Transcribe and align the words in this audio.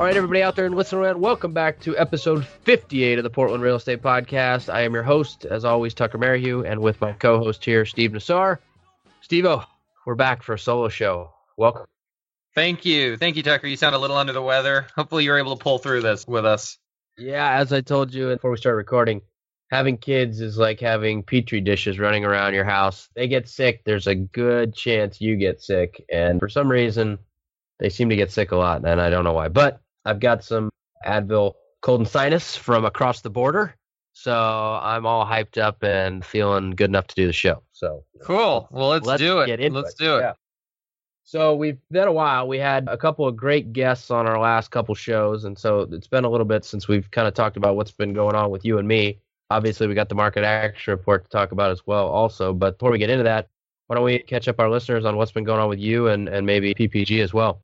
All 0.00 0.06
right, 0.06 0.16
everybody 0.16 0.42
out 0.42 0.56
there 0.56 0.64
and 0.64 0.74
listening 0.74 1.02
around, 1.02 1.20
welcome 1.20 1.52
back 1.52 1.78
to 1.80 1.94
episode 1.94 2.46
58 2.46 3.18
of 3.18 3.22
the 3.22 3.28
Portland 3.28 3.62
Real 3.62 3.76
Estate 3.76 4.00
Podcast. 4.00 4.72
I 4.72 4.80
am 4.80 4.94
your 4.94 5.02
host, 5.02 5.44
as 5.44 5.66
always, 5.66 5.92
Tucker 5.92 6.16
Merrihew, 6.16 6.64
and 6.64 6.80
with 6.80 6.98
my 7.02 7.12
co 7.12 7.38
host 7.38 7.62
here, 7.62 7.84
Steve 7.84 8.12
Nassar. 8.12 8.60
Steve 9.20 9.46
we're 10.06 10.14
back 10.14 10.42
for 10.42 10.54
a 10.54 10.58
solo 10.58 10.88
show. 10.88 11.34
Welcome. 11.58 11.84
Thank 12.54 12.86
you. 12.86 13.18
Thank 13.18 13.36
you, 13.36 13.42
Tucker. 13.42 13.66
You 13.66 13.76
sound 13.76 13.94
a 13.94 13.98
little 13.98 14.16
under 14.16 14.32
the 14.32 14.40
weather. 14.40 14.86
Hopefully, 14.96 15.24
you're 15.24 15.36
able 15.36 15.54
to 15.54 15.62
pull 15.62 15.76
through 15.76 16.00
this 16.00 16.26
with 16.26 16.46
us. 16.46 16.78
Yeah, 17.18 17.58
as 17.58 17.70
I 17.70 17.82
told 17.82 18.14
you 18.14 18.28
before 18.28 18.52
we 18.52 18.56
start 18.56 18.76
recording, 18.76 19.20
having 19.70 19.98
kids 19.98 20.40
is 20.40 20.56
like 20.56 20.80
having 20.80 21.24
petri 21.24 21.60
dishes 21.60 21.98
running 21.98 22.24
around 22.24 22.54
your 22.54 22.64
house. 22.64 23.10
They 23.14 23.28
get 23.28 23.50
sick, 23.50 23.82
there's 23.84 24.06
a 24.06 24.14
good 24.14 24.74
chance 24.74 25.20
you 25.20 25.36
get 25.36 25.60
sick. 25.60 26.02
And 26.10 26.40
for 26.40 26.48
some 26.48 26.70
reason, 26.70 27.18
they 27.78 27.90
seem 27.90 28.08
to 28.08 28.16
get 28.16 28.32
sick 28.32 28.52
a 28.52 28.56
lot, 28.56 28.82
and 28.86 28.98
I 28.98 29.10
don't 29.10 29.24
know 29.24 29.34
why. 29.34 29.48
But 29.48 29.78
I've 30.04 30.20
got 30.20 30.44
some 30.44 30.70
Advil 31.06 31.54
cold 31.82 32.00
and 32.00 32.08
sinus 32.08 32.56
from 32.56 32.84
across 32.84 33.20
the 33.20 33.30
border. 33.30 33.74
So 34.12 34.32
I'm 34.34 35.06
all 35.06 35.24
hyped 35.24 35.56
up 35.56 35.82
and 35.82 36.24
feeling 36.24 36.72
good 36.72 36.90
enough 36.90 37.06
to 37.08 37.14
do 37.14 37.26
the 37.26 37.32
show. 37.32 37.62
So 37.72 38.04
cool. 38.22 38.68
Well, 38.70 38.88
let's, 38.90 39.06
let's 39.06 39.20
do 39.20 39.40
it. 39.40 39.72
Let's 39.72 39.92
it. 39.92 39.98
do 39.98 40.16
it. 40.16 40.20
Yeah. 40.20 40.32
So 41.30 41.54
we've 41.54 41.78
been 41.90 42.08
a 42.08 42.12
while. 42.12 42.48
We 42.48 42.58
had 42.58 42.88
a 42.88 42.96
couple 42.96 43.26
of 43.26 43.36
great 43.36 43.72
guests 43.72 44.10
on 44.10 44.26
our 44.26 44.38
last 44.38 44.72
couple 44.72 44.96
shows, 44.96 45.44
and 45.44 45.56
so 45.56 45.82
it's 45.92 46.08
been 46.08 46.24
a 46.24 46.28
little 46.28 46.44
bit 46.44 46.64
since 46.64 46.88
we've 46.88 47.08
kind 47.12 47.28
of 47.28 47.34
talked 47.34 47.56
about 47.56 47.76
what's 47.76 47.92
been 47.92 48.12
going 48.12 48.34
on 48.34 48.50
with 48.50 48.64
you 48.64 48.78
and 48.78 48.88
me. 48.88 49.20
Obviously, 49.48 49.86
we 49.86 49.94
got 49.94 50.08
the 50.08 50.14
market 50.16 50.42
action 50.42 50.90
report 50.90 51.24
to 51.24 51.30
talk 51.30 51.52
about 51.52 51.70
as 51.70 51.86
well, 51.86 52.08
also. 52.08 52.52
But 52.52 52.78
before 52.78 52.90
we 52.90 52.98
get 52.98 53.10
into 53.10 53.22
that, 53.22 53.48
why 53.86 53.94
don't 53.94 54.04
we 54.04 54.18
catch 54.18 54.48
up 54.48 54.58
our 54.58 54.68
listeners 54.68 55.04
on 55.04 55.16
what's 55.16 55.32
been 55.32 55.44
going 55.44 55.60
on 55.60 55.68
with 55.68 55.78
you 55.78 56.08
and, 56.08 56.28
and 56.28 56.44
maybe 56.44 56.74
PPG 56.74 57.22
as 57.22 57.32
well? 57.32 57.62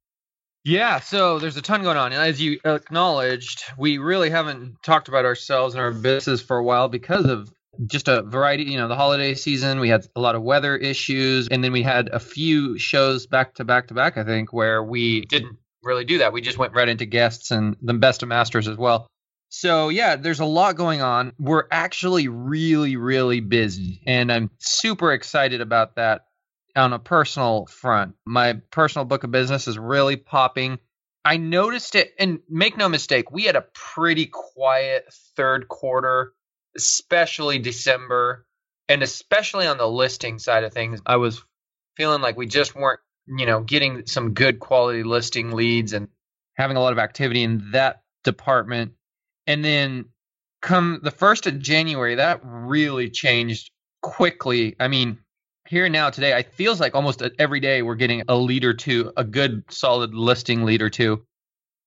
Yeah, 0.66 0.98
so 0.98 1.38
there's 1.38 1.56
a 1.56 1.62
ton 1.62 1.84
going 1.84 1.96
on. 1.96 2.12
And 2.12 2.20
as 2.20 2.40
you 2.40 2.58
acknowledged, 2.64 3.62
we 3.78 3.98
really 3.98 4.30
haven't 4.30 4.82
talked 4.82 5.06
about 5.06 5.24
ourselves 5.24 5.74
and 5.74 5.80
our 5.80 5.92
business 5.92 6.42
for 6.42 6.56
a 6.56 6.64
while 6.64 6.88
because 6.88 7.24
of 7.24 7.52
just 7.86 8.08
a 8.08 8.22
variety, 8.22 8.64
you 8.64 8.76
know, 8.76 8.88
the 8.88 8.96
holiday 8.96 9.34
season, 9.34 9.78
we 9.78 9.88
had 9.88 10.08
a 10.16 10.20
lot 10.20 10.34
of 10.34 10.42
weather 10.42 10.76
issues 10.76 11.46
and 11.46 11.62
then 11.62 11.70
we 11.70 11.84
had 11.84 12.08
a 12.08 12.18
few 12.18 12.76
shows 12.78 13.28
back 13.28 13.54
to 13.54 13.64
back 13.64 13.86
to 13.88 13.94
back, 13.94 14.16
I 14.16 14.24
think, 14.24 14.52
where 14.52 14.82
we 14.82 15.20
didn't 15.26 15.56
really 15.84 16.04
do 16.04 16.18
that. 16.18 16.32
We 16.32 16.40
just 16.40 16.58
went 16.58 16.74
right 16.74 16.88
into 16.88 17.06
guests 17.06 17.52
and 17.52 17.76
the 17.80 17.94
best 17.94 18.24
of 18.24 18.28
masters 18.28 18.66
as 18.66 18.76
well. 18.76 19.06
So, 19.50 19.88
yeah, 19.88 20.16
there's 20.16 20.40
a 20.40 20.44
lot 20.44 20.74
going 20.74 21.00
on. 21.00 21.32
We're 21.38 21.68
actually 21.70 22.26
really 22.26 22.96
really 22.96 23.38
busy 23.38 24.02
and 24.04 24.32
I'm 24.32 24.50
super 24.58 25.12
excited 25.12 25.60
about 25.60 25.94
that 25.94 26.22
on 26.76 26.92
a 26.92 26.98
personal 26.98 27.66
front. 27.66 28.14
My 28.24 28.54
personal 28.70 29.04
book 29.04 29.24
of 29.24 29.30
business 29.30 29.66
is 29.66 29.78
really 29.78 30.16
popping. 30.16 30.78
I 31.24 31.38
noticed 31.38 31.96
it, 31.96 32.14
and 32.18 32.40
make 32.48 32.76
no 32.76 32.88
mistake, 32.88 33.32
we 33.32 33.44
had 33.44 33.56
a 33.56 33.66
pretty 33.74 34.26
quiet 34.26 35.12
third 35.34 35.66
quarter, 35.66 36.32
especially 36.76 37.58
December, 37.58 38.46
and 38.88 39.02
especially 39.02 39.66
on 39.66 39.78
the 39.78 39.88
listing 39.88 40.38
side 40.38 40.62
of 40.62 40.72
things. 40.72 41.00
I 41.04 41.16
was 41.16 41.42
feeling 41.96 42.22
like 42.22 42.36
we 42.36 42.46
just 42.46 42.76
weren't, 42.76 43.00
you 43.26 43.46
know, 43.46 43.60
getting 43.60 44.06
some 44.06 44.34
good 44.34 44.60
quality 44.60 45.02
listing 45.02 45.50
leads 45.50 45.94
and 45.94 46.08
having 46.54 46.76
a 46.76 46.80
lot 46.80 46.92
of 46.92 46.98
activity 47.00 47.42
in 47.42 47.72
that 47.72 48.02
department. 48.22 48.92
And 49.48 49.64
then 49.64 50.06
come 50.62 51.00
the 51.02 51.10
first 51.10 51.46
of 51.46 51.58
January, 51.58 52.16
that 52.16 52.40
really 52.44 53.10
changed 53.10 53.70
quickly. 54.00 54.76
I 54.78 54.88
mean, 54.88 55.18
here 55.68 55.88
now 55.88 56.10
today, 56.10 56.36
it 56.38 56.52
feels 56.52 56.80
like 56.80 56.94
almost 56.94 57.22
every 57.38 57.60
day 57.60 57.82
we're 57.82 57.94
getting 57.94 58.22
a 58.28 58.36
lead 58.36 58.64
or 58.64 58.74
two, 58.74 59.12
a 59.16 59.24
good 59.24 59.64
solid 59.70 60.14
listing 60.14 60.64
lead 60.64 60.82
or 60.82 60.90
two. 60.90 61.24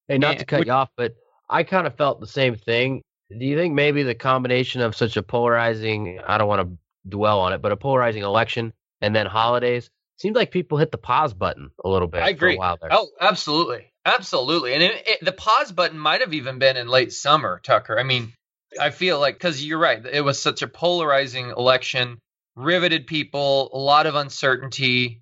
Hey, 0.08 0.18
not 0.18 0.32
and, 0.32 0.40
to 0.40 0.46
cut 0.46 0.60
which, 0.60 0.68
you 0.68 0.74
off, 0.74 0.90
but 0.98 1.16
I 1.50 1.64
kind 1.64 1.88
of 1.88 1.96
felt 1.96 2.20
the 2.20 2.28
same 2.28 2.56
thing. 2.56 3.02
Do 3.30 3.46
you 3.46 3.58
think 3.58 3.74
maybe 3.74 4.04
the 4.04 4.16
combination 4.16 4.82
of 4.82 4.96
such 4.96 5.18
a 5.18 5.24
polarizing, 5.24 6.20
I 6.26 6.38
don't 6.38 6.48
want 6.48 6.68
to 6.68 6.78
dwell 7.08 7.40
on 7.42 7.54
it, 7.54 7.62
but 7.62 7.72
a 7.72 7.78
polarizing 7.78 8.24
election 8.24 8.74
and 9.02 9.16
then 9.16 9.26
holidays 9.26 9.90
seems 10.18 10.36
like 10.36 10.52
people 10.52 10.78
hit 10.78 10.92
the 10.92 10.98
pause 10.98 11.34
button 11.34 11.72
a 11.84 11.90
little 11.90 12.08
bit. 12.08 12.22
I 12.22 12.30
agree. 12.30 12.60
Oh, 12.60 13.08
absolutely, 13.20 13.92
absolutely. 14.06 14.74
And 14.74 14.84
it, 14.84 15.08
it, 15.08 15.26
the 15.26 15.32
pause 15.32 15.72
button 15.72 15.98
might 15.98 16.22
have 16.22 16.34
even 16.34 16.60
been 16.60 16.76
in 16.76 16.88
late 16.88 17.14
summer, 17.14 17.62
Tucker. 17.64 17.98
I 17.98 18.04
mean, 18.04 18.34
I 18.80 18.90
feel 18.90 19.20
like 19.20 19.36
because 19.36 19.64
you're 19.64 19.80
right, 19.80 20.06
it 20.06 20.22
was 20.22 20.42
such 20.42 20.62
a 20.62 20.68
polarizing 20.68 21.52
election 21.52 22.20
riveted 22.60 23.08
people, 23.08 23.70
a 23.74 23.78
lot 23.78 24.06
of 24.06 24.16
uncertainty, 24.16 25.22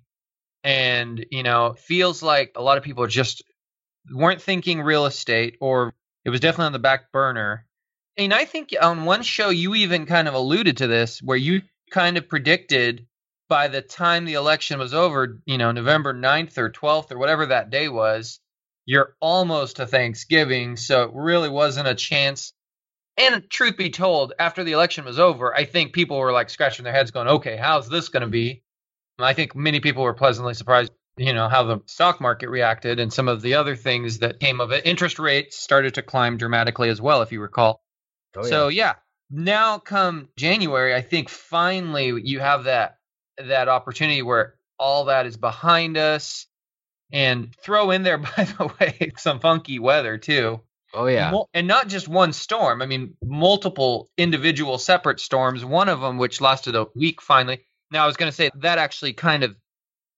and 0.64 1.24
you 1.30 1.42
know, 1.42 1.74
feels 1.78 2.22
like 2.22 2.52
a 2.56 2.62
lot 2.62 2.78
of 2.78 2.84
people 2.84 3.06
just 3.06 3.42
weren't 4.12 4.42
thinking 4.42 4.82
real 4.82 5.06
estate, 5.06 5.56
or 5.60 5.94
it 6.24 6.30
was 6.30 6.40
definitely 6.40 6.66
on 6.66 6.72
the 6.72 6.78
back 6.78 7.12
burner. 7.12 7.66
And 8.16 8.34
I 8.34 8.44
think 8.44 8.74
on 8.80 9.04
one 9.04 9.22
show 9.22 9.50
you 9.50 9.74
even 9.76 10.06
kind 10.06 10.28
of 10.28 10.34
alluded 10.34 10.78
to 10.78 10.86
this, 10.86 11.22
where 11.22 11.36
you 11.36 11.62
kind 11.90 12.18
of 12.18 12.28
predicted 12.28 13.06
by 13.48 13.68
the 13.68 13.80
time 13.80 14.24
the 14.24 14.34
election 14.34 14.78
was 14.78 14.92
over, 14.92 15.40
you 15.46 15.56
know, 15.56 15.72
November 15.72 16.12
9th 16.12 16.58
or 16.58 16.70
12th 16.70 17.12
or 17.12 17.18
whatever 17.18 17.46
that 17.46 17.70
day 17.70 17.88
was, 17.88 18.40
you're 18.84 19.14
almost 19.20 19.76
to 19.76 19.86
Thanksgiving. 19.86 20.76
So 20.76 21.04
it 21.04 21.10
really 21.14 21.48
wasn't 21.48 21.88
a 21.88 21.94
chance 21.94 22.52
and 23.18 23.50
truth 23.50 23.76
be 23.76 23.90
told, 23.90 24.32
after 24.38 24.64
the 24.64 24.72
election 24.72 25.04
was 25.04 25.18
over, 25.18 25.54
I 25.54 25.64
think 25.64 25.92
people 25.92 26.18
were 26.18 26.32
like 26.32 26.50
scratching 26.50 26.84
their 26.84 26.92
heads, 26.92 27.10
going, 27.10 27.28
"Okay, 27.28 27.56
how's 27.56 27.88
this 27.88 28.08
going 28.08 28.22
to 28.22 28.28
be?" 28.28 28.62
And 29.18 29.26
I 29.26 29.34
think 29.34 29.54
many 29.56 29.80
people 29.80 30.04
were 30.04 30.14
pleasantly 30.14 30.54
surprised, 30.54 30.92
you 31.16 31.32
know, 31.32 31.48
how 31.48 31.64
the 31.64 31.80
stock 31.86 32.20
market 32.20 32.48
reacted 32.48 33.00
and 33.00 33.12
some 33.12 33.28
of 33.28 33.42
the 33.42 33.54
other 33.54 33.74
things 33.74 34.20
that 34.20 34.40
came 34.40 34.60
of 34.60 34.70
it. 34.70 34.86
Interest 34.86 35.18
rates 35.18 35.58
started 35.58 35.94
to 35.94 36.02
climb 36.02 36.36
dramatically 36.36 36.88
as 36.88 37.00
well, 37.00 37.22
if 37.22 37.32
you 37.32 37.40
recall. 37.40 37.82
Oh, 38.36 38.42
yeah. 38.42 38.48
So 38.48 38.68
yeah, 38.68 38.94
now 39.30 39.78
come 39.78 40.28
January, 40.36 40.94
I 40.94 41.02
think 41.02 41.28
finally 41.28 42.20
you 42.22 42.40
have 42.40 42.64
that 42.64 42.98
that 43.38 43.68
opportunity 43.68 44.22
where 44.22 44.54
all 44.78 45.06
that 45.06 45.26
is 45.26 45.36
behind 45.36 45.96
us, 45.96 46.46
and 47.12 47.54
throw 47.62 47.90
in 47.90 48.02
there, 48.02 48.18
by 48.36 48.44
the 48.44 48.72
way, 48.80 49.12
some 49.16 49.40
funky 49.40 49.78
weather 49.78 50.18
too. 50.18 50.60
Oh 50.94 51.06
yeah. 51.06 51.32
And 51.54 51.66
not 51.66 51.88
just 51.88 52.08
one 52.08 52.32
storm. 52.32 52.82
I 52.82 52.86
mean, 52.86 53.14
multiple 53.22 54.08
individual 54.16 54.78
separate 54.78 55.20
storms. 55.20 55.64
One 55.64 55.88
of 55.88 56.00
them 56.00 56.18
which 56.18 56.40
lasted 56.40 56.74
a 56.74 56.86
week 56.94 57.20
finally. 57.20 57.66
Now 57.90 58.04
I 58.04 58.06
was 58.06 58.16
going 58.16 58.30
to 58.30 58.36
say 58.36 58.50
that 58.56 58.78
actually 58.78 59.12
kind 59.12 59.44
of 59.44 59.56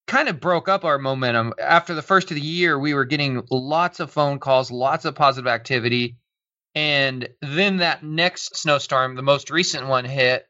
kind 0.06 0.28
of 0.28 0.41
broke 0.41 0.69
up 0.69 0.84
our 0.84 0.98
momentum. 0.98 1.54
After 1.60 1.94
the 1.94 2.03
first 2.03 2.31
of 2.31 2.34
the 2.34 2.41
year, 2.41 2.78
we 2.78 2.94
were 2.94 3.04
getting 3.04 3.42
lots 3.50 4.00
of 4.00 4.10
phone 4.10 4.38
calls, 4.38 4.70
lots 4.70 5.04
of 5.04 5.14
positive 5.14 5.48
activity. 5.48 6.16
And 6.75 7.28
then 7.42 7.78
that 7.78 8.02
next 8.02 8.56
snowstorm, 8.56 9.16
the 9.16 9.22
most 9.22 9.50
recent 9.50 9.87
one 9.87 10.04
hit, 10.04 10.47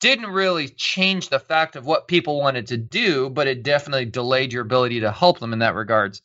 didn't 0.00 0.30
really 0.30 0.68
change 0.68 1.28
the 1.28 1.38
fact 1.38 1.76
of 1.76 1.86
what 1.86 2.08
people 2.08 2.40
wanted 2.40 2.68
to 2.68 2.76
do, 2.76 3.30
but 3.30 3.46
it 3.46 3.62
definitely 3.62 4.06
delayed 4.06 4.52
your 4.52 4.62
ability 4.62 5.00
to 5.00 5.12
help 5.12 5.38
them 5.38 5.52
in 5.52 5.60
that 5.60 5.74
regards. 5.74 6.22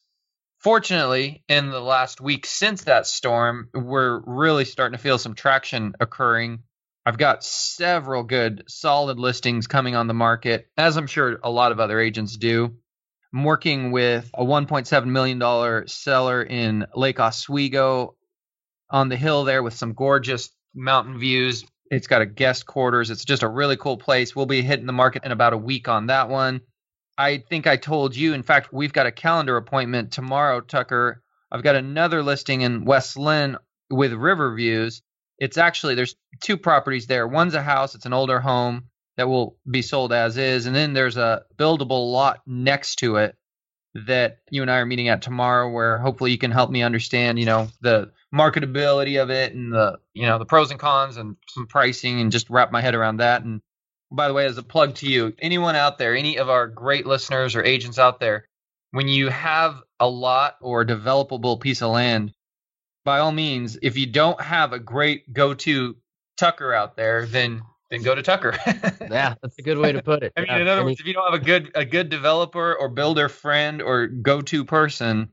Fortunately, 0.60 1.44
in 1.48 1.70
the 1.70 1.80
last 1.80 2.20
week 2.20 2.46
since 2.46 2.86
that 2.86 3.06
storm, 3.06 3.70
we're 3.74 4.20
really 4.26 4.66
starting 4.66 4.98
to 4.98 5.02
feel 5.02 5.18
some 5.18 5.36
traction 5.36 5.94
occurring. 6.00 6.60
I've 7.06 7.18
got 7.18 7.44
several 7.44 8.24
good, 8.24 8.64
solid 8.68 9.20
listings 9.20 9.68
coming 9.68 9.96
on 9.96 10.08
the 10.08 10.14
market, 10.14 10.68
as 10.76 10.98
I'm 10.98 11.08
sure 11.08 11.40
a 11.44 11.50
lot 11.50 11.72
of 11.72 11.80
other 11.80 12.00
agents 12.00 12.36
do. 12.36 12.76
I'm 13.34 13.44
working 13.44 13.92
with 13.92 14.30
a 14.34 14.44
$1.7 14.44 15.06
million 15.06 15.88
seller 15.88 16.44
in 16.44 16.88
Lake 16.96 17.20
Oswego 17.20 18.16
on 18.90 19.10
the 19.10 19.16
hill 19.16 19.44
there 19.44 19.62
with 19.62 19.76
some 19.76 19.94
gorgeous 19.94 20.50
mountain 20.74 21.20
views. 21.20 21.66
It's 21.92 22.08
got 22.08 22.22
a 22.22 22.26
guest 22.26 22.66
quarters. 22.66 23.12
It's 23.12 23.26
just 23.26 23.44
a 23.44 23.48
really 23.48 23.78
cool 23.78 23.98
place. 23.98 24.36
We'll 24.36 24.48
be 24.48 24.62
hitting 24.62 24.88
the 24.88 24.94
market 24.94 25.24
in 25.24 25.32
about 25.32 25.54
a 25.54 25.58
week 25.58 25.88
on 25.88 26.08
that 26.08 26.30
one. 26.30 26.62
I 27.18 27.40
think 27.40 27.68
I 27.68 27.78
told 27.78 28.16
you. 28.16 28.34
In 28.34 28.44
fact, 28.44 28.72
we've 28.72 28.94
got 28.94 29.08
a 29.08 29.12
calendar 29.12 29.58
appointment 29.58 30.12
tomorrow, 30.12 30.62
Tucker. 30.62 31.24
I've 31.52 31.64
got 31.64 31.76
another 31.76 32.22
listing 32.22 32.62
in 32.62 32.86
West 32.86 33.18
Linn 33.18 33.58
with 33.90 34.14
river 34.14 34.54
views. 34.56 35.02
It's 35.40 35.58
actually 35.58 35.96
there's 35.96 36.16
two 36.42 36.58
properties 36.58 37.08
there. 37.08 37.28
One's 37.28 37.54
a 37.54 37.62
house, 37.62 37.96
it's 37.96 38.06
an 38.06 38.14
older 38.14 38.40
home 38.40 38.86
that 39.18 39.28
will 39.28 39.58
be 39.70 39.82
sold 39.82 40.14
as 40.14 40.38
is, 40.38 40.66
and 40.66 40.76
then 40.76 40.94
there's 40.94 41.18
a 41.18 41.44
buildable 41.58 42.12
lot 42.12 42.42
next 42.46 42.98
to 42.98 43.16
it 43.16 43.36
that 44.06 44.40
you 44.52 44.62
and 44.62 44.70
I 44.70 44.78
are 44.78 44.86
meeting 44.86 45.08
at 45.08 45.24
tomorrow, 45.24 45.72
where 45.72 45.98
hopefully 45.98 46.32
you 46.32 46.38
can 46.38 46.52
help 46.52 46.70
me 46.70 46.84
understand, 46.84 47.40
you 47.40 47.46
know, 47.46 47.68
the 47.82 48.12
marketability 48.34 49.22
of 49.22 49.32
it 49.32 49.54
and 49.54 49.74
the, 49.74 49.98
you 50.14 50.28
know, 50.28 50.38
the 50.38 50.46
pros 50.46 50.70
and 50.70 50.80
cons 50.80 51.18
and 51.18 51.36
some 51.50 51.66
pricing 51.66 52.20
and 52.20 52.32
just 52.32 52.50
wrap 52.50 52.72
my 52.72 52.82
head 52.82 52.94
around 52.94 53.18
that. 53.18 53.44
And 53.44 53.62
by 54.12 54.28
the 54.28 54.34
way, 54.34 54.46
as 54.46 54.58
a 54.58 54.64
plug 54.64 54.96
to 54.96 55.08
you, 55.08 55.34
anyone 55.40 55.76
out 55.76 55.98
there, 55.98 56.16
any 56.16 56.38
of 56.38 56.50
our 56.50 56.68
great 56.68 57.06
listeners 57.06 57.56
or 57.56 57.64
agents 57.64 58.00
out 58.00 58.20
there, 58.20 58.48
when 58.92 59.08
you 59.08 59.30
have 59.30 59.82
a 60.00 60.08
lot 60.08 60.56
or 60.62 60.82
a 60.82 60.86
developable 60.86 61.60
piece 61.60 61.82
of 61.82 61.92
land, 61.92 62.34
by 63.04 63.20
all 63.20 63.32
means, 63.32 63.78
if 63.82 63.98
you 63.98 64.06
don't 64.06 64.40
have 64.42 64.74
a 64.74 64.80
great 64.80 65.32
go-to 65.32 65.98
Tucker 66.38 66.74
out 66.74 66.96
there, 66.96 67.26
then 67.26 67.62
then 67.90 68.04
go 68.04 68.14
to 68.14 68.22
Tucker. 68.22 68.54
yeah, 68.66 69.36
that's 69.42 69.58
a 69.58 69.62
good 69.62 69.78
way 69.78 69.94
to 69.94 70.04
put 70.04 70.22
it. 70.22 70.34
I 70.36 70.42
mean, 70.42 70.62
in 70.62 70.68
other 70.68 70.84
words, 70.84 71.00
if 71.00 71.06
you 71.06 71.14
don't 71.14 71.32
have 71.32 71.42
a 71.42 71.44
good 71.44 71.72
a 71.74 71.86
good 71.86 72.10
developer 72.10 72.76
or 72.76 72.90
builder 72.90 73.30
friend 73.30 73.82
or 73.82 74.08
go-to 74.08 74.66
person, 74.66 75.30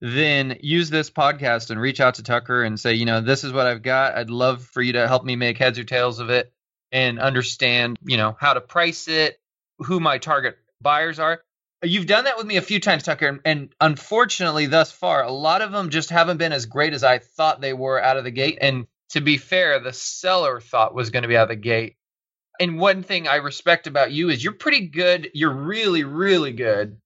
then 0.00 0.58
use 0.60 0.90
this 0.90 1.10
podcast 1.10 1.70
and 1.70 1.80
reach 1.80 2.00
out 2.00 2.14
to 2.14 2.22
Tucker 2.22 2.62
and 2.62 2.78
say, 2.78 2.94
you 2.94 3.04
know, 3.04 3.20
this 3.20 3.44
is 3.44 3.52
what 3.52 3.66
I've 3.66 3.82
got. 3.82 4.16
I'd 4.16 4.30
love 4.30 4.64
for 4.64 4.82
you 4.82 4.94
to 4.94 5.06
help 5.06 5.24
me 5.24 5.36
make 5.36 5.58
heads 5.58 5.78
or 5.78 5.84
tails 5.84 6.18
of 6.18 6.30
it 6.30 6.52
and 6.92 7.18
understand, 7.18 7.98
you 8.04 8.16
know, 8.16 8.36
how 8.38 8.54
to 8.54 8.60
price 8.60 9.08
it, 9.08 9.38
who 9.78 10.00
my 10.00 10.18
target 10.18 10.58
buyers 10.80 11.18
are. 11.18 11.42
You've 11.82 12.06
done 12.06 12.24
that 12.24 12.36
with 12.36 12.46
me 12.46 12.56
a 12.56 12.62
few 12.62 12.80
times, 12.80 13.04
Tucker, 13.04 13.40
and 13.44 13.72
unfortunately, 13.80 14.66
thus 14.66 14.90
far, 14.90 15.22
a 15.22 15.30
lot 15.30 15.62
of 15.62 15.70
them 15.70 15.90
just 15.90 16.10
haven't 16.10 16.38
been 16.38 16.52
as 16.52 16.66
great 16.66 16.92
as 16.92 17.04
I 17.04 17.18
thought 17.18 17.60
they 17.60 17.72
were 17.72 18.02
out 18.02 18.16
of 18.16 18.24
the 18.24 18.32
gate. 18.32 18.58
And 18.60 18.86
to 19.10 19.20
be 19.20 19.36
fair, 19.36 19.78
the 19.78 19.92
seller 19.92 20.60
thought 20.60 20.94
was 20.94 21.10
going 21.10 21.22
to 21.22 21.28
be 21.28 21.36
out 21.36 21.44
of 21.44 21.48
the 21.50 21.56
gate. 21.56 21.96
And 22.58 22.80
one 22.80 23.04
thing 23.04 23.28
I 23.28 23.36
respect 23.36 23.86
about 23.86 24.10
you 24.10 24.28
is 24.28 24.42
you're 24.42 24.52
pretty 24.52 24.88
good. 24.88 25.30
You're 25.34 25.54
really, 25.54 26.02
really 26.02 26.52
good 26.52 27.00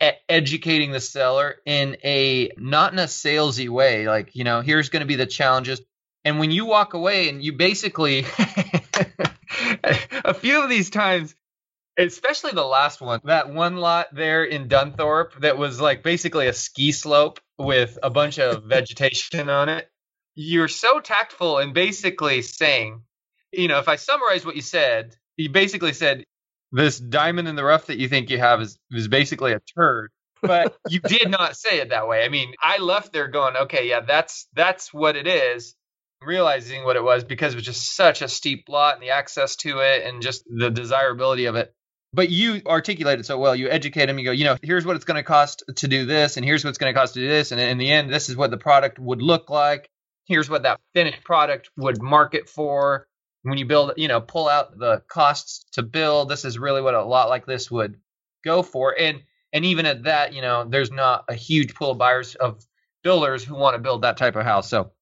at 0.00 0.16
educating 0.28 0.90
the 0.90 1.00
seller 1.00 1.56
in 1.64 1.96
a 2.04 2.50
not 2.56 2.92
in 2.92 2.98
a 2.98 3.04
salesy 3.04 3.68
way. 3.68 4.08
Like, 4.08 4.34
you 4.34 4.44
know, 4.44 4.60
here's 4.60 4.88
going 4.88 5.00
to 5.00 5.06
be 5.06 5.16
the 5.16 5.26
challenges. 5.26 5.80
And 6.24 6.38
when 6.38 6.50
you 6.50 6.66
walk 6.66 6.94
away 6.94 7.28
and 7.28 7.42
you 7.42 7.52
basically, 7.52 8.24
a 10.24 10.34
few 10.34 10.62
of 10.62 10.68
these 10.68 10.90
times, 10.90 11.34
especially 11.98 12.52
the 12.52 12.64
last 12.64 13.00
one, 13.00 13.20
that 13.24 13.50
one 13.50 13.76
lot 13.76 14.08
there 14.12 14.44
in 14.44 14.68
Dunthorpe 14.68 15.40
that 15.40 15.58
was 15.58 15.80
like 15.80 16.02
basically 16.02 16.46
a 16.46 16.52
ski 16.52 16.92
slope 16.92 17.40
with 17.58 17.98
a 18.02 18.10
bunch 18.10 18.38
of 18.38 18.64
vegetation 18.68 19.48
on 19.48 19.68
it. 19.68 19.88
You're 20.34 20.68
so 20.68 21.00
tactful 21.00 21.58
in 21.58 21.72
basically 21.72 22.42
saying, 22.42 23.02
you 23.52 23.66
know, 23.68 23.78
if 23.78 23.88
I 23.88 23.96
summarize 23.96 24.44
what 24.46 24.54
you 24.54 24.62
said, 24.62 25.16
you 25.36 25.50
basically 25.50 25.92
said 25.92 26.24
this 26.70 26.98
diamond 26.98 27.48
in 27.48 27.56
the 27.56 27.64
rough 27.64 27.86
that 27.86 27.98
you 27.98 28.08
think 28.08 28.30
you 28.30 28.38
have 28.38 28.60
is 28.60 28.78
is 28.90 29.08
basically 29.08 29.52
a 29.52 29.60
turd. 29.60 30.10
But 30.40 30.76
you 30.88 31.00
did 31.00 31.30
not 31.30 31.56
say 31.56 31.80
it 31.80 31.88
that 31.88 32.06
way. 32.06 32.24
I 32.24 32.28
mean, 32.28 32.54
I 32.62 32.78
left 32.78 33.12
there 33.12 33.26
going, 33.26 33.56
okay, 33.56 33.88
yeah, 33.88 34.00
that's 34.00 34.46
that's 34.54 34.94
what 34.94 35.16
it 35.16 35.26
is 35.26 35.74
realizing 36.22 36.84
what 36.84 36.96
it 36.96 37.04
was 37.04 37.24
because 37.24 37.52
it 37.52 37.56
was 37.56 37.64
just 37.64 37.94
such 37.94 38.22
a 38.22 38.28
steep 38.28 38.68
lot 38.68 38.94
and 38.94 39.02
the 39.02 39.10
access 39.10 39.56
to 39.56 39.78
it 39.78 40.04
and 40.04 40.22
just 40.22 40.44
the 40.48 40.70
desirability 40.70 41.46
of 41.46 41.56
it. 41.56 41.74
But 42.12 42.30
you 42.30 42.62
articulate 42.66 43.20
it 43.20 43.26
so 43.26 43.38
well. 43.38 43.54
You 43.54 43.68
educate 43.68 44.06
them. 44.06 44.18
You 44.18 44.24
go, 44.24 44.30
you 44.30 44.44
know, 44.44 44.56
here's 44.62 44.86
what 44.86 44.96
it's 44.96 45.04
going 45.04 45.18
to 45.18 45.22
cost 45.22 45.62
to 45.76 45.88
do 45.88 46.06
this, 46.06 46.36
and 46.36 46.44
here's 46.44 46.64
what 46.64 46.70
it's 46.70 46.78
going 46.78 46.92
to 46.92 46.98
cost 46.98 47.14
to 47.14 47.20
do 47.20 47.28
this, 47.28 47.52
and 47.52 47.60
in 47.60 47.76
the 47.76 47.90
end, 47.90 48.10
this 48.10 48.30
is 48.30 48.36
what 48.36 48.50
the 48.50 48.56
product 48.56 48.98
would 48.98 49.20
look 49.20 49.50
like. 49.50 49.90
Here's 50.24 50.48
what 50.48 50.62
that 50.62 50.80
finished 50.94 51.22
product 51.24 51.70
would 51.76 52.02
market 52.02 52.48
for. 52.48 53.06
When 53.42 53.56
you 53.56 53.66
build, 53.66 53.92
you 53.96 54.08
know, 54.08 54.20
pull 54.20 54.48
out 54.48 54.78
the 54.78 55.02
costs 55.08 55.64
to 55.72 55.82
build. 55.82 56.28
This 56.28 56.44
is 56.44 56.58
really 56.58 56.82
what 56.82 56.94
a 56.94 57.04
lot 57.04 57.28
like 57.28 57.46
this 57.46 57.70
would 57.70 58.00
go 58.44 58.62
for. 58.62 58.94
And 58.98 59.22
and 59.52 59.64
even 59.64 59.86
at 59.86 60.04
that, 60.04 60.34
you 60.34 60.42
know, 60.42 60.66
there's 60.68 60.90
not 60.90 61.24
a 61.28 61.34
huge 61.34 61.74
pool 61.74 61.92
of 61.92 61.98
buyers 61.98 62.34
of 62.34 62.62
builders 63.02 63.44
who 63.44 63.54
want 63.54 63.74
to 63.74 63.82
build 63.82 64.02
that 64.02 64.16
type 64.16 64.36
of 64.36 64.44
house. 64.44 64.68
So 64.68 64.92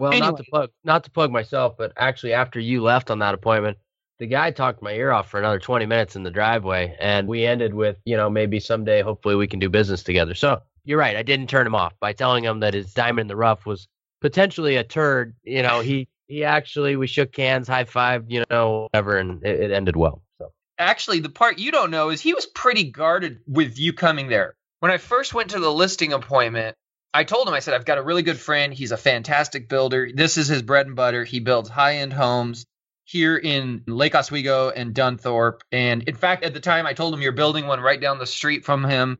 well, 0.00 0.12
Anyway. 0.12 0.26
not 0.26 0.36
to 0.38 0.44
plug, 0.44 0.70
not 0.82 1.04
to 1.04 1.10
plug 1.10 1.30
myself, 1.30 1.76
but 1.76 1.92
actually, 1.96 2.32
after 2.32 2.58
you 2.58 2.82
left 2.82 3.10
on 3.10 3.18
that 3.18 3.34
appointment, 3.34 3.76
the 4.18 4.26
guy 4.26 4.50
talked 4.50 4.82
my 4.82 4.92
ear 4.92 5.12
off 5.12 5.30
for 5.30 5.38
another 5.38 5.58
20 5.58 5.86
minutes 5.86 6.16
in 6.16 6.22
the 6.22 6.30
driveway, 6.30 6.96
and 6.98 7.28
we 7.28 7.44
ended 7.44 7.74
with, 7.74 7.98
you 8.04 8.16
know, 8.16 8.30
maybe 8.30 8.60
someday, 8.60 9.02
hopefully, 9.02 9.34
we 9.34 9.46
can 9.46 9.58
do 9.58 9.68
business 9.68 10.02
together. 10.02 10.34
So 10.34 10.60
you're 10.84 10.98
right, 10.98 11.16
I 11.16 11.22
didn't 11.22 11.48
turn 11.48 11.66
him 11.66 11.74
off 11.74 11.92
by 12.00 12.14
telling 12.14 12.44
him 12.44 12.60
that 12.60 12.72
his 12.72 12.94
diamond 12.94 13.20
in 13.20 13.28
the 13.28 13.36
rough 13.36 13.66
was 13.66 13.88
potentially 14.22 14.76
a 14.76 14.84
turd. 14.84 15.34
You 15.44 15.62
know, 15.62 15.80
he 15.80 16.08
he 16.28 16.44
actually 16.44 16.96
we 16.96 17.06
shook 17.06 17.36
hands, 17.36 17.68
high 17.68 17.84
five, 17.84 18.24
you 18.28 18.44
know, 18.50 18.88
whatever, 18.92 19.18
and 19.18 19.44
it, 19.44 19.60
it 19.60 19.70
ended 19.70 19.96
well. 19.96 20.22
So 20.38 20.52
actually, 20.78 21.20
the 21.20 21.28
part 21.28 21.58
you 21.58 21.72
don't 21.72 21.90
know 21.90 22.08
is 22.08 22.22
he 22.22 22.32
was 22.32 22.46
pretty 22.46 22.84
guarded 22.84 23.40
with 23.46 23.78
you 23.78 23.92
coming 23.92 24.28
there. 24.28 24.54
When 24.80 24.90
I 24.90 24.96
first 24.96 25.34
went 25.34 25.50
to 25.50 25.60
the 25.60 25.70
listing 25.70 26.14
appointment, 26.14 26.74
I 27.12 27.24
told 27.24 27.48
him, 27.48 27.54
I 27.54 27.60
said, 27.60 27.74
I've 27.74 27.84
got 27.84 27.98
a 27.98 28.02
really 28.02 28.22
good 28.22 28.38
friend. 28.38 28.72
He's 28.72 28.92
a 28.92 28.96
fantastic 28.96 29.68
builder. 29.68 30.08
This 30.14 30.36
is 30.36 30.46
his 30.46 30.62
bread 30.62 30.86
and 30.86 30.96
butter. 30.96 31.24
He 31.24 31.40
builds 31.40 31.68
high 31.68 31.96
end 31.96 32.12
homes 32.12 32.66
here 33.04 33.36
in 33.36 33.82
Lake 33.86 34.14
Oswego 34.14 34.70
and 34.70 34.94
Dunthorpe. 34.94 35.62
And 35.72 36.04
in 36.04 36.14
fact, 36.14 36.44
at 36.44 36.54
the 36.54 36.60
time, 36.60 36.86
I 36.86 36.92
told 36.92 37.12
him 37.12 37.20
you're 37.20 37.32
building 37.32 37.66
one 37.66 37.80
right 37.80 38.00
down 38.00 38.20
the 38.20 38.26
street 38.26 38.64
from 38.64 38.84
him. 38.84 39.18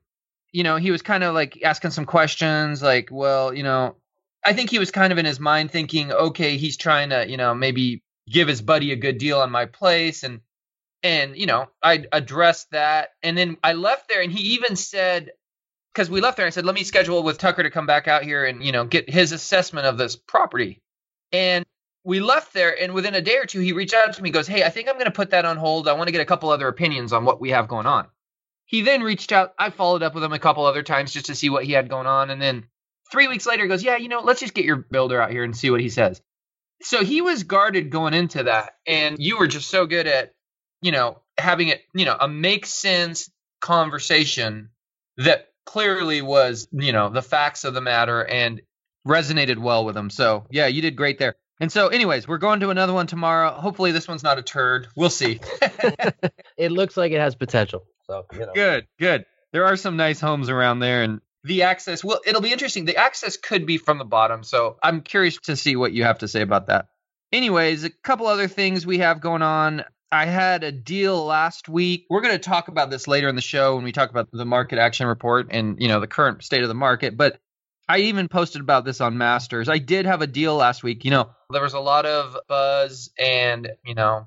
You 0.52 0.62
know, 0.62 0.76
he 0.76 0.92
was 0.92 1.02
kind 1.02 1.24
of 1.24 1.34
like 1.34 1.60
asking 1.64 1.90
some 1.90 2.06
questions, 2.06 2.82
like, 2.82 3.08
well, 3.10 3.52
you 3.52 3.64
know, 3.64 3.96
I 4.44 4.52
think 4.52 4.70
he 4.70 4.78
was 4.78 4.92
kind 4.92 5.12
of 5.12 5.18
in 5.18 5.26
his 5.26 5.40
mind 5.40 5.72
thinking, 5.72 6.12
okay, 6.12 6.56
he's 6.56 6.76
trying 6.76 7.10
to, 7.10 7.28
you 7.28 7.36
know, 7.36 7.54
maybe 7.54 8.02
give 8.28 8.46
his 8.46 8.62
buddy 8.62 8.92
a 8.92 8.96
good 8.96 9.18
deal 9.18 9.40
on 9.40 9.50
my 9.50 9.66
place. 9.66 10.22
And, 10.22 10.40
and, 11.02 11.36
you 11.36 11.46
know, 11.46 11.66
I 11.82 12.04
addressed 12.12 12.70
that. 12.70 13.10
And 13.22 13.36
then 13.36 13.56
I 13.64 13.72
left 13.72 14.08
there 14.08 14.22
and 14.22 14.30
he 14.30 14.54
even 14.54 14.76
said, 14.76 15.30
because 15.92 16.08
we 16.08 16.20
left 16.20 16.36
there, 16.36 16.46
I 16.46 16.50
said, 16.50 16.64
let 16.64 16.74
me 16.74 16.84
schedule 16.84 17.22
with 17.22 17.38
Tucker 17.38 17.62
to 17.62 17.70
come 17.70 17.86
back 17.86 18.08
out 18.08 18.22
here 18.22 18.44
and, 18.44 18.64
you 18.64 18.72
know, 18.72 18.84
get 18.84 19.10
his 19.10 19.32
assessment 19.32 19.86
of 19.86 19.98
this 19.98 20.16
property. 20.16 20.80
And 21.32 21.64
we 22.04 22.20
left 22.20 22.52
there, 22.54 22.80
and 22.80 22.94
within 22.94 23.14
a 23.14 23.20
day 23.20 23.36
or 23.36 23.44
two, 23.44 23.60
he 23.60 23.72
reached 23.72 23.94
out 23.94 24.14
to 24.14 24.22
me, 24.22 24.30
goes, 24.30 24.46
Hey, 24.46 24.64
I 24.64 24.70
think 24.70 24.88
I'm 24.88 24.94
going 24.94 25.06
to 25.06 25.10
put 25.10 25.30
that 25.30 25.44
on 25.44 25.56
hold. 25.56 25.88
I 25.88 25.92
want 25.92 26.08
to 26.08 26.12
get 26.12 26.22
a 26.22 26.26
couple 26.26 26.50
other 26.50 26.68
opinions 26.68 27.12
on 27.12 27.24
what 27.24 27.40
we 27.40 27.50
have 27.50 27.68
going 27.68 27.86
on. 27.86 28.06
He 28.64 28.82
then 28.82 29.02
reached 29.02 29.32
out. 29.32 29.52
I 29.58 29.70
followed 29.70 30.02
up 30.02 30.14
with 30.14 30.24
him 30.24 30.32
a 30.32 30.38
couple 30.38 30.64
other 30.64 30.82
times 30.82 31.12
just 31.12 31.26
to 31.26 31.34
see 31.34 31.50
what 31.50 31.64
he 31.64 31.72
had 31.72 31.88
going 31.88 32.06
on. 32.06 32.30
And 32.30 32.40
then 32.40 32.66
three 33.10 33.28
weeks 33.28 33.46
later, 33.46 33.64
he 33.64 33.68
goes, 33.68 33.82
Yeah, 33.82 33.96
you 33.96 34.08
know, 34.08 34.20
let's 34.20 34.40
just 34.40 34.54
get 34.54 34.64
your 34.64 34.76
builder 34.76 35.20
out 35.20 35.30
here 35.30 35.44
and 35.44 35.56
see 35.56 35.70
what 35.70 35.80
he 35.80 35.88
says. 35.88 36.22
So 36.82 37.04
he 37.04 37.20
was 37.20 37.42
guarded 37.42 37.90
going 37.90 38.14
into 38.14 38.44
that. 38.44 38.76
And 38.86 39.18
you 39.18 39.38
were 39.38 39.48
just 39.48 39.68
so 39.68 39.86
good 39.86 40.06
at, 40.06 40.32
you 40.80 40.92
know, 40.92 41.18
having 41.36 41.68
it, 41.68 41.82
you 41.94 42.06
know, 42.06 42.16
a 42.18 42.28
make 42.28 42.64
sense 42.64 43.30
conversation 43.60 44.70
that 45.18 45.49
clearly 45.70 46.20
was, 46.20 46.66
you 46.72 46.92
know, 46.92 47.10
the 47.10 47.22
facts 47.22 47.62
of 47.62 47.74
the 47.74 47.80
matter 47.80 48.24
and 48.24 48.60
resonated 49.06 49.56
well 49.56 49.84
with 49.84 49.96
him. 49.96 50.10
So, 50.10 50.46
yeah, 50.50 50.66
you 50.66 50.82
did 50.82 50.96
great 50.96 51.18
there. 51.18 51.36
And 51.60 51.70
so, 51.70 51.88
anyways, 51.88 52.26
we're 52.26 52.38
going 52.38 52.60
to 52.60 52.70
another 52.70 52.92
one 52.92 53.06
tomorrow. 53.06 53.52
Hopefully, 53.52 53.92
this 53.92 54.08
one's 54.08 54.24
not 54.24 54.38
a 54.38 54.42
turd. 54.42 54.88
We'll 54.96 55.10
see. 55.10 55.38
it 56.56 56.72
looks 56.72 56.96
like 56.96 57.12
it 57.12 57.20
has 57.20 57.36
potential. 57.36 57.84
So 58.06 58.26
you 58.32 58.40
know. 58.40 58.52
good, 58.52 58.88
good. 58.98 59.26
There 59.52 59.66
are 59.66 59.76
some 59.76 59.96
nice 59.96 60.20
homes 60.20 60.48
around 60.48 60.80
there, 60.80 61.04
and 61.04 61.20
the 61.44 61.62
access. 61.62 62.02
Well, 62.02 62.20
it'll 62.26 62.40
be 62.40 62.50
interesting. 62.50 62.84
The 62.86 62.96
access 62.96 63.36
could 63.36 63.64
be 63.64 63.78
from 63.78 63.98
the 63.98 64.04
bottom, 64.04 64.42
so 64.42 64.76
I'm 64.82 65.02
curious 65.02 65.36
to 65.42 65.56
see 65.56 65.76
what 65.76 65.92
you 65.92 66.02
have 66.02 66.18
to 66.18 66.28
say 66.28 66.40
about 66.40 66.66
that. 66.66 66.86
Anyways, 67.30 67.84
a 67.84 67.90
couple 67.90 68.26
other 68.26 68.48
things 68.48 68.84
we 68.84 68.98
have 68.98 69.20
going 69.20 69.42
on. 69.42 69.84
I 70.12 70.26
had 70.26 70.64
a 70.64 70.72
deal 70.72 71.24
last 71.24 71.68
week. 71.68 72.06
We're 72.10 72.20
going 72.20 72.34
to 72.34 72.38
talk 72.38 72.68
about 72.68 72.90
this 72.90 73.06
later 73.06 73.28
in 73.28 73.36
the 73.36 73.40
show 73.40 73.76
when 73.76 73.84
we 73.84 73.92
talk 73.92 74.10
about 74.10 74.28
the 74.32 74.44
market 74.44 74.78
action 74.78 75.06
report 75.06 75.48
and 75.50 75.80
you 75.80 75.88
know 75.88 76.00
the 76.00 76.06
current 76.06 76.42
state 76.42 76.62
of 76.62 76.68
the 76.68 76.74
market. 76.74 77.16
But 77.16 77.38
I 77.88 77.98
even 77.98 78.28
posted 78.28 78.60
about 78.60 78.84
this 78.84 79.00
on 79.00 79.18
Masters. 79.18 79.68
I 79.68 79.78
did 79.78 80.06
have 80.06 80.22
a 80.22 80.26
deal 80.26 80.56
last 80.56 80.82
week. 80.82 81.04
You 81.04 81.10
know, 81.12 81.30
there 81.50 81.62
was 81.62 81.74
a 81.74 81.80
lot 81.80 82.06
of 82.06 82.36
buzz 82.48 83.10
and 83.18 83.70
you 83.84 83.94
know 83.94 84.26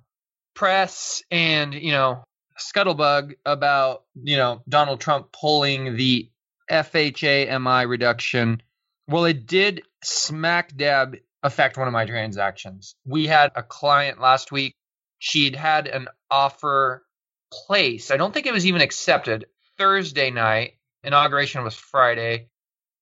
press 0.53 1.23
and 1.31 1.73
you 1.73 1.91
know 1.91 2.23
scuttlebug 2.59 3.33
about 3.45 4.03
you 4.15 4.37
know 4.37 4.61
Donald 4.69 5.01
Trump 5.01 5.31
pulling 5.33 5.97
the 5.97 6.29
FHA 6.71 7.61
MI 7.61 7.85
reduction. 7.85 8.61
Well, 9.09 9.25
it 9.25 9.45
did 9.47 9.83
smack 10.03 10.75
dab 10.75 11.17
affect 11.41 11.77
one 11.77 11.87
of 11.87 11.93
my 11.93 12.05
transactions. 12.05 12.95
We 13.05 13.27
had 13.27 13.51
a 13.55 13.63
client 13.63 14.21
last 14.21 14.51
week. 14.51 14.75
She'd 15.23 15.55
had 15.55 15.87
an 15.87 16.09
offer 16.29 17.05
placed. 17.49 18.11
I 18.11 18.17
don't 18.17 18.33
think 18.33 18.45
it 18.45 18.51
was 18.51 18.65
even 18.65 18.81
accepted 18.81 19.45
Thursday 19.77 20.31
night. 20.31 20.73
Inauguration 21.01 21.63
was 21.63 21.75
Friday. 21.75 22.49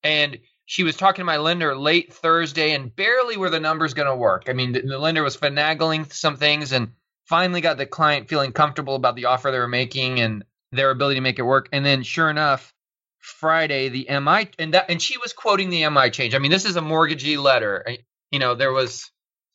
And 0.04 0.38
she 0.68 0.84
was 0.84 0.96
talking 0.96 1.22
to 1.22 1.26
my 1.26 1.38
lender 1.38 1.76
late 1.76 2.14
Thursday 2.14 2.74
and 2.74 2.96
barely 2.96 3.38
were 3.38 3.50
the 3.50 3.60
numbers 3.60 3.96
going 3.96 4.08
to 4.08 4.16
work. 4.16 4.44
I 4.50 4.54
mean, 4.54 4.72
the, 4.74 4.82
the 4.82 5.00
lender 5.00 5.24
was 5.24 5.36
finagling 5.36 6.14
some 6.14 6.38
things 6.38 6.74
and 6.74 6.92
finally 7.26 7.60
got 7.60 7.78
the 7.78 7.88
client 7.88 8.30
feeling 8.30 8.52
comfortable 8.52 8.94
about 8.94 9.16
the 9.16 9.26
offer 9.26 9.50
they 9.50 9.58
were 9.58 9.68
making 9.68 10.20
and 10.20 10.46
their 10.72 10.92
ability 10.92 11.16
to 11.16 11.22
make 11.22 11.40
it 11.40 11.44
work. 11.44 11.70
And 11.72 11.84
then 11.84 12.04
sure 12.04 12.30
enough, 12.30 12.72
Friday 13.18 13.90
the 13.90 14.06
MI 14.20 14.48
and 14.60 14.76
that 14.76 14.92
and 14.92 15.02
she 15.02 15.18
was 15.18 15.34
quoting 15.34 15.72
the 15.72 15.90
MI 15.90 16.12
change. 16.12 16.36
I 16.36 16.38
mean, 16.38 16.52
this 16.52 16.66
is 16.66 16.76
a 16.76 16.82
mortgagee 16.82 17.38
letter. 17.38 17.84
You 18.30 18.38
know, 18.38 18.54
there 18.54 18.72
was 18.72 19.10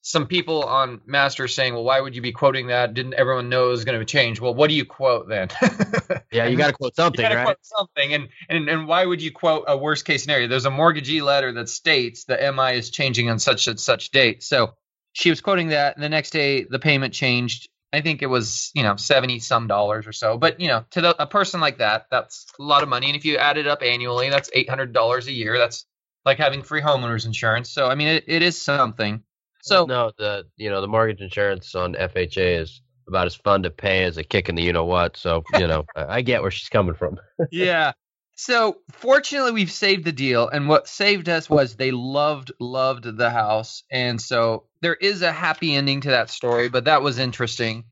some 0.06 0.28
people 0.28 0.62
on 0.62 1.00
Master 1.04 1.48
saying, 1.48 1.74
"Well, 1.74 1.82
why 1.82 2.00
would 2.00 2.14
you 2.14 2.22
be 2.22 2.30
quoting 2.30 2.68
that? 2.68 2.94
Didn't 2.94 3.14
everyone 3.14 3.48
know 3.48 3.66
it 3.66 3.70
was 3.70 3.84
going 3.84 3.98
to 3.98 4.04
change?" 4.04 4.40
Well, 4.40 4.54
what 4.54 4.68
do 4.70 4.76
you 4.76 4.84
quote 4.84 5.28
then? 5.28 5.48
yeah, 6.32 6.46
you 6.46 6.56
got 6.56 6.68
to 6.68 6.72
quote 6.74 6.94
something, 6.94 7.28
you 7.28 7.36
right? 7.36 7.44
Quote 7.44 7.58
something, 7.62 8.14
and, 8.14 8.28
and 8.48 8.68
and 8.68 8.86
why 8.86 9.04
would 9.04 9.20
you 9.20 9.32
quote 9.32 9.64
a 9.66 9.76
worst 9.76 10.04
case 10.04 10.22
scenario? 10.22 10.46
There's 10.46 10.64
a 10.64 10.70
mortgagee 10.70 11.22
letter 11.22 11.50
that 11.54 11.68
states 11.68 12.22
the 12.22 12.36
MI 12.56 12.78
is 12.78 12.90
changing 12.90 13.30
on 13.30 13.40
such 13.40 13.66
and 13.66 13.80
such 13.80 14.12
date. 14.12 14.44
So 14.44 14.74
she 15.12 15.28
was 15.28 15.40
quoting 15.40 15.68
that, 15.68 15.96
and 15.96 16.04
the 16.04 16.08
next 16.08 16.30
day 16.30 16.62
the 16.62 16.78
payment 16.78 17.12
changed. 17.12 17.68
I 17.92 18.00
think 18.00 18.22
it 18.22 18.26
was 18.26 18.70
you 18.76 18.84
know 18.84 18.94
seventy 18.94 19.40
some 19.40 19.66
dollars 19.66 20.06
or 20.06 20.12
so, 20.12 20.38
but 20.38 20.60
you 20.60 20.68
know 20.68 20.84
to 20.92 21.00
the, 21.00 21.20
a 21.20 21.26
person 21.26 21.60
like 21.60 21.78
that, 21.78 22.06
that's 22.12 22.46
a 22.60 22.62
lot 22.62 22.84
of 22.84 22.88
money. 22.88 23.08
And 23.08 23.16
if 23.16 23.24
you 23.24 23.38
add 23.38 23.58
it 23.58 23.66
up 23.66 23.82
annually, 23.82 24.30
that's 24.30 24.50
eight 24.54 24.70
hundred 24.70 24.92
dollars 24.92 25.26
a 25.26 25.32
year. 25.32 25.58
That's 25.58 25.84
like 26.24 26.38
having 26.38 26.62
free 26.62 26.80
homeowners 26.80 27.26
insurance. 27.26 27.70
So 27.70 27.88
I 27.88 27.96
mean, 27.96 28.06
it, 28.06 28.24
it 28.28 28.42
is 28.42 28.62
something. 28.62 29.24
So 29.66 29.84
no, 29.84 30.12
the 30.16 30.44
you 30.56 30.70
know 30.70 30.80
the 30.80 30.86
mortgage 30.86 31.20
insurance 31.20 31.74
on 31.74 31.94
FHA 31.94 32.60
is 32.60 32.80
about 33.08 33.26
as 33.26 33.34
fun 33.34 33.64
to 33.64 33.70
pay 33.70 34.04
as 34.04 34.16
a 34.16 34.22
kick 34.22 34.48
in 34.48 34.54
the 34.54 34.62
you 34.62 34.72
know 34.72 34.84
what. 34.84 35.16
So 35.16 35.42
you 35.58 35.66
know 35.66 35.84
I 35.96 36.22
get 36.22 36.42
where 36.42 36.52
she's 36.52 36.68
coming 36.68 36.94
from. 36.94 37.18
yeah. 37.50 37.92
So 38.36 38.76
fortunately, 38.92 39.52
we've 39.52 39.72
saved 39.72 40.04
the 40.04 40.12
deal, 40.12 40.48
and 40.48 40.68
what 40.68 40.86
saved 40.86 41.28
us 41.28 41.50
was 41.50 41.74
they 41.74 41.90
loved 41.90 42.52
loved 42.60 43.16
the 43.16 43.30
house, 43.30 43.82
and 43.90 44.20
so 44.20 44.64
there 44.82 44.94
is 44.94 45.22
a 45.22 45.32
happy 45.32 45.74
ending 45.74 46.02
to 46.02 46.10
that 46.10 46.30
story. 46.30 46.68
But 46.68 46.84
that 46.84 47.02
was 47.02 47.18
interesting. 47.18 47.84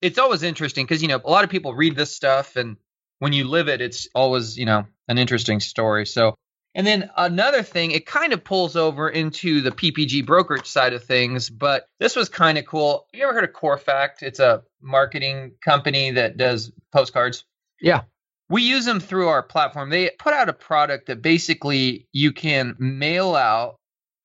It's 0.00 0.18
always 0.18 0.44
interesting 0.44 0.84
because 0.84 1.02
you 1.02 1.08
know 1.08 1.20
a 1.24 1.30
lot 1.30 1.42
of 1.42 1.50
people 1.50 1.74
read 1.74 1.96
this 1.96 2.14
stuff, 2.14 2.54
and 2.54 2.76
when 3.18 3.32
you 3.32 3.48
live 3.48 3.68
it, 3.68 3.80
it's 3.80 4.06
always 4.14 4.56
you 4.56 4.66
know 4.66 4.84
an 5.08 5.18
interesting 5.18 5.58
story. 5.58 6.06
So 6.06 6.36
and 6.76 6.86
then 6.86 7.08
another 7.16 7.62
thing, 7.62 7.92
it 7.92 8.04
kind 8.04 8.34
of 8.34 8.44
pulls 8.44 8.76
over 8.76 9.08
into 9.08 9.62
the 9.62 9.70
PPG 9.70 10.26
brokerage 10.26 10.66
side 10.66 10.92
of 10.92 11.02
things, 11.02 11.48
but 11.48 11.88
this 11.98 12.14
was 12.14 12.28
kind 12.28 12.58
of 12.58 12.66
cool. 12.66 13.06
You 13.14 13.24
ever 13.24 13.32
heard 13.32 13.44
of 13.44 13.54
CoreFact? 13.54 14.20
It's 14.20 14.40
a 14.40 14.62
marketing 14.82 15.52
company 15.64 16.10
that 16.10 16.36
does 16.36 16.70
postcards. 16.92 17.46
Yeah. 17.80 18.02
We 18.50 18.60
use 18.62 18.84
them 18.84 19.00
through 19.00 19.28
our 19.28 19.42
platform. 19.42 19.88
They 19.88 20.10
put 20.18 20.34
out 20.34 20.50
a 20.50 20.52
product 20.52 21.06
that 21.06 21.22
basically 21.22 22.08
you 22.12 22.32
can 22.32 22.76
mail 22.78 23.34
out 23.34 23.76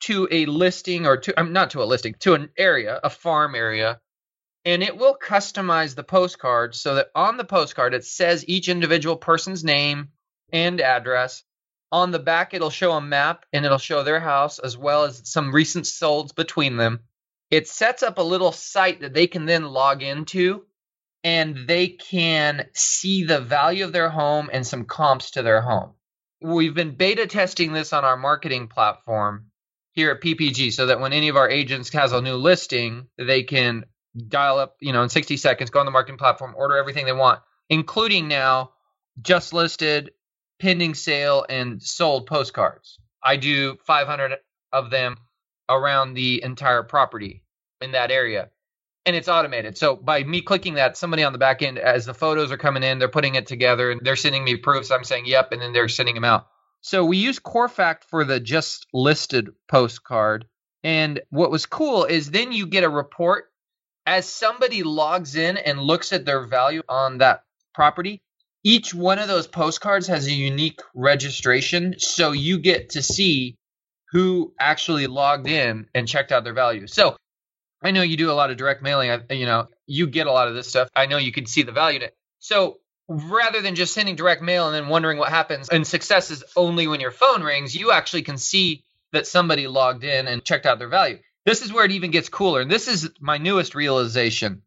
to 0.01 0.27
a 0.29 0.45
listing 0.45 1.07
or 1.07 1.15
to, 1.17 1.39
I'm 1.39 1.53
not 1.53 1.71
to 1.71 1.81
a 1.81 1.85
listing, 1.85 2.15
to 2.19 2.33
an 2.33 2.49
area, 2.57 2.99
a 3.01 3.09
farm 3.09 3.55
area, 3.55 4.01
and 4.65 4.83
it 4.83 4.97
will 4.97 5.15
customize 5.15 5.95
the 5.95 6.03
postcard 6.03 6.75
so 6.75 6.95
that 6.95 7.11
on 7.15 7.37
the 7.37 7.45
postcard 7.45 7.93
it 7.93 8.03
says 8.03 8.43
each 8.45 8.67
individual 8.67 9.15
person's 9.15 9.63
name 9.63 10.09
and 10.51 10.81
address 10.81 11.43
on 11.91 12.11
the 12.11 12.19
back, 12.19 12.53
it'll 12.53 12.69
show 12.69 12.93
a 12.93 13.01
map 13.01 13.45
and 13.51 13.65
it'll 13.65 13.77
show 13.77 14.03
their 14.03 14.19
house 14.19 14.59
as 14.59 14.77
well 14.77 15.03
as 15.03 15.21
some 15.25 15.53
recent 15.53 15.85
solds 15.85 16.33
between 16.33 16.77
them. 16.77 17.01
It 17.49 17.67
sets 17.67 18.01
up 18.01 18.17
a 18.17 18.23
little 18.23 18.53
site 18.53 19.01
that 19.01 19.13
they 19.13 19.27
can 19.27 19.45
then 19.45 19.65
log 19.65 20.01
into 20.01 20.65
and 21.23 21.67
they 21.67 21.87
can 21.87 22.67
see 22.73 23.25
the 23.25 23.41
value 23.41 23.83
of 23.83 23.91
their 23.91 24.09
home 24.09 24.49
and 24.51 24.65
some 24.65 24.85
comps 24.85 25.31
to 25.31 25.43
their 25.43 25.61
home. 25.61 25.91
We've 26.41 26.73
been 26.73 26.95
beta 26.95 27.27
testing 27.27 27.73
this 27.73 27.93
on 27.93 28.05
our 28.05 28.17
marketing 28.17 28.67
platform 28.67 29.47
here 29.91 30.11
at 30.11 30.21
PPG 30.21 30.71
so 30.71 30.87
that 30.87 30.99
when 30.99 31.13
any 31.13 31.27
of 31.27 31.35
our 31.35 31.49
agents 31.49 31.93
has 31.93 32.13
a 32.13 32.21
new 32.21 32.35
listing, 32.35 33.07
they 33.17 33.43
can 33.43 33.85
dial 34.27 34.57
up, 34.57 34.77
you 34.79 34.93
know, 34.93 35.03
in 35.03 35.09
60 35.09 35.37
seconds, 35.37 35.69
go 35.69 35.79
on 35.79 35.85
the 35.85 35.91
marketing 35.91 36.17
platform, 36.17 36.55
order 36.57 36.77
everything 36.77 37.05
they 37.05 37.13
want, 37.13 37.41
including 37.69 38.27
now 38.27 38.71
just 39.21 39.53
listed 39.53 40.11
pending 40.61 40.93
sale 40.93 41.43
and 41.49 41.81
sold 41.81 42.27
postcards. 42.27 42.99
I 43.23 43.37
do 43.37 43.77
500 43.87 44.37
of 44.71 44.91
them 44.91 45.17
around 45.67 46.13
the 46.13 46.43
entire 46.43 46.83
property 46.83 47.43
in 47.81 47.93
that 47.93 48.11
area. 48.11 48.49
And 49.07 49.15
it's 49.15 49.27
automated. 49.27 49.75
So 49.79 49.95
by 49.95 50.23
me 50.23 50.43
clicking 50.43 50.75
that, 50.75 50.95
somebody 50.95 51.23
on 51.23 51.33
the 51.33 51.39
back 51.39 51.63
end, 51.63 51.79
as 51.79 52.05
the 52.05 52.13
photos 52.13 52.51
are 52.51 52.57
coming 52.57 52.83
in, 52.83 52.99
they're 52.99 53.07
putting 53.07 53.33
it 53.33 53.47
together 53.47 53.89
and 53.89 54.01
they're 54.03 54.15
sending 54.15 54.43
me 54.43 54.55
proofs. 54.55 54.91
I'm 54.91 55.03
saying, 55.03 55.25
yep. 55.25 55.51
And 55.51 55.59
then 55.59 55.73
they're 55.73 55.89
sending 55.89 56.13
them 56.13 56.23
out. 56.23 56.45
So 56.81 57.05
we 57.05 57.17
use 57.17 57.39
CoreFact 57.39 58.03
for 58.03 58.23
the 58.23 58.39
just 58.39 58.85
listed 58.93 59.49
postcard. 59.67 60.45
And 60.83 61.21
what 61.31 61.49
was 61.49 61.65
cool 61.65 62.05
is 62.05 62.29
then 62.29 62.51
you 62.51 62.67
get 62.67 62.83
a 62.83 62.89
report 62.89 63.45
as 64.05 64.27
somebody 64.27 64.83
logs 64.83 65.35
in 65.35 65.57
and 65.57 65.79
looks 65.79 66.13
at 66.13 66.25
their 66.25 66.45
value 66.45 66.83
on 66.87 67.17
that 67.17 67.43
property 67.73 68.21
each 68.63 68.93
one 68.93 69.19
of 69.19 69.27
those 69.27 69.47
postcards 69.47 70.07
has 70.07 70.27
a 70.27 70.31
unique 70.31 70.81
registration 70.93 71.95
so 71.97 72.31
you 72.31 72.59
get 72.59 72.91
to 72.91 73.01
see 73.01 73.55
who 74.11 74.53
actually 74.59 75.07
logged 75.07 75.47
in 75.47 75.87
and 75.95 76.07
checked 76.07 76.31
out 76.31 76.43
their 76.43 76.53
value. 76.53 76.87
So 76.87 77.15
i 77.83 77.89
know 77.91 78.03
you 78.03 78.15
do 78.15 78.29
a 78.29 78.33
lot 78.33 78.51
of 78.51 78.57
direct 78.57 78.83
mailing 78.83 79.09
you 79.31 79.47
know 79.47 79.67
you 79.87 80.05
get 80.05 80.27
a 80.27 80.31
lot 80.31 80.47
of 80.47 80.53
this 80.53 80.67
stuff. 80.67 80.89
I 80.95 81.07
know 81.07 81.17
you 81.17 81.31
can 81.31 81.45
see 81.45 81.63
the 81.63 81.71
value 81.71 81.97
in 81.97 82.03
it. 82.03 82.15
So 82.39 82.79
rather 83.07 83.61
than 83.61 83.75
just 83.75 83.93
sending 83.93 84.15
direct 84.15 84.41
mail 84.41 84.67
and 84.67 84.75
then 84.75 84.87
wondering 84.87 85.17
what 85.17 85.29
happens 85.29 85.69
and 85.69 85.85
success 85.85 86.31
is 86.31 86.43
only 86.55 86.87
when 86.87 87.01
your 87.01 87.11
phone 87.11 87.43
rings 87.43 87.75
you 87.75 87.91
actually 87.91 88.21
can 88.21 88.37
see 88.37 88.83
that 89.11 89.27
somebody 89.27 89.67
logged 89.67 90.03
in 90.03 90.27
and 90.27 90.43
checked 90.45 90.65
out 90.65 90.79
their 90.79 90.87
value. 90.87 91.19
This 91.45 91.61
is 91.61 91.73
where 91.73 91.85
it 91.85 91.91
even 91.91 92.11
gets 92.11 92.29
cooler. 92.29 92.61
And 92.61 92.71
this 92.71 92.87
is 92.87 93.09
my 93.19 93.37
newest 93.37 93.75
realization 93.75 94.61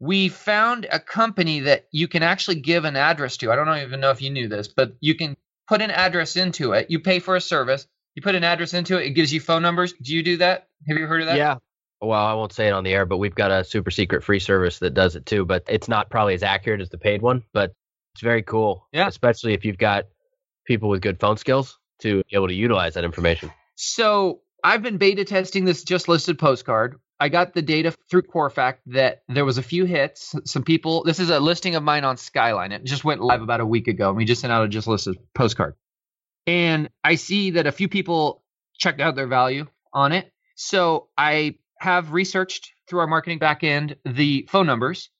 we 0.00 0.28
found 0.28 0.86
a 0.90 0.98
company 0.98 1.60
that 1.60 1.86
you 1.92 2.08
can 2.08 2.22
actually 2.22 2.56
give 2.56 2.84
an 2.84 2.96
address 2.96 3.36
to. 3.36 3.52
I 3.52 3.56
don't 3.56 3.68
even 3.78 4.00
know 4.00 4.10
if 4.10 4.22
you 4.22 4.30
knew 4.30 4.48
this, 4.48 4.66
but 4.66 4.94
you 5.00 5.14
can 5.14 5.36
put 5.68 5.82
an 5.82 5.90
address 5.90 6.36
into 6.36 6.72
it. 6.72 6.90
You 6.90 7.00
pay 7.00 7.18
for 7.18 7.36
a 7.36 7.40
service. 7.40 7.86
You 8.14 8.22
put 8.22 8.34
an 8.34 8.42
address 8.42 8.74
into 8.74 8.98
it. 8.98 9.06
It 9.06 9.10
gives 9.10 9.32
you 9.32 9.40
phone 9.40 9.62
numbers. 9.62 9.92
Do 9.92 10.14
you 10.14 10.22
do 10.22 10.38
that? 10.38 10.68
Have 10.88 10.96
you 10.96 11.06
heard 11.06 11.20
of 11.20 11.26
that? 11.28 11.36
Yeah. 11.36 11.56
Well, 12.00 12.18
I 12.18 12.32
won't 12.32 12.54
say 12.54 12.66
it 12.66 12.72
on 12.72 12.82
the 12.82 12.94
air, 12.94 13.04
but 13.04 13.18
we've 13.18 13.34
got 13.34 13.50
a 13.50 13.62
super 13.62 13.90
secret 13.90 14.24
free 14.24 14.40
service 14.40 14.78
that 14.78 14.94
does 14.94 15.16
it 15.16 15.26
too. 15.26 15.44
But 15.44 15.64
it's 15.68 15.86
not 15.86 16.08
probably 16.08 16.32
as 16.32 16.42
accurate 16.42 16.80
as 16.80 16.88
the 16.88 16.98
paid 16.98 17.20
one, 17.20 17.44
but 17.52 17.74
it's 18.14 18.22
very 18.22 18.42
cool. 18.42 18.88
Yeah. 18.92 19.06
Especially 19.06 19.52
if 19.52 19.66
you've 19.66 19.78
got 19.78 20.06
people 20.66 20.88
with 20.88 21.02
good 21.02 21.20
phone 21.20 21.36
skills 21.36 21.78
to 22.00 22.22
be 22.30 22.36
able 22.36 22.48
to 22.48 22.54
utilize 22.54 22.94
that 22.94 23.04
information. 23.04 23.52
So 23.76 24.40
I've 24.64 24.82
been 24.82 24.96
beta 24.96 25.24
testing 25.24 25.66
this 25.66 25.84
just 25.84 26.08
listed 26.08 26.38
postcard. 26.38 26.98
I 27.20 27.28
got 27.28 27.52
the 27.52 27.60
data 27.60 27.92
through 28.08 28.22
CoreFact 28.22 28.78
that 28.86 29.22
there 29.28 29.44
was 29.44 29.58
a 29.58 29.62
few 29.62 29.84
hits. 29.84 30.34
Some 30.46 30.62
people. 30.62 31.04
This 31.04 31.20
is 31.20 31.28
a 31.28 31.38
listing 31.38 31.74
of 31.74 31.82
mine 31.82 32.02
on 32.02 32.16
Skyline. 32.16 32.72
It 32.72 32.84
just 32.84 33.04
went 33.04 33.20
live 33.20 33.42
about 33.42 33.60
a 33.60 33.66
week 33.66 33.88
ago. 33.88 34.08
And 34.08 34.16
we 34.16 34.24
just 34.24 34.40
sent 34.40 34.52
out 34.52 34.64
a 34.64 34.68
just 34.68 34.88
listed 34.88 35.18
postcard, 35.34 35.74
and 36.46 36.88
I 37.04 37.16
see 37.16 37.50
that 37.52 37.66
a 37.66 37.72
few 37.72 37.88
people 37.88 38.42
checked 38.78 39.00
out 39.02 39.16
their 39.16 39.26
value 39.26 39.66
on 39.92 40.12
it. 40.12 40.32
So 40.54 41.08
I 41.18 41.56
have 41.78 42.12
researched 42.12 42.72
through 42.88 43.00
our 43.00 43.06
marketing 43.06 43.38
backend 43.38 43.96
the 44.04 44.48
phone 44.50 44.66
numbers. 44.66 45.10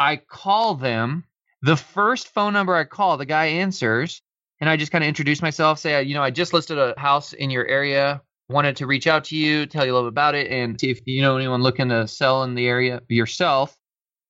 I 0.00 0.16
call 0.16 0.74
them. 0.74 1.24
The 1.64 1.76
first 1.76 2.34
phone 2.34 2.54
number 2.54 2.74
I 2.74 2.84
call, 2.84 3.18
the 3.18 3.26
guy 3.26 3.46
answers, 3.46 4.20
and 4.60 4.68
I 4.68 4.76
just 4.76 4.90
kind 4.90 5.04
of 5.04 5.08
introduce 5.08 5.40
myself. 5.40 5.78
Say, 5.78 6.02
you 6.02 6.14
know, 6.14 6.22
I 6.22 6.30
just 6.30 6.52
listed 6.52 6.78
a 6.78 6.94
house 6.98 7.34
in 7.34 7.50
your 7.50 7.66
area 7.66 8.22
wanted 8.52 8.76
to 8.76 8.86
reach 8.86 9.06
out 9.06 9.24
to 9.24 9.36
you, 9.36 9.66
tell 9.66 9.84
you 9.84 9.92
a 9.92 9.94
little 9.94 10.10
bit 10.10 10.14
about 10.14 10.34
it, 10.34 10.50
and 10.50 10.78
see 10.80 10.90
if 10.90 11.00
you 11.06 11.22
know 11.22 11.36
anyone 11.36 11.62
looking 11.62 11.88
to 11.88 12.06
sell 12.06 12.44
in 12.44 12.54
the 12.54 12.66
area 12.66 13.02
yourself. 13.08 13.76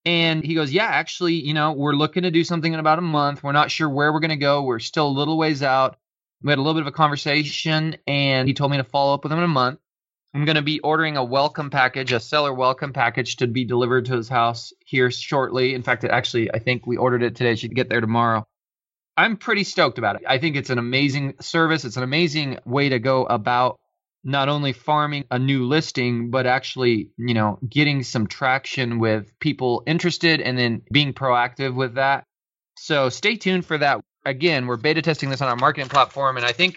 And 0.05 0.45
he 0.45 0.55
goes, 0.55 0.73
Yeah, 0.73 0.87
actually, 0.87 1.35
you 1.35 1.55
know, 1.55 1.73
we're 1.73 1.95
looking 1.95 2.25
to 2.25 2.31
do 2.31 2.45
something 2.45 2.73
in 2.73 2.81
about 2.81 2.99
a 2.99 3.03
month. 3.03 3.43
We're 3.43 3.53
not 3.53 3.71
sure 3.71 3.89
where 3.89 4.13
we're 4.13 4.21
going 4.21 4.31
to 4.31 4.37
go. 4.37 4.63
We're 4.63 4.79
still 4.79 5.09
a 5.09 5.09
little 5.09 5.39
ways 5.39 5.63
out. 5.63 5.97
We 6.43 6.51
had 6.51 6.59
a 6.59 6.63
little 6.63 6.75
bit 6.75 6.83
of 6.83 6.89
a 6.89 6.93
conversation, 6.93 7.97
and 8.07 8.49
he 8.49 8.55
told 8.55 8.71
me 8.73 8.79
to 8.79 8.85
follow 8.85 9.15
up 9.15 9.23
with 9.23 9.33
him 9.33 9.39
in 9.39 9.45
a 9.45 9.49
month. 9.49 9.79
I'm 10.35 10.45
going 10.47 10.57
to 10.57 10.63
be 10.63 10.81
ordering 10.81 11.17
a 11.17 11.25
welcome 11.25 11.69
package, 11.69 12.13
a 12.13 12.19
seller 12.19 12.55
welcome 12.55 12.93
package 12.93 13.37
to 13.37 13.47
be 13.47 13.65
delivered 13.65 14.07
to 14.07 14.17
his 14.17 14.31
house 14.31 14.73
here 14.85 15.11
shortly. 15.11 15.75
In 15.75 15.83
fact, 15.83 16.05
it 16.05 16.11
actually, 16.11 16.51
I 16.51 16.59
think 16.59 16.87
we 16.87 16.97
ordered 16.97 17.23
it 17.23 17.37
today. 17.37 17.53
It 17.53 17.59
should 17.59 17.75
get 17.75 17.91
there 17.91 18.01
tomorrow. 18.01 18.47
I'm 19.17 19.37
pretty 19.37 19.63
stoked 19.65 19.99
about 19.99 20.17
it. 20.17 20.23
I 20.27 20.39
think 20.39 20.57
it's 20.57 20.71
an 20.71 20.79
amazing 20.79 21.35
service. 21.41 21.85
It's 21.85 21.99
an 21.99 22.03
amazing 22.03 22.59
way 22.65 22.89
to 22.89 22.99
go 22.99 23.25
about 23.25 23.79
not 24.25 24.49
only 24.49 24.73
farming 24.73 25.25
a 25.31 25.39
new 25.39 25.67
listing, 25.67 26.31
but 26.31 26.47
actually, 26.47 27.11
you 27.17 27.35
know, 27.35 27.59
getting 27.69 28.03
some 28.03 28.27
traction 28.27 28.99
with 28.99 29.39
people 29.41 29.83
interested 29.87 30.41
and 30.41 30.57
then 30.57 30.83
being 30.93 31.13
proactive 31.13 31.75
with 31.75 31.95
that. 31.95 32.25
So 32.79 33.09
stay 33.09 33.37
tuned 33.37 33.67
for 33.67 33.79
that. 33.79 34.01
Again, 34.25 34.67
we're 34.67 34.77
beta 34.77 35.03
testing 35.03 35.31
this 35.31 35.43
on 35.43 35.49
our 35.49 35.57
marketing 35.57 35.89
platform, 35.89 36.37
and 36.37 36.47
I 36.47 36.53
think 36.53 36.77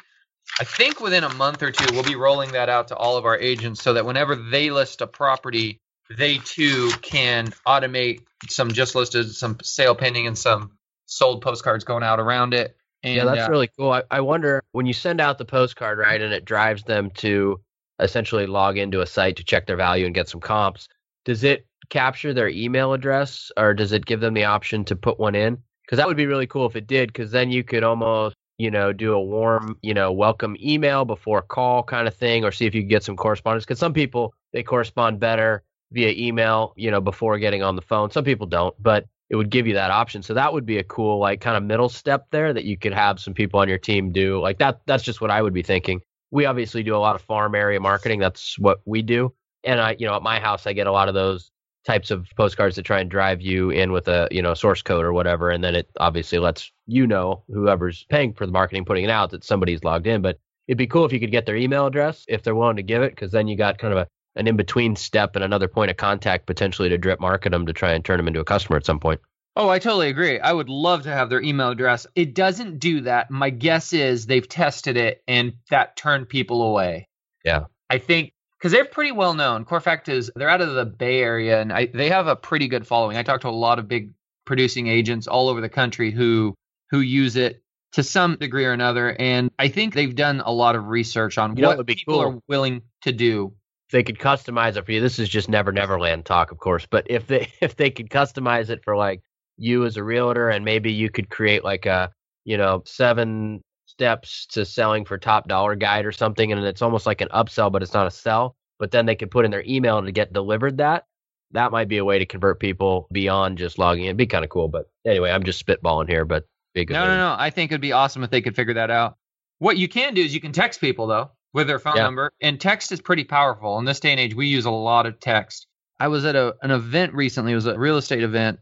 I 0.59 0.63
think 0.63 0.99
within 0.99 1.23
a 1.23 1.33
month 1.33 1.63
or 1.63 1.71
two 1.71 1.93
we'll 1.93 2.03
be 2.03 2.15
rolling 2.15 2.51
that 2.53 2.69
out 2.69 2.89
to 2.89 2.95
all 2.95 3.17
of 3.17 3.25
our 3.25 3.37
agents 3.37 3.81
so 3.81 3.93
that 3.93 4.05
whenever 4.05 4.35
they 4.35 4.71
list 4.71 5.01
a 5.01 5.07
property, 5.07 5.79
they 6.15 6.37
too 6.37 6.91
can 7.01 7.47
automate 7.67 8.21
some 8.47 8.71
just 8.71 8.95
listed, 8.95 9.31
some 9.33 9.57
sale 9.63 9.95
pending, 9.95 10.27
and 10.27 10.37
some 10.37 10.71
sold 11.05 11.41
postcards 11.41 11.83
going 11.83 12.03
out 12.03 12.19
around 12.19 12.53
it 12.53 12.75
and, 13.05 13.15
yeah, 13.15 13.25
that's 13.25 13.47
uh, 13.47 13.51
really 13.51 13.69
cool. 13.77 13.91
I, 13.91 14.03
I 14.12 14.21
wonder 14.21 14.63
when 14.71 14.85
you 14.85 14.93
send 14.93 15.21
out 15.21 15.38
the 15.38 15.45
postcard, 15.45 15.97
right, 15.97 16.21
and 16.21 16.33
it 16.33 16.45
drives 16.45 16.83
them 16.83 17.09
to 17.15 17.62
essentially 18.00 18.45
log 18.45 18.77
into 18.77 19.01
a 19.01 19.05
site 19.05 19.38
to 19.38 19.43
check 19.43 19.67
their 19.67 19.77
value 19.77 20.05
and 20.05 20.13
get 20.13 20.27
some 20.27 20.41
comps. 20.41 20.88
Does 21.24 21.43
it 21.43 21.65
capture 21.89 22.33
their 22.33 22.50
email 22.50 22.93
address 22.93 23.51
or 23.57 23.74
does 23.74 23.91
it 23.91 24.05
give 24.05 24.19
them 24.19 24.33
the 24.33 24.43
option 24.43 24.83
to 24.85 24.95
put 24.95 25.19
one 25.19 25.35
in? 25.35 25.57
Because 25.83 25.97
that 25.97 26.07
would 26.07 26.17
be 26.17 26.25
really 26.25 26.47
cool 26.47 26.65
if 26.65 26.75
it 26.75 26.88
did, 26.88 27.13
because 27.13 27.31
then 27.31 27.51
you 27.51 27.63
could 27.63 27.83
almost, 27.83 28.35
you 28.57 28.71
know, 28.71 28.91
do 28.91 29.13
a 29.13 29.21
warm, 29.24 29.77
you 29.81 29.93
know, 29.93 30.12
welcome 30.12 30.57
email 30.59 31.05
before 31.05 31.39
a 31.39 31.43
call 31.43 31.83
kind 31.83 32.07
of 32.07 32.15
thing, 32.15 32.43
or 32.43 32.51
see 32.51 32.65
if 32.65 32.74
you 32.74 32.81
could 32.81 32.89
get 32.89 33.03
some 33.03 33.15
correspondence. 33.15 33.65
Because 33.65 33.79
some 33.79 33.93
people, 33.93 34.33
they 34.51 34.63
correspond 34.63 35.19
better 35.19 35.63
via 35.91 36.12
email, 36.12 36.74
you 36.75 36.89
know, 36.89 37.01
before 37.01 37.38
getting 37.38 37.62
on 37.62 37.75
the 37.75 37.81
phone. 37.81 38.09
Some 38.09 38.24
people 38.24 38.47
don't, 38.47 38.75
but 38.81 39.05
it 39.29 39.36
would 39.36 39.50
give 39.50 39.67
you 39.67 39.74
that 39.74 39.91
option. 39.91 40.22
So 40.22 40.34
that 40.34 40.53
would 40.53 40.65
be 40.65 40.77
a 40.77 40.84
cool 40.84 41.20
like 41.20 41.41
kind 41.41 41.58
of 41.58 41.63
middle 41.63 41.89
step 41.89 42.27
there 42.32 42.53
that 42.53 42.65
you 42.65 42.77
could 42.77 42.94
have 42.94 43.20
some 43.20 43.34
people 43.34 43.60
on 43.60 43.67
your 43.67 43.77
team 43.77 44.12
do. 44.12 44.39
Like 44.39 44.60
that 44.60 44.82
that's 44.86 45.03
just 45.03 45.22
what 45.22 45.32
I 45.32 45.41
would 45.41 45.53
be 45.53 45.63
thinking. 45.63 46.01
We 46.32 46.46
obviously 46.46 46.84
do 46.84 46.96
a 46.96 46.98
lot 46.98 47.15
of 47.15 47.22
farm 47.22 47.55
area 47.55 47.79
marketing. 47.79 48.20
That's 48.20 48.60
what 48.60 48.82
we 48.86 49.01
do. 49.01 49.34
And 49.63 49.79
I, 49.79 49.96
you 49.98 50.05
know, 50.05 50.15
at 50.15 50.22
my 50.22 50.39
house 50.39 50.67
I 50.67 50.74
get 50.74 50.88
a 50.88 50.91
lot 50.91 51.08
of 51.08 51.13
those 51.13 51.51
types 51.88 52.12
of 52.12 52.27
postcards 52.36 52.75
that 52.75 52.84
try 52.84 53.00
and 53.00 53.10
drive 53.10 53.41
you 53.41 53.70
in 53.70 53.91
with 53.91 54.08
a, 54.08 54.27
you 54.32 54.41
know, 54.41 54.53
source 54.53 54.82
code 54.82 55.05
or 55.05 55.13
whatever 55.13 55.50
and 55.50 55.63
then 55.63 55.75
it 55.75 55.89
obviously 56.00 56.39
lets 56.39 56.72
you 56.88 57.08
know 57.08 57.44
whoever's 57.48 58.05
paying 58.10 58.34
for 58.34 58.46
the 58.46 58.51
marketing 58.51 58.86
putting 58.86 59.03
it 59.03 59.10
out 59.10 59.32
that 59.32 59.44
somebody's 59.44 59.84
logged 59.84 60.08
in, 60.08 60.22
but 60.22 60.39
it'd 60.67 60.77
be 60.77 60.88
cool 60.88 61.05
if 61.05 61.13
you 61.13 61.20
could 61.20 61.32
get 61.32 61.46
their 61.46 61.55
email 61.55 61.88
address 61.88 62.25
if 62.27 62.44
they're 62.44 62.55
willing 62.55 62.75
to 62.75 62.84
give 62.84 63.01
it 63.01 63.12
because 63.12 63.32
then 63.32 63.48
you 63.48 63.55
got 63.55 63.77
kind 63.77 63.94
of 63.94 64.00
a 64.00 64.08
an 64.35 64.47
in 64.47 64.57
between 64.57 64.95
step 64.95 65.35
and 65.35 65.43
another 65.43 65.67
point 65.67 65.91
of 65.91 65.97
contact 65.97 66.45
potentially 66.45 66.89
to 66.89 66.97
drip 66.97 67.19
market 67.19 67.51
them 67.51 67.65
to 67.65 67.73
try 67.73 67.91
and 67.93 68.03
turn 68.03 68.17
them 68.17 68.27
into 68.27 68.39
a 68.39 68.45
customer 68.45 68.77
at 68.77 68.85
some 68.85 68.99
point. 68.99 69.21
Oh, 69.55 69.69
I 69.69 69.79
totally 69.79 70.09
agree. 70.09 70.39
I 70.39 70.51
would 70.51 70.67
love 70.67 71.03
to 71.03 71.11
have 71.11 71.29
their 71.29 71.41
email 71.41 71.69
address. 71.69 72.05
It 72.15 72.35
doesn't 72.35 72.79
do 72.79 73.01
that. 73.01 73.31
My 73.31 73.49
guess 73.49 73.93
is 73.93 74.25
they've 74.25 74.47
tested 74.47 74.97
it 74.97 75.23
and 75.27 75.53
that 75.69 75.95
turned 75.95 76.27
people 76.27 76.61
away. 76.61 77.07
Yeah. 77.45 77.65
I 77.89 77.99
think 77.99 78.33
because 78.59 78.73
they're 78.73 78.83
pretty 78.85 79.13
well 79.13 79.33
known. 79.33 79.63
Corefact 79.63 80.09
is 80.09 80.29
they're 80.35 80.49
out 80.49 80.59
of 80.61 80.73
the 80.73 80.85
Bay 80.85 81.21
Area 81.21 81.61
and 81.61 81.71
I, 81.71 81.85
they 81.85 82.09
have 82.09 82.27
a 82.27 82.35
pretty 82.35 82.67
good 82.67 82.85
following. 82.85 83.15
I 83.15 83.23
talked 83.23 83.43
to 83.43 83.49
a 83.49 83.51
lot 83.51 83.79
of 83.79 83.87
big 83.87 84.11
producing 84.45 84.87
agents 84.87 85.27
all 85.27 85.47
over 85.49 85.61
the 85.61 85.69
country 85.69 86.11
who 86.11 86.53
who 86.91 86.99
use 86.99 87.35
it 87.35 87.63
to 87.93 88.03
some 88.03 88.35
degree 88.35 88.65
or 88.65 88.73
another, 88.73 89.15
and 89.19 89.49
I 89.57 89.69
think 89.69 89.93
they've 89.93 90.13
done 90.13 90.41
a 90.45 90.51
lot 90.51 90.75
of 90.75 90.87
research 90.87 91.37
on 91.37 91.55
You 91.55 91.61
know 91.61 91.69
what 91.69 91.77
what 91.77 91.85
be 91.85 91.95
people 91.95 92.15
cool? 92.15 92.23
are 92.23 92.39
willing 92.49 92.81
to 93.03 93.13
do. 93.13 93.53
They 93.95 94.03
could 94.03 94.19
customize 94.19 94.75
it 94.75 94.85
for 94.85 94.91
you, 94.91 94.99
this 94.99 95.19
is 95.19 95.29
just 95.29 95.47
never 95.47 95.71
Neverland 95.71 96.25
talk, 96.25 96.51
of 96.51 96.57
course. 96.57 96.85
But 96.85 97.07
if 97.09 97.27
they 97.27 97.47
if 97.61 97.77
they 97.77 97.89
could 97.89 98.09
customize 98.09 98.69
it 98.69 98.83
for 98.83 98.97
like 98.97 99.21
you 99.55 99.85
as 99.85 99.95
a 99.95 100.03
realtor, 100.03 100.49
and 100.49 100.65
maybe 100.65 100.91
you 100.91 101.09
could 101.09 101.29
create 101.29 101.63
like 101.63 101.85
a 101.85 102.11
you 102.43 102.57
know 102.57 102.83
seven 102.85 103.63
steps 103.85 104.47
to 104.47 104.65
selling 104.65 105.05
for 105.05 105.17
top 105.17 105.47
dollar 105.47 105.75
guide 105.75 106.05
or 106.05 106.11
something, 106.11 106.51
and 106.51 106.61
it's 106.65 106.81
almost 106.81 107.05
like 107.05 107.21
an 107.21 107.29
upsell, 107.29 107.71
but 107.71 107.83
it's 107.83 107.93
not 107.93 108.05
a 108.05 108.11
sell. 108.11 108.57
But 108.79 108.91
then 108.91 109.05
they 109.05 109.15
could 109.15 109.31
put 109.31 109.45
in 109.45 109.51
their 109.51 109.63
email 109.65 110.03
to 110.03 110.11
get 110.11 110.33
delivered 110.33 110.79
that. 110.79 111.05
That 111.51 111.71
might 111.71 111.87
be 111.87 111.97
a 111.97 112.03
way 112.03 112.19
to 112.19 112.25
convert 112.25 112.59
people 112.59 113.07
beyond 113.13 113.57
just 113.57 113.79
logging 113.79 114.03
in. 114.03 114.09
It'd 114.09 114.17
be 114.17 114.25
kind 114.25 114.43
of 114.43 114.49
cool. 114.49 114.67
But 114.67 114.89
anyway, 115.05 115.31
I'm 115.31 115.43
just 115.43 115.65
spitballing 115.65 116.09
here, 116.09 116.25
but. 116.25 116.43
No, 116.89 117.05
no, 117.05 117.15
no. 117.15 117.35
I 117.39 117.49
think 117.49 117.71
it'd 117.71 117.79
be 117.79 117.93
awesome 117.93 118.25
if 118.25 118.29
they 118.29 118.41
could 118.41 118.57
figure 118.57 118.73
that 118.73 118.91
out. 118.91 119.15
What 119.59 119.77
you 119.77 119.87
can 119.87 120.13
do 120.13 120.21
is 120.21 120.33
you 120.33 120.41
can 120.41 120.51
text 120.51 120.81
people 120.81 121.07
though 121.07 121.31
with 121.55 121.67
their 121.67 121.79
phone 121.79 121.95
Yeah. 121.95 122.03
number, 122.03 122.31
and 122.41 122.59
text 122.59 122.91
is 122.91 123.01
pretty 123.01 123.24
powerful 123.24 123.79
in 123.79 123.85
this 123.85 124.01
day 124.01 124.12
and 124.12 124.19
age. 124.19 124.35
We 124.35 124.47
use 124.47 124.65
a 124.65 124.71
lot 124.71 125.05
of 125.07 125.19
text. 125.19 125.65
I 126.00 126.09
was 126.09 126.25
at 126.25 126.35
a, 126.35 126.55
an 126.62 126.69
event 126.69 127.13
recently. 127.13 127.53
It 127.53 127.55
was 127.55 127.65
a 127.65 127.79
real 127.79 127.95
estate 127.97 128.21
event, 128.24 128.59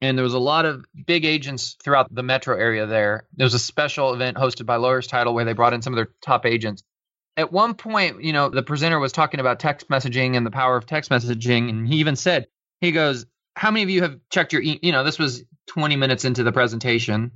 and 0.00 0.18
there 0.18 0.24
was 0.24 0.34
a 0.34 0.40
lot 0.40 0.66
of 0.66 0.84
big 1.06 1.24
agents 1.24 1.76
throughout 1.82 2.12
the 2.12 2.24
metro 2.24 2.56
area. 2.58 2.86
There, 2.86 3.28
there 3.36 3.44
was 3.44 3.54
a 3.54 3.60
special 3.60 4.12
event 4.12 4.36
hosted 4.36 4.66
by 4.66 4.76
Lawyers 4.76 5.06
Title 5.06 5.32
where 5.32 5.44
they 5.44 5.52
brought 5.52 5.72
in 5.72 5.82
some 5.82 5.92
of 5.92 5.96
their 5.96 6.08
top 6.20 6.44
agents. 6.44 6.82
At 7.36 7.52
one 7.52 7.74
point, 7.74 8.22
you 8.24 8.32
know, 8.32 8.48
the 8.48 8.64
presenter 8.64 8.98
was 8.98 9.12
talking 9.12 9.38
about 9.40 9.60
text 9.60 9.88
messaging 9.88 10.36
and 10.36 10.44
the 10.44 10.50
power 10.50 10.76
of 10.76 10.84
text 10.84 11.10
messaging, 11.10 11.70
and 11.70 11.86
he 11.86 11.96
even 11.98 12.16
said, 12.16 12.48
he 12.80 12.90
goes, 12.90 13.24
"How 13.54 13.70
many 13.70 13.84
of 13.84 13.90
you 13.90 14.02
have 14.02 14.18
checked 14.30 14.52
your, 14.52 14.62
e-? 14.62 14.80
you 14.82 14.90
know, 14.90 15.04
this 15.04 15.18
was 15.18 15.44
20 15.68 15.94
minutes 15.96 16.24
into 16.24 16.42
the 16.42 16.52
presentation." 16.52 17.30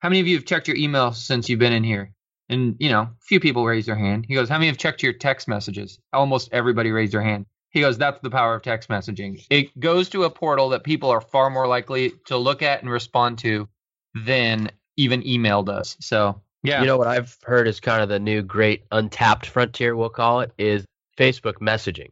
How 0.00 0.08
many 0.10 0.20
of 0.20 0.26
you 0.28 0.36
have 0.36 0.44
checked 0.44 0.68
your 0.68 0.76
email 0.76 1.12
since 1.12 1.48
you've 1.48 1.58
been 1.58 1.72
in 1.72 1.82
here? 1.82 2.12
And, 2.48 2.76
you 2.78 2.88
know, 2.88 3.02
a 3.02 3.10
few 3.20 3.40
people 3.40 3.64
raised 3.66 3.88
their 3.88 3.96
hand. 3.96 4.24
He 4.26 4.34
goes, 4.34 4.48
How 4.48 4.56
many 4.56 4.68
have 4.68 4.78
checked 4.78 5.02
your 5.02 5.12
text 5.12 5.48
messages? 5.48 5.98
Almost 6.12 6.48
everybody 6.52 6.90
raised 6.90 7.12
their 7.12 7.22
hand. 7.22 7.46
He 7.70 7.80
goes, 7.80 7.98
That's 7.98 8.20
the 8.20 8.30
power 8.30 8.54
of 8.54 8.62
text 8.62 8.88
messaging. 8.88 9.44
It 9.50 9.78
goes 9.78 10.08
to 10.10 10.24
a 10.24 10.30
portal 10.30 10.70
that 10.70 10.84
people 10.84 11.10
are 11.10 11.20
far 11.20 11.50
more 11.50 11.66
likely 11.66 12.12
to 12.26 12.36
look 12.36 12.62
at 12.62 12.80
and 12.82 12.90
respond 12.90 13.38
to 13.40 13.68
than 14.14 14.70
even 14.96 15.26
email 15.26 15.62
does. 15.62 15.96
So, 16.00 16.40
yeah. 16.62 16.80
You 16.80 16.86
know 16.86 16.96
what 16.96 17.06
I've 17.06 17.36
heard 17.44 17.68
is 17.68 17.80
kind 17.80 18.02
of 18.02 18.08
the 18.08 18.18
new 18.18 18.42
great 18.42 18.84
untapped 18.90 19.46
frontier, 19.46 19.94
we'll 19.94 20.08
call 20.08 20.40
it, 20.40 20.52
is 20.58 20.84
Facebook 21.16 21.54
messaging. 21.60 22.10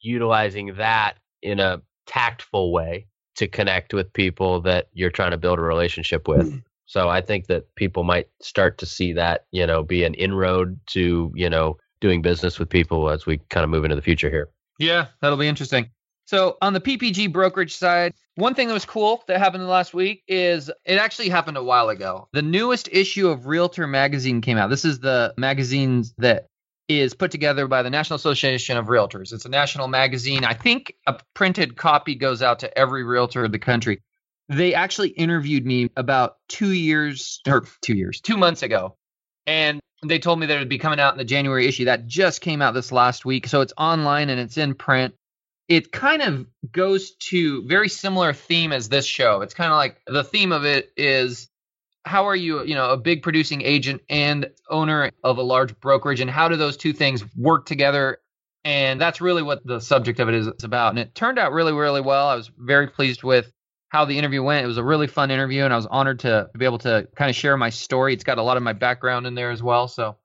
Utilizing 0.00 0.74
that 0.76 1.14
in 1.42 1.60
a 1.60 1.80
tactful 2.06 2.72
way 2.72 3.06
to 3.36 3.48
connect 3.48 3.94
with 3.94 4.12
people 4.12 4.60
that 4.62 4.88
you're 4.92 5.10
trying 5.10 5.30
to 5.30 5.38
build 5.38 5.58
a 5.58 5.62
relationship 5.62 6.28
with. 6.28 6.62
So 6.86 7.08
I 7.08 7.20
think 7.20 7.46
that 7.48 7.74
people 7.74 8.04
might 8.04 8.28
start 8.40 8.78
to 8.78 8.86
see 8.86 9.12
that, 9.12 9.44
you 9.50 9.66
know, 9.66 9.82
be 9.82 10.04
an 10.04 10.14
inroad 10.14 10.78
to, 10.88 11.32
you 11.34 11.50
know, 11.50 11.76
doing 12.00 12.22
business 12.22 12.58
with 12.58 12.68
people 12.68 13.10
as 13.10 13.26
we 13.26 13.38
kind 13.50 13.64
of 13.64 13.70
move 13.70 13.84
into 13.84 13.96
the 13.96 14.02
future 14.02 14.30
here. 14.30 14.48
Yeah, 14.78 15.06
that'll 15.20 15.38
be 15.38 15.48
interesting. 15.48 15.90
So 16.26 16.56
on 16.60 16.72
the 16.72 16.80
PPG 16.80 17.32
brokerage 17.32 17.76
side, 17.76 18.12
one 18.34 18.54
thing 18.54 18.68
that 18.68 18.74
was 18.74 18.84
cool 18.84 19.22
that 19.28 19.38
happened 19.38 19.66
last 19.68 19.94
week 19.94 20.22
is 20.26 20.68
it 20.84 20.98
actually 20.98 21.28
happened 21.28 21.56
a 21.56 21.62
while 21.62 21.88
ago. 21.88 22.28
The 22.32 22.42
newest 22.42 22.88
issue 22.90 23.28
of 23.28 23.46
Realtor 23.46 23.86
magazine 23.86 24.40
came 24.40 24.58
out. 24.58 24.68
This 24.68 24.84
is 24.84 24.98
the 24.98 25.34
magazine 25.36 26.04
that 26.18 26.46
is 26.88 27.14
put 27.14 27.30
together 27.30 27.66
by 27.66 27.82
the 27.82 27.90
National 27.90 28.16
Association 28.16 28.76
of 28.76 28.86
Realtors. 28.86 29.32
It's 29.32 29.44
a 29.44 29.48
national 29.48 29.88
magazine. 29.88 30.44
I 30.44 30.54
think 30.54 30.94
a 31.06 31.18
printed 31.34 31.76
copy 31.76 32.14
goes 32.14 32.42
out 32.42 32.60
to 32.60 32.78
every 32.78 33.02
realtor 33.02 33.44
in 33.44 33.52
the 33.52 33.58
country. 33.58 34.02
They 34.48 34.74
actually 34.74 35.08
interviewed 35.08 35.66
me 35.66 35.90
about 35.96 36.36
two 36.48 36.72
years 36.72 37.40
or 37.46 37.64
two 37.82 37.96
years, 37.96 38.20
two 38.20 38.36
months 38.36 38.62
ago. 38.62 38.96
And 39.46 39.80
they 40.02 40.18
told 40.18 40.38
me 40.38 40.46
that 40.46 40.56
it 40.56 40.58
would 40.58 40.68
be 40.68 40.78
coming 40.78 41.00
out 41.00 41.14
in 41.14 41.18
the 41.18 41.24
January 41.24 41.66
issue. 41.66 41.86
That 41.86 42.06
just 42.06 42.40
came 42.40 42.62
out 42.62 42.74
this 42.74 42.92
last 42.92 43.24
week. 43.24 43.46
So 43.46 43.60
it's 43.60 43.72
online 43.76 44.30
and 44.30 44.40
it's 44.40 44.56
in 44.56 44.74
print. 44.74 45.14
It 45.68 45.90
kind 45.90 46.22
of 46.22 46.46
goes 46.70 47.12
to 47.30 47.66
very 47.66 47.88
similar 47.88 48.32
theme 48.32 48.72
as 48.72 48.88
this 48.88 49.04
show. 49.04 49.40
It's 49.40 49.54
kind 49.54 49.72
of 49.72 49.76
like 49.76 50.00
the 50.06 50.22
theme 50.22 50.52
of 50.52 50.64
it 50.64 50.92
is 50.96 51.48
how 52.04 52.26
are 52.26 52.36
you, 52.36 52.62
you 52.64 52.76
know, 52.76 52.90
a 52.90 52.96
big 52.96 53.22
producing 53.22 53.62
agent 53.62 54.00
and 54.08 54.50
owner 54.70 55.10
of 55.24 55.38
a 55.38 55.42
large 55.42 55.78
brokerage 55.80 56.20
and 56.20 56.30
how 56.30 56.48
do 56.48 56.54
those 56.56 56.76
two 56.76 56.92
things 56.92 57.24
work 57.36 57.66
together? 57.66 58.18
And 58.64 59.00
that's 59.00 59.20
really 59.20 59.42
what 59.42 59.66
the 59.66 59.80
subject 59.80 60.20
of 60.20 60.28
it 60.28 60.34
is 60.34 60.48
about. 60.62 60.90
And 60.90 61.00
it 61.00 61.16
turned 61.16 61.38
out 61.38 61.52
really, 61.52 61.72
really 61.72 62.00
well. 62.00 62.28
I 62.28 62.36
was 62.36 62.50
very 62.56 62.86
pleased 62.86 63.24
with 63.24 63.50
how 63.88 64.04
the 64.04 64.18
interview 64.18 64.42
went. 64.42 64.64
It 64.64 64.66
was 64.66 64.78
a 64.78 64.84
really 64.84 65.06
fun 65.06 65.30
interview, 65.30 65.64
and 65.64 65.72
I 65.72 65.76
was 65.76 65.86
honored 65.86 66.20
to 66.20 66.50
be 66.56 66.64
able 66.64 66.78
to 66.78 67.08
kind 67.14 67.30
of 67.30 67.36
share 67.36 67.56
my 67.56 67.70
story. 67.70 68.12
It's 68.12 68.24
got 68.24 68.38
a 68.38 68.42
lot 68.42 68.56
of 68.56 68.62
my 68.62 68.72
background 68.72 69.26
in 69.26 69.34
there 69.34 69.50
as 69.50 69.62
well. 69.62 69.88
So 69.88 70.16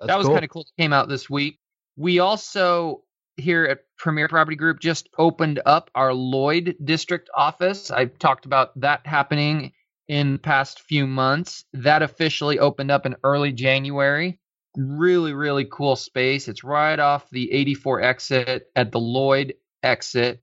That's 0.00 0.08
that 0.08 0.18
was 0.18 0.26
cool. 0.26 0.34
kind 0.34 0.44
of 0.44 0.50
cool. 0.50 0.62
It 0.62 0.82
came 0.82 0.92
out 0.92 1.08
this 1.08 1.28
week. 1.28 1.58
We 1.96 2.20
also 2.20 3.02
here 3.36 3.64
at 3.64 3.80
Premier 3.98 4.28
Property 4.28 4.56
Group 4.56 4.80
just 4.80 5.08
opened 5.18 5.60
up 5.64 5.90
our 5.94 6.12
Lloyd 6.12 6.76
district 6.84 7.30
office. 7.34 7.90
I've 7.90 8.18
talked 8.18 8.46
about 8.46 8.78
that 8.80 9.06
happening 9.06 9.72
in 10.08 10.34
the 10.34 10.38
past 10.38 10.80
few 10.80 11.06
months. 11.06 11.64
That 11.72 12.02
officially 12.02 12.58
opened 12.58 12.90
up 12.90 13.06
in 13.06 13.16
early 13.24 13.52
January. 13.52 14.38
Really, 14.76 15.34
really 15.34 15.66
cool 15.70 15.96
space. 15.96 16.48
It's 16.48 16.64
right 16.64 16.98
off 16.98 17.28
the 17.30 17.52
84 17.52 18.02
exit 18.02 18.70
at 18.74 18.90
the 18.90 19.00
Lloyd 19.00 19.54
exit 19.82 20.42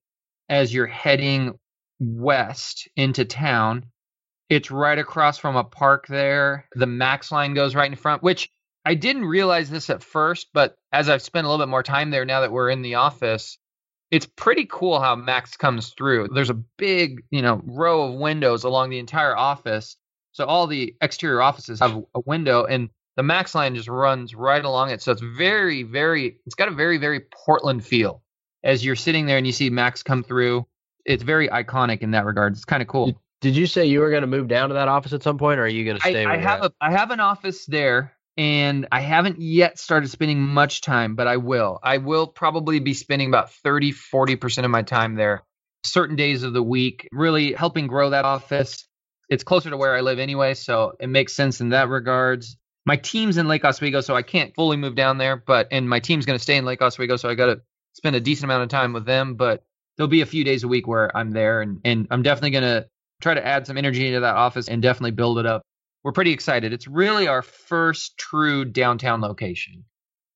as 0.49 0.73
you're 0.73 0.87
heading 0.87 1.57
west 1.99 2.87
into 2.95 3.25
town. 3.25 3.85
It's 4.49 4.71
right 4.71 4.97
across 4.97 5.37
from 5.37 5.55
a 5.55 5.63
park 5.63 6.07
there. 6.07 6.67
The 6.73 6.87
Max 6.87 7.31
line 7.31 7.53
goes 7.53 7.75
right 7.75 7.89
in 7.89 7.97
front, 7.97 8.23
which 8.23 8.49
I 8.85 8.95
didn't 8.95 9.25
realize 9.25 9.69
this 9.69 9.89
at 9.89 10.03
first, 10.03 10.47
but 10.53 10.77
as 10.91 11.09
I've 11.09 11.21
spent 11.21 11.45
a 11.45 11.49
little 11.49 11.65
bit 11.65 11.69
more 11.69 11.83
time 11.83 12.09
there 12.09 12.25
now 12.25 12.41
that 12.41 12.51
we're 12.51 12.69
in 12.69 12.81
the 12.81 12.95
office, 12.95 13.57
it's 14.09 14.25
pretty 14.25 14.65
cool 14.69 14.99
how 14.99 15.15
Max 15.15 15.57
comes 15.57 15.89
through. 15.89 16.29
There's 16.33 16.49
a 16.49 16.63
big, 16.77 17.23
you 17.29 17.41
know, 17.41 17.61
row 17.63 18.03
of 18.03 18.19
windows 18.19 18.63
along 18.63 18.89
the 18.89 18.99
entire 18.99 19.37
office. 19.37 19.97
So 20.31 20.45
all 20.45 20.67
the 20.67 20.95
exterior 21.01 21.41
offices 21.41 21.79
have 21.79 22.03
a 22.15 22.21
window 22.25 22.65
and 22.65 22.89
the 23.17 23.23
Max 23.23 23.53
line 23.53 23.75
just 23.75 23.89
runs 23.89 24.33
right 24.33 24.63
along 24.63 24.91
it. 24.91 25.01
So 25.01 25.11
it's 25.11 25.21
very, 25.21 25.83
very, 25.83 26.39
it's 26.45 26.55
got 26.55 26.69
a 26.69 26.73
very, 26.73 26.97
very 26.97 27.19
Portland 27.19 27.85
feel 27.85 28.23
as 28.63 28.83
you're 28.83 28.95
sitting 28.95 29.25
there 29.25 29.37
and 29.37 29.45
you 29.45 29.53
see 29.53 29.69
Max 29.69 30.03
come 30.03 30.23
through. 30.23 30.65
It's 31.05 31.23
very 31.23 31.47
iconic 31.47 32.01
in 32.01 32.11
that 32.11 32.25
regard. 32.25 32.53
It's 32.53 32.65
kind 32.65 32.81
of 32.81 32.87
cool. 32.87 33.19
Did 33.41 33.55
you 33.55 33.67
say 33.67 33.85
you 33.85 34.01
were 34.01 34.09
going 34.09 34.21
to 34.21 34.27
move 34.27 34.47
down 34.47 34.69
to 34.69 34.75
that 34.75 34.87
office 34.87 35.13
at 35.13 35.23
some 35.23 35.37
point, 35.37 35.59
or 35.59 35.63
are 35.63 35.67
you 35.67 35.85
going 35.85 35.97
to 35.97 36.01
stay? 36.01 36.25
I 36.25 36.33
you're 36.33 36.41
have 36.41 36.63
at? 36.63 36.71
a 36.71 36.73
I 36.81 36.91
have 36.91 37.11
an 37.11 37.19
office 37.21 37.65
there, 37.65 38.13
and 38.37 38.87
I 38.91 38.99
haven't 38.99 39.39
yet 39.39 39.79
started 39.79 40.09
spending 40.09 40.41
much 40.41 40.81
time, 40.81 41.15
but 41.15 41.27
I 41.27 41.37
will. 41.37 41.79
I 41.81 41.97
will 41.97 42.27
probably 42.27 42.79
be 42.79 42.93
spending 42.93 43.29
about 43.29 43.51
30, 43.53 43.91
40 43.91 44.35
percent 44.35 44.65
of 44.65 44.71
my 44.71 44.81
time 44.81 45.15
there, 45.15 45.43
certain 45.85 46.17
days 46.17 46.43
of 46.43 46.53
the 46.53 46.63
week, 46.63 47.07
really 47.13 47.53
helping 47.53 47.87
grow 47.87 48.09
that 48.09 48.25
office. 48.25 48.85
It's 49.29 49.43
closer 49.43 49.69
to 49.69 49.77
where 49.77 49.95
I 49.95 50.01
live 50.01 50.19
anyway, 50.19 50.53
so 50.53 50.93
it 50.99 51.07
makes 51.07 51.33
sense 51.33 51.61
in 51.61 51.69
that 51.69 51.87
regards. 51.87 52.57
My 52.85 52.95
team's 52.97 53.37
in 53.37 53.47
Lake 53.47 53.63
Oswego, 53.63 54.01
so 54.01 54.15
I 54.15 54.21
can't 54.21 54.53
fully 54.55 54.75
move 54.75 54.95
down 54.95 55.17
there, 55.17 55.37
but 55.37 55.69
and 55.71 55.87
my 55.87 55.99
team's 55.99 56.25
going 56.25 56.37
to 56.37 56.43
stay 56.43 56.57
in 56.57 56.65
Lake 56.65 56.81
Oswego, 56.81 57.15
so 57.15 57.29
I 57.29 57.35
got 57.35 57.45
to 57.45 57.61
spend 57.93 58.15
a 58.15 58.19
decent 58.19 58.45
amount 58.45 58.63
of 58.63 58.69
time 58.69 58.91
with 58.91 59.05
them. 59.05 59.35
But 59.35 59.63
there'll 59.99 60.07
be 60.07 60.21
a 60.21 60.25
few 60.25 60.45
days 60.45 60.63
a 60.63 60.67
week 60.67 60.87
where 60.87 61.15
I'm 61.15 61.31
there, 61.31 61.61
and 61.61 61.81
and 61.83 62.07
I'm 62.09 62.23
definitely 62.23 62.51
going 62.51 62.63
to 62.63 62.87
try 63.21 63.33
to 63.33 63.45
add 63.45 63.67
some 63.67 63.77
energy 63.77 64.07
into 64.07 64.21
that 64.21 64.35
office 64.35 64.69
and 64.69 64.81
definitely 64.81 65.11
build 65.11 65.37
it 65.39 65.45
up. 65.45 65.61
We're 66.03 66.13
pretty 66.13 66.31
excited. 66.31 66.71
It's 66.71 66.87
really 66.87 67.27
our 67.27 67.41
first 67.41 68.17
true 68.17 68.63
downtown 68.63 69.19
location. 69.19 69.83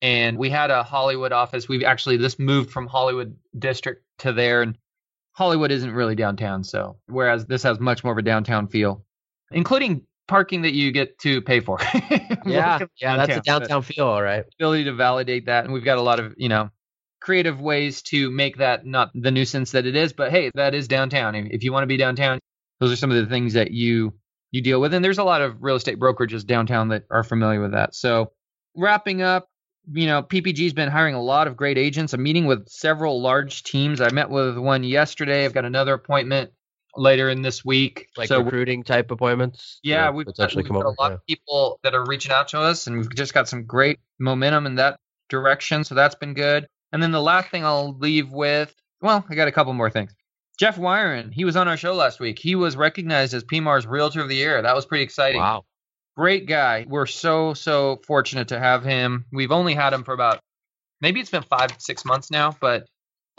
And 0.01 0.37
we 0.37 0.49
had 0.49 0.69
a 0.69 0.83
Hollywood 0.83 1.31
office. 1.31 1.69
We've 1.69 1.83
actually 1.83 2.17
this 2.17 2.37
moved 2.37 2.71
from 2.71 2.87
Hollywood 2.87 3.37
district 3.57 4.03
to 4.19 4.33
there, 4.33 4.61
and 4.61 4.77
Hollywood 5.31 5.71
isn't 5.71 5.91
really 5.91 6.15
downtown. 6.15 6.65
So 6.65 6.97
whereas 7.07 7.45
this 7.45 7.63
has 7.63 7.79
much 7.79 8.03
more 8.03 8.11
of 8.11 8.19
a 8.19 8.21
downtown 8.21 8.67
feel, 8.67 9.05
including 9.51 10.05
parking 10.27 10.63
that 10.63 10.73
you 10.73 10.91
get 10.91 11.17
to 11.19 11.41
pay 11.41 11.61
for. 11.61 11.79
yeah, 12.45 12.79
yeah, 12.97 13.15
that's 13.15 13.37
a 13.37 13.41
downtown 13.41 13.81
feel, 13.81 14.07
all 14.07 14.21
right. 14.21 14.43
Ability 14.59 14.83
to 14.83 14.93
validate 14.93 15.45
that, 15.45 15.63
and 15.63 15.73
we've 15.73 15.85
got 15.85 15.97
a 15.97 16.01
lot 16.01 16.19
of 16.19 16.33
you 16.35 16.49
know 16.49 16.69
creative 17.23 17.61
ways 17.61 18.01
to 18.01 18.29
make 18.29 18.57
that 18.57 18.85
not 18.85 19.09
the 19.15 19.31
nuisance 19.31 19.71
that 19.71 19.85
it 19.85 19.95
is. 19.95 20.13
But 20.13 20.31
hey, 20.31 20.51
that 20.55 20.75
is 20.75 20.87
downtown. 20.87 21.35
If 21.35 21.63
you 21.63 21.71
want 21.71 21.83
to 21.83 21.87
be 21.87 21.97
downtown, 21.97 22.39
those 22.79 22.91
are 22.91 22.97
some 22.97 23.11
of 23.11 23.17
the 23.17 23.25
things 23.25 23.53
that 23.53 23.71
you 23.71 24.13
you 24.51 24.61
deal 24.61 24.79
with. 24.79 24.93
And 24.93 25.03
there's 25.03 25.17
a 25.17 25.23
lot 25.23 25.41
of 25.41 25.63
real 25.63 25.75
estate 25.75 25.99
brokerages 25.99 26.45
downtown 26.45 26.89
that 26.89 27.05
are 27.09 27.23
familiar 27.23 27.61
with 27.61 27.71
that. 27.71 27.95
So 27.95 28.33
wrapping 28.75 29.21
up, 29.21 29.47
you 29.91 30.05
know, 30.05 30.21
PPG's 30.21 30.73
been 30.73 30.89
hiring 30.89 31.15
a 31.15 31.21
lot 31.21 31.47
of 31.47 31.57
great 31.57 31.77
agents. 31.77 32.13
I'm 32.13 32.21
meeting 32.21 32.45
with 32.45 32.67
several 32.69 33.21
large 33.21 33.63
teams. 33.63 33.99
I 33.99 34.11
met 34.11 34.29
with 34.29 34.57
one 34.57 34.83
yesterday. 34.83 35.45
I've 35.45 35.53
got 35.53 35.65
another 35.65 35.93
appointment 35.93 36.51
later 36.95 37.29
in 37.29 37.41
this 37.41 37.65
week. 37.65 38.09
Like 38.15 38.27
so 38.27 38.41
recruiting 38.41 38.83
type 38.83 39.11
appointments? 39.11 39.79
Yeah, 39.81 40.11
we've, 40.11 40.25
potentially 40.25 40.63
we've 40.63 40.67
come 40.69 40.77
got 40.77 40.85
over, 40.85 40.95
a 40.99 41.01
lot 41.01 41.11
yeah. 41.11 41.15
of 41.15 41.25
people 41.25 41.79
that 41.83 41.95
are 41.95 42.05
reaching 42.05 42.31
out 42.31 42.49
to 42.49 42.59
us, 42.59 42.85
and 42.87 42.97
we've 42.97 43.15
just 43.15 43.33
got 43.33 43.47
some 43.47 43.65
great 43.65 43.99
momentum 44.19 44.67
in 44.67 44.75
that 44.75 44.99
direction. 45.29 45.83
So 45.83 45.95
that's 45.95 46.15
been 46.15 46.33
good. 46.33 46.67
And 46.93 47.01
then 47.01 47.11
the 47.11 47.21
last 47.21 47.49
thing 47.49 47.65
I'll 47.65 47.97
leave 47.97 48.31
with, 48.31 48.73
well, 49.01 49.25
I 49.27 49.33
got 49.33 49.47
a 49.47 49.51
couple 49.51 49.73
more 49.73 49.89
things. 49.89 50.13
Jeff 50.59 50.77
Wyron, 50.77 51.33
he 51.33 51.43
was 51.43 51.55
on 51.55 51.67
our 51.67 51.75
show 51.75 51.95
last 51.95 52.19
week. 52.19 52.37
He 52.37 52.53
was 52.53 52.77
recognized 52.77 53.33
as 53.33 53.43
PMAR's 53.43 53.87
Realtor 53.87 54.21
of 54.21 54.29
the 54.29 54.35
Year. 54.35 54.61
That 54.61 54.75
was 54.75 54.85
pretty 54.85 55.03
exciting. 55.03 55.41
Wow. 55.41 55.65
Great 56.15 56.45
guy. 56.45 56.85
We're 56.87 57.07
so, 57.07 57.55
so 57.55 57.99
fortunate 58.05 58.47
to 58.49 58.59
have 58.59 58.83
him. 58.83 59.25
We've 59.31 59.51
only 59.51 59.73
had 59.73 59.91
him 59.91 60.03
for 60.03 60.13
about, 60.13 60.39
maybe 61.01 61.19
it's 61.19 61.31
been 61.31 61.41
five, 61.41 61.71
six 61.79 62.05
months 62.05 62.29
now, 62.29 62.55
but 62.61 62.85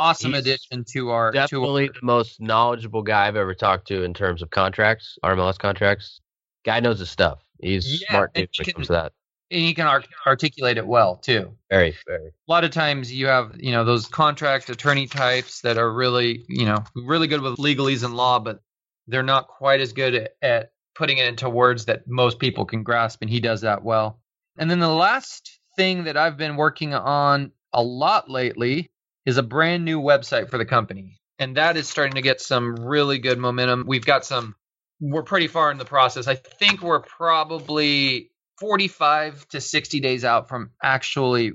awesome 0.01 0.33
He's 0.33 0.41
addition 0.41 0.85
to 0.93 1.11
our. 1.11 1.31
Definitely 1.31 1.87
to 1.87 1.95
our, 1.95 2.01
the 2.01 2.07
most 2.07 2.41
knowledgeable 2.41 3.03
guy 3.03 3.29
I've 3.29 3.37
ever 3.37 3.55
talked 3.55 3.87
to 3.89 4.03
in 4.03 4.13
terms 4.13 4.43
of 4.43 4.51
contracts, 4.51 5.17
RMLS 5.25 5.59
contracts. 5.59 6.21
Guy 6.65 6.81
knows 6.81 6.99
his 6.99 7.11
stuff. 7.11 7.39
He's 7.61 8.03
yeah, 8.03 8.09
smart 8.09 8.31
when 8.35 8.49
it 8.59 8.75
comes 8.75 8.89
to 8.89 8.95
that 8.95 9.13
and 9.55 9.63
he 9.63 9.73
can 9.73 9.87
art- 9.87 10.09
articulate 10.27 10.77
it 10.77 10.87
well 10.87 11.17
too. 11.17 11.57
Very, 11.71 11.95
very. 12.07 12.27
A 12.27 12.51
lot 12.53 12.65
of 12.65 12.73
times 12.73 13.13
you 13.13 13.27
have, 13.29 13.57
you 13.59 13.73
know, 13.73 13.85
those 13.85 14.07
contract 14.07 14.69
attorney 14.69 15.07
types 15.07 15.61
that 15.63 15.79
are 15.79 15.91
really, 15.91 16.45
you 16.49 16.67
know, 16.67 16.85
really 16.95 17.27
good 17.27 17.41
with 17.41 17.57
legalese 17.57 18.05
and 18.05 18.15
law, 18.15 18.39
but 18.39 18.61
they're 19.07 19.23
not 19.23 19.49
quite 19.49 19.81
as 19.81 19.93
good 19.93 20.15
at, 20.15 20.37
at 20.43 20.73
putting 20.95 21.19
it 21.19 21.27
into 21.27 21.49
words 21.49 21.87
that 21.87 22.07
most 22.09 22.39
people 22.39 22.65
can 22.65 22.83
grasp, 22.83 23.23
and 23.23 23.31
he 23.31 23.41
does 23.41 23.63
that 23.63 23.83
well. 23.83 24.21
And 24.59 24.71
then 24.71 24.81
the 24.81 24.89
last 24.89 25.59
thing 25.77 26.05
that 26.05 26.17
I've 26.17 26.37
been 26.37 26.57
working 26.57 26.95
on 26.95 27.53
a 27.73 27.83
lot 27.83 28.31
lately 28.31 28.91
is 29.27 29.37
a 29.37 29.43
brand 29.43 29.85
new 29.85 30.01
website 30.01 30.51
for 30.51 30.59
the 30.59 30.65
company. 30.65 31.21
And 31.39 31.57
that 31.57 31.77
is 31.77 31.89
starting 31.89 32.15
to 32.15 32.23
get 32.23 32.41
some 32.41 32.77
really 32.77 33.19
good 33.19 33.39
momentum. 33.39 33.85
We've 33.87 34.05
got 34.05 34.25
some, 34.25 34.55
we're 35.01 35.25
pretty 35.25 35.49
far 35.49 35.73
in 35.73 35.79
the 35.79 35.85
process. 35.85 36.29
I 36.29 36.37
think 36.37 36.83
we're 36.83 37.01
probably 37.01 38.31
45 38.59 39.47
to 39.49 39.61
60 39.61 40.01
days 40.01 40.25
out 40.25 40.49
from 40.49 40.71
actually 40.83 41.53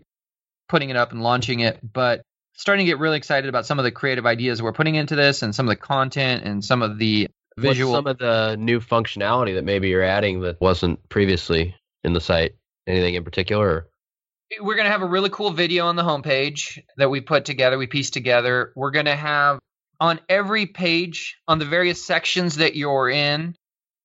putting 0.68 0.90
it 0.90 0.96
up 0.96 1.12
and 1.12 1.22
launching 1.22 1.62
it, 1.62 1.80
but 1.82 2.22
starting 2.56 2.86
to 2.86 2.92
get 2.92 3.00
really 3.00 3.18
excited 3.18 3.50
about 3.50 3.66
some 3.66 3.80
of 3.80 3.86
the 3.86 3.92
creative 3.92 4.26
ideas 4.26 4.62
we're 4.62 4.74
putting 4.74 4.96
into 4.96 5.16
this 5.16 5.42
and 5.42 5.56
some 5.56 5.68
of 5.68 5.70
the 5.70 5.76
content 5.76 6.44
and 6.44 6.64
some 6.64 6.82
of 6.82 7.00
the 7.00 7.28
visual 7.58 7.92
What's 7.92 7.98
some 7.98 8.08
of 8.08 8.18
the 8.18 8.56
new 8.58 8.80
functionality 8.80 9.56
that 9.56 9.64
maybe 9.64 9.90
you're 9.90 10.04
adding 10.04 10.42
that 10.42 10.60
wasn't 10.62 11.08
previously 11.10 11.76
in 12.04 12.14
the 12.14 12.22
site 12.22 12.56
anything 12.88 13.16
in 13.16 13.24
particular 13.24 13.88
we're 14.62 14.76
going 14.76 14.86
to 14.86 14.92
have 14.92 15.02
a 15.02 15.08
really 15.08 15.30
cool 15.30 15.52
video 15.52 15.88
on 15.88 15.96
the 15.96 16.04
homepage 16.04 16.82
that 16.98 17.10
we 17.10 17.22
put 17.22 17.46
together 17.46 17.78
we 17.78 17.88
pieced 17.88 18.14
together. 18.14 18.72
We're 18.76 18.92
going 18.92 19.06
to 19.06 19.16
have 19.16 19.60
on 20.00 20.20
every 20.30 20.66
page 20.66 21.38
on 21.48 21.60
the 21.60 21.66
various 21.66 22.04
sections 22.04 22.56
that 22.56 22.76
you're 22.76 23.10
in 23.10 23.56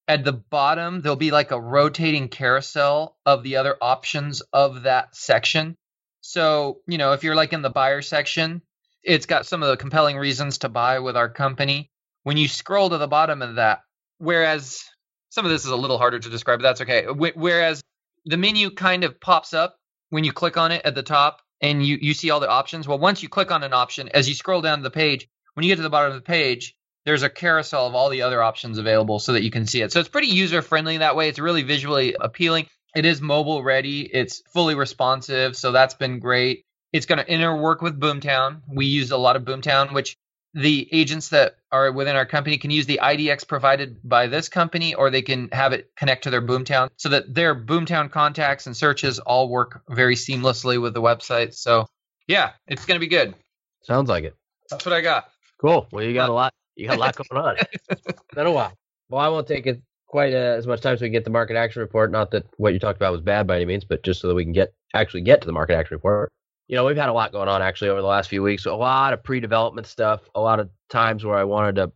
at 0.07 0.23
the 0.23 0.33
bottom 0.33 1.01
there'll 1.01 1.15
be 1.15 1.31
like 1.31 1.51
a 1.51 1.59
rotating 1.59 2.29
carousel 2.29 3.17
of 3.25 3.43
the 3.43 3.57
other 3.57 3.75
options 3.81 4.41
of 4.53 4.83
that 4.83 5.15
section. 5.15 5.75
So 6.21 6.79
you 6.87 6.97
know 6.97 7.13
if 7.13 7.23
you're 7.23 7.35
like 7.35 7.53
in 7.53 7.61
the 7.61 7.69
buyer 7.69 8.01
section 8.01 8.61
it's 9.03 9.25
got 9.25 9.45
some 9.45 9.61
of 9.61 9.69
the 9.69 9.77
compelling 9.77 10.17
reasons 10.17 10.59
to 10.59 10.69
buy 10.69 10.99
with 10.99 11.15
our 11.15 11.29
company. 11.29 11.91
When 12.23 12.37
you 12.37 12.47
scroll 12.47 12.89
to 12.89 12.97
the 12.97 13.07
bottom 13.07 13.41
of 13.41 13.55
that 13.55 13.81
whereas 14.17 14.83
some 15.29 15.45
of 15.45 15.51
this 15.51 15.65
is 15.65 15.71
a 15.71 15.75
little 15.75 15.97
harder 15.97 16.19
to 16.19 16.29
describe 16.29 16.59
but 16.59 16.63
that's 16.63 16.81
okay. 16.81 17.05
Whereas 17.05 17.83
the 18.25 18.37
menu 18.37 18.71
kind 18.71 19.03
of 19.03 19.19
pops 19.19 19.53
up 19.53 19.77
when 20.09 20.23
you 20.23 20.33
click 20.33 20.57
on 20.57 20.71
it 20.71 20.81
at 20.85 20.95
the 20.95 21.03
top 21.03 21.41
and 21.61 21.85
you, 21.85 21.97
you 22.01 22.13
see 22.13 22.29
all 22.29 22.39
the 22.39 22.49
options. 22.49 22.87
Well 22.87 22.99
once 22.99 23.23
you 23.23 23.29
click 23.29 23.51
on 23.51 23.63
an 23.63 23.73
option 23.73 24.09
as 24.13 24.29
you 24.29 24.35
scroll 24.35 24.61
down 24.61 24.83
the 24.83 24.91
page 24.91 25.27
when 25.55 25.63
you 25.63 25.71
get 25.71 25.77
to 25.77 25.83
the 25.83 25.89
bottom 25.89 26.11
of 26.11 26.17
the 26.17 26.21
page 26.21 26.75
there's 27.05 27.23
a 27.23 27.29
carousel 27.29 27.87
of 27.87 27.95
all 27.95 28.09
the 28.09 28.23
other 28.23 28.41
options 28.41 28.77
available 28.77 29.19
so 29.19 29.33
that 29.33 29.43
you 29.43 29.51
can 29.51 29.67
see 29.67 29.81
it. 29.81 29.91
So 29.91 29.99
it's 29.99 30.09
pretty 30.09 30.27
user 30.27 30.61
friendly 30.61 30.97
that 30.97 31.15
way. 31.15 31.29
It's 31.29 31.39
really 31.39 31.63
visually 31.63 32.15
appealing. 32.19 32.67
It 32.95 33.05
is 33.05 33.21
mobile 33.21 33.63
ready. 33.63 34.01
It's 34.01 34.41
fully 34.53 34.75
responsive, 34.75 35.55
so 35.55 35.71
that's 35.71 35.93
been 35.93 36.19
great. 36.19 36.63
It's 36.91 37.05
going 37.05 37.19
to 37.19 37.25
interwork 37.25 37.81
with 37.81 37.99
Boomtown. 37.99 38.61
We 38.67 38.85
use 38.85 39.11
a 39.11 39.17
lot 39.17 39.35
of 39.35 39.43
Boomtown, 39.43 39.93
which 39.93 40.15
the 40.53 40.87
agents 40.93 41.29
that 41.29 41.57
are 41.69 41.91
within 41.91 42.15
our 42.15 42.25
company 42.25 42.57
can 42.57 42.71
use 42.71 42.85
the 42.85 43.01
IDX 43.03 43.45
provided 43.45 43.97
by 44.01 44.27
this 44.27 44.47
company, 44.47 44.95
or 44.95 45.09
they 45.09 45.21
can 45.21 45.49
have 45.51 45.73
it 45.73 45.91
connect 45.97 46.23
to 46.23 46.29
their 46.29 46.41
Boomtown 46.41 46.89
so 46.95 47.09
that 47.09 47.33
their 47.33 47.53
Boomtown 47.53 48.09
contacts 48.09 48.65
and 48.65 48.75
searches 48.75 49.19
all 49.19 49.49
work 49.49 49.83
very 49.89 50.15
seamlessly 50.15 50.81
with 50.81 50.93
the 50.93 51.01
website. 51.01 51.53
So, 51.53 51.87
yeah, 52.27 52.51
it's 52.65 52.85
going 52.85 52.95
to 52.95 53.05
be 53.05 53.09
good. 53.09 53.35
Sounds 53.83 54.09
like 54.09 54.23
it. 54.23 54.35
That's 54.69 54.85
what 54.85 54.93
I 54.93 55.01
got. 55.01 55.29
Cool. 55.59 55.87
Well, 55.91 56.05
you 56.05 56.13
got 56.13 56.29
uh, 56.29 56.31
a 56.31 56.35
lot 56.35 56.53
you 56.75 56.87
got 56.87 56.97
a 56.97 56.99
lot 56.99 57.15
going 57.29 57.43
on. 57.43 57.55
it's 57.89 58.21
been 58.33 58.47
a 58.47 58.51
while. 58.51 58.73
Well, 59.09 59.21
I 59.21 59.27
won't 59.29 59.47
take 59.47 59.67
it 59.67 59.81
quite 60.07 60.33
uh, 60.33 60.55
as 60.57 60.67
much 60.67 60.81
time 60.81 60.93
as 60.93 61.01
we 61.01 61.09
get 61.09 61.23
the 61.23 61.29
market 61.29 61.57
action 61.57 61.81
report. 61.81 62.11
Not 62.11 62.31
that 62.31 62.45
what 62.57 62.73
you 62.73 62.79
talked 62.79 62.97
about 62.97 63.11
was 63.11 63.21
bad 63.21 63.47
by 63.47 63.57
any 63.57 63.65
means, 63.65 63.85
but 63.85 64.03
just 64.03 64.21
so 64.21 64.27
that 64.27 64.35
we 64.35 64.43
can 64.43 64.53
get 64.53 64.73
actually 64.93 65.21
get 65.21 65.41
to 65.41 65.47
the 65.47 65.53
market 65.53 65.75
action 65.75 65.95
report. 65.95 66.31
You 66.67 66.75
know, 66.75 66.85
we've 66.85 66.97
had 66.97 67.09
a 67.09 67.13
lot 67.13 67.31
going 67.31 67.47
on 67.47 67.61
actually 67.61 67.89
over 67.89 68.01
the 68.01 68.07
last 68.07 68.29
few 68.29 68.41
weeks. 68.41 68.65
A 68.65 68.73
lot 68.73 69.13
of 69.13 69.23
pre-development 69.23 69.87
stuff. 69.87 70.21
A 70.33 70.41
lot 70.41 70.59
of 70.59 70.69
times 70.89 71.23
where 71.23 71.37
I 71.37 71.43
wanted 71.43 71.75
to 71.75 71.91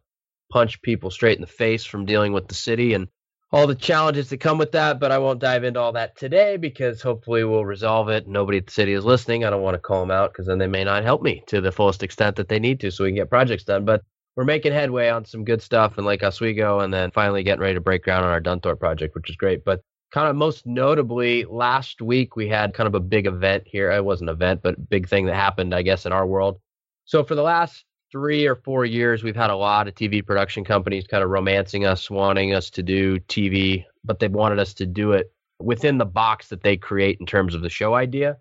punch 0.51 0.81
people 0.81 1.09
straight 1.09 1.37
in 1.37 1.41
the 1.41 1.47
face 1.47 1.85
from 1.85 2.05
dealing 2.05 2.33
with 2.33 2.47
the 2.47 2.55
city 2.55 2.93
and 2.93 3.07
all 3.51 3.65
the 3.65 3.75
challenges 3.75 4.29
that 4.29 4.37
come 4.37 4.59
with 4.59 4.73
that, 4.73 4.99
but 4.99 5.11
I 5.11 5.17
won't 5.17 5.39
dive 5.39 5.63
into 5.63 5.79
all 5.79 5.93
that 5.93 6.15
today 6.15 6.57
because 6.57 7.01
hopefully 7.01 7.43
we'll 7.43 7.65
resolve 7.65 8.09
it. 8.09 8.27
Nobody 8.27 8.59
at 8.59 8.67
the 8.67 8.71
city 8.71 8.93
is 8.93 9.03
listening. 9.03 9.43
I 9.43 9.49
don't 9.49 9.63
want 9.63 9.73
to 9.73 9.79
call 9.79 10.01
them 10.01 10.11
out 10.11 10.31
because 10.31 10.45
then 10.45 10.59
they 10.59 10.67
may 10.67 10.83
not 10.83 11.03
help 11.03 11.23
me 11.23 11.43
to 11.47 11.59
the 11.59 11.71
fullest 11.71 12.03
extent 12.03 12.35
that 12.35 12.47
they 12.47 12.59
need 12.59 12.79
to 12.81 12.91
so 12.91 13.03
we 13.03 13.09
can 13.09 13.15
get 13.15 13.29
projects 13.29 13.63
done. 13.63 13.85
But 13.85 14.03
we're 14.39 14.45
making 14.45 14.71
headway 14.71 15.09
on 15.09 15.25
some 15.25 15.43
good 15.43 15.61
stuff 15.61 15.97
in 15.97 16.05
Lake 16.05 16.23
Oswego 16.23 16.79
and 16.79 16.93
then 16.93 17.11
finally 17.11 17.43
getting 17.43 17.59
ready 17.59 17.73
to 17.73 17.81
break 17.81 18.05
ground 18.05 18.23
on 18.23 18.31
our 18.31 18.39
Dunthorpe 18.39 18.79
project, 18.79 19.13
which 19.13 19.29
is 19.29 19.35
great. 19.35 19.65
But 19.65 19.81
kind 20.13 20.29
of 20.29 20.35
most 20.37 20.65
notably, 20.65 21.43
last 21.43 22.01
week 22.01 22.37
we 22.37 22.47
had 22.47 22.73
kind 22.73 22.87
of 22.87 22.95
a 22.95 23.01
big 23.01 23.27
event 23.27 23.63
here. 23.65 23.91
It 23.91 24.05
wasn't 24.05 24.29
an 24.29 24.37
event, 24.37 24.61
but 24.63 24.89
big 24.89 25.09
thing 25.09 25.25
that 25.25 25.35
happened, 25.35 25.75
I 25.75 25.81
guess, 25.81 26.05
in 26.05 26.13
our 26.13 26.25
world. 26.25 26.57
So 27.03 27.21
for 27.21 27.35
the 27.35 27.41
last 27.41 27.83
three 28.13 28.47
or 28.47 28.55
four 28.55 28.85
years, 28.85 29.23
we've 29.23 29.35
had 29.35 29.49
a 29.49 29.57
lot 29.57 29.89
of 29.89 29.95
TV 29.95 30.25
production 30.25 30.63
companies 30.63 31.05
kind 31.05 31.21
of 31.21 31.29
romancing 31.29 31.83
us, 31.83 32.09
wanting 32.09 32.53
us 32.53 32.69
to 32.69 32.81
do 32.81 33.19
TV, 33.19 33.83
but 34.05 34.19
they 34.19 34.29
wanted 34.29 34.57
us 34.57 34.73
to 34.75 34.85
do 34.85 35.11
it 35.11 35.33
within 35.59 35.97
the 35.97 36.05
box 36.05 36.47
that 36.47 36.63
they 36.63 36.77
create 36.77 37.17
in 37.19 37.25
terms 37.25 37.55
of 37.55 37.61
the 37.61 37.69
show 37.69 37.93
idea. 37.93 38.37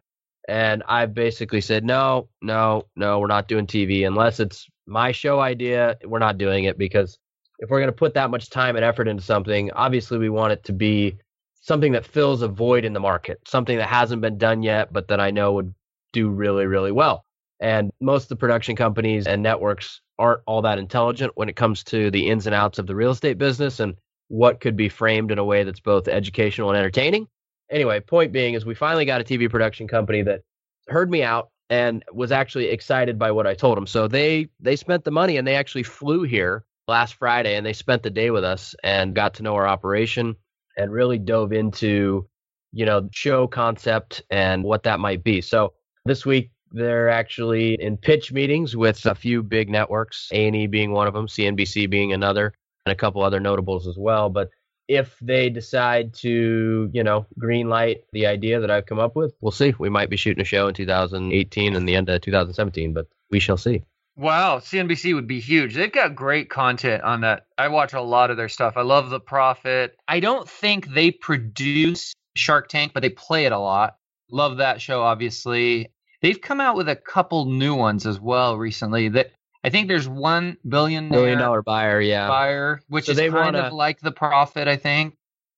And 0.47 0.85
I 0.87 1.07
basically 1.07 1.61
said, 1.61 1.85
no, 1.85 2.29
no, 2.41 2.87
no, 2.95 3.19
we're 3.19 3.27
not 3.27 3.49
doing 3.49 3.67
TV 3.67 4.07
unless 4.07 4.39
it's 4.39 4.69
my 4.89 5.13
show 5.13 5.41
idea. 5.41 5.97
We're 6.05 6.19
not 6.19 6.39
doing 6.39 6.65
it 6.65 6.79
because 6.79 7.19
if 7.59 7.71
we're 7.71 7.81
going 7.81 7.89
to 7.89 7.97
put 7.97 8.15
that 8.15 8.31
much 8.31 8.51
time 8.51 8.77
and 8.77 8.85
effort 8.85 9.09
into 9.09 9.23
something, 9.23 9.71
obviously 9.73 10.19
we 10.19 10.29
want 10.29 10.53
it 10.53 10.65
to 10.65 10.73
be 10.73 11.17
something 11.61 11.93
that 11.93 12.07
fills 12.07 12.43
a 12.43 12.49
void 12.49 12.85
in 12.85 12.93
the 12.93 13.01
market, 13.01 13.41
something 13.47 13.77
that 13.77 13.89
hasn't 13.89 14.23
been 14.23 14.39
done 14.39 14.63
yet, 14.63 14.93
but 14.93 15.09
that 15.09 15.21
I 15.21 15.31
know 15.31 15.53
would 15.53 15.75
do 16.13 16.29
really, 16.29 16.67
really 16.67 16.93
well. 16.93 17.25
And 17.61 17.91
most 18.01 18.25
of 18.25 18.29
the 18.31 18.37
production 18.37 18.77
companies 18.77 19.27
and 19.27 19.43
networks 19.43 20.01
aren't 20.19 20.43
all 20.47 20.63
that 20.63 20.79
intelligent 20.79 21.33
when 21.35 21.49
it 21.49 21.57
comes 21.57 21.83
to 21.85 22.11
the 22.11 22.29
ins 22.29 22.47
and 22.47 22.55
outs 22.55 22.79
of 22.79 22.87
the 22.87 22.95
real 22.95 23.11
estate 23.11 23.39
business 23.39 23.81
and 23.81 23.95
what 24.29 24.61
could 24.61 24.77
be 24.77 24.89
framed 24.89 25.31
in 25.31 25.39
a 25.39 25.45
way 25.45 25.65
that's 25.65 25.81
both 25.81 26.07
educational 26.07 26.71
and 26.71 26.79
entertaining 26.79 27.27
anyway, 27.71 28.01
point 28.01 28.33
being 28.33 28.55
is 28.55 28.65
we 28.65 28.75
finally 28.75 29.05
got 29.05 29.21
a 29.21 29.25
TV 29.25 29.51
production 29.51 29.89
company 29.89 30.23
that 30.23 30.41
heard 30.89 31.11
me 31.11 31.23
out 31.23 31.51
and 31.71 32.05
was 32.13 32.33
actually 32.33 32.69
excited 32.69 33.19
by 33.19 33.31
what 33.31 33.47
I 33.47 33.55
told 33.55 33.77
them. 33.77 33.87
So 33.87 34.09
they 34.09 34.49
they 34.61 34.77
spent 34.77 35.05
the 35.05 35.11
money 35.11 35.37
and 35.37 35.47
they 35.47 35.57
actually 35.57 35.83
flew 35.83 36.23
here 36.23 36.65
last 36.87 37.15
Friday 37.15 37.57
and 37.57 37.67
they 37.67 37.73
spent 37.73 38.03
the 38.03 38.11
day 38.11 38.31
with 38.31 38.45
us 38.45 38.75
and 38.83 39.15
got 39.15 39.35
to 39.35 39.43
know 39.43 39.55
our 39.55 39.69
operation 39.69 40.35
and 40.77 40.93
really 40.93 41.19
dove 41.19 41.53
into 41.53 42.27
you 42.73 42.87
know 42.87 43.09
show 43.13 43.47
concept 43.47 44.23
and 44.31 44.65
what 44.65 44.83
that 44.85 45.01
might 45.01 45.23
be. 45.23 45.41
So 45.41 45.75
this 46.05 46.25
week 46.25 46.51
they're 46.71 47.09
actually 47.09 47.75
in 47.81 47.97
pitch 47.97 48.33
meetings 48.33 48.77
with 48.77 49.05
a 49.07 49.15
few 49.15 49.43
big 49.43 49.71
networks, 49.71 50.29
A&E 50.33 50.67
being 50.67 50.93
one 50.93 51.07
of 51.07 51.15
them, 51.15 51.27
CNBC 51.27 51.89
being 51.89 52.13
another, 52.13 52.53
and 52.85 52.93
a 52.93 52.97
couple 52.97 53.23
other 53.23 53.41
notables 53.41 53.87
as 53.87 53.97
well. 53.99 54.29
But 54.29 54.51
if 54.89 55.17
they 55.21 55.51
decide 55.51 56.15
to, 56.15 56.91
you 56.93 57.05
know, 57.05 57.27
green 57.39 57.69
light 57.69 58.05
the 58.13 58.27
idea 58.27 58.61
that 58.61 58.71
I've 58.71 58.87
come 58.87 58.99
up 58.99 59.15
with, 59.15 59.35
we'll 59.41 59.53
see. 59.53 59.75
We 59.79 59.91
might 59.91 60.11
be 60.11 60.17
shooting 60.17 60.41
a 60.41 60.45
show 60.45 60.67
in 60.67 60.75
2018 60.75 61.77
and 61.77 61.87
the 61.87 61.95
end 61.95 62.09
of 62.09 62.23
2017, 62.23 62.95
but 62.95 63.07
we 63.31 63.39
shall 63.39 63.59
see. 63.59 63.85
Wow, 64.17 64.59
CNBC 64.59 65.15
would 65.15 65.29
be 65.29 65.39
huge. 65.39 65.75
They've 65.75 65.93
got 65.93 66.17
great 66.17 66.51
content 66.51 67.05
on 67.05 67.21
that. 67.21 67.47
I 67.57 67.69
watch 67.69 67.93
a 67.93 68.01
lot 68.01 68.31
of 68.31 68.37
their 68.37 68.49
stuff. 68.49 68.75
I 68.77 68.83
love 68.83 69.11
The 69.11 69.21
Profit. 69.21 69.95
I 70.09 70.19
don't 70.19 70.49
think 70.49 70.89
they 70.89 71.13
produce 71.13 72.15
Shark 72.35 72.69
Tank, 72.69 72.93
but 72.95 73.03
they 73.03 73.11
play 73.11 73.45
it 73.45 73.53
a 73.53 73.59
lot. 73.59 73.97
Love 74.31 74.57
that 74.57 74.81
show, 74.81 75.03
obviously. 75.03 75.93
They've 76.21 76.41
come 76.41 76.61
out 76.61 76.75
with 76.75 76.89
a 76.89 76.97
couple 76.97 77.45
new 77.45 77.77
ones 77.77 78.07
as 78.07 78.19
well 78.19 78.59
recently. 78.59 79.09
That 79.11 79.31
I 79.65 79.71
think 79.71 79.89
there's 79.89 80.09
one 80.09 80.57
billion 80.67 81.09
billion 81.09 81.39
dollar 81.39 81.63
buyer, 81.63 82.01
yeah, 82.01 82.29
buyer, 82.29 82.81
which 82.89 83.07
so 83.07 83.13
is 83.13 83.19
kind 83.19 83.35
wanna... 83.35 83.59
of 83.59 83.73
like 83.73 84.01
The 84.01 84.13
Profit. 84.13 84.69
I 84.69 84.77
think 84.77 85.17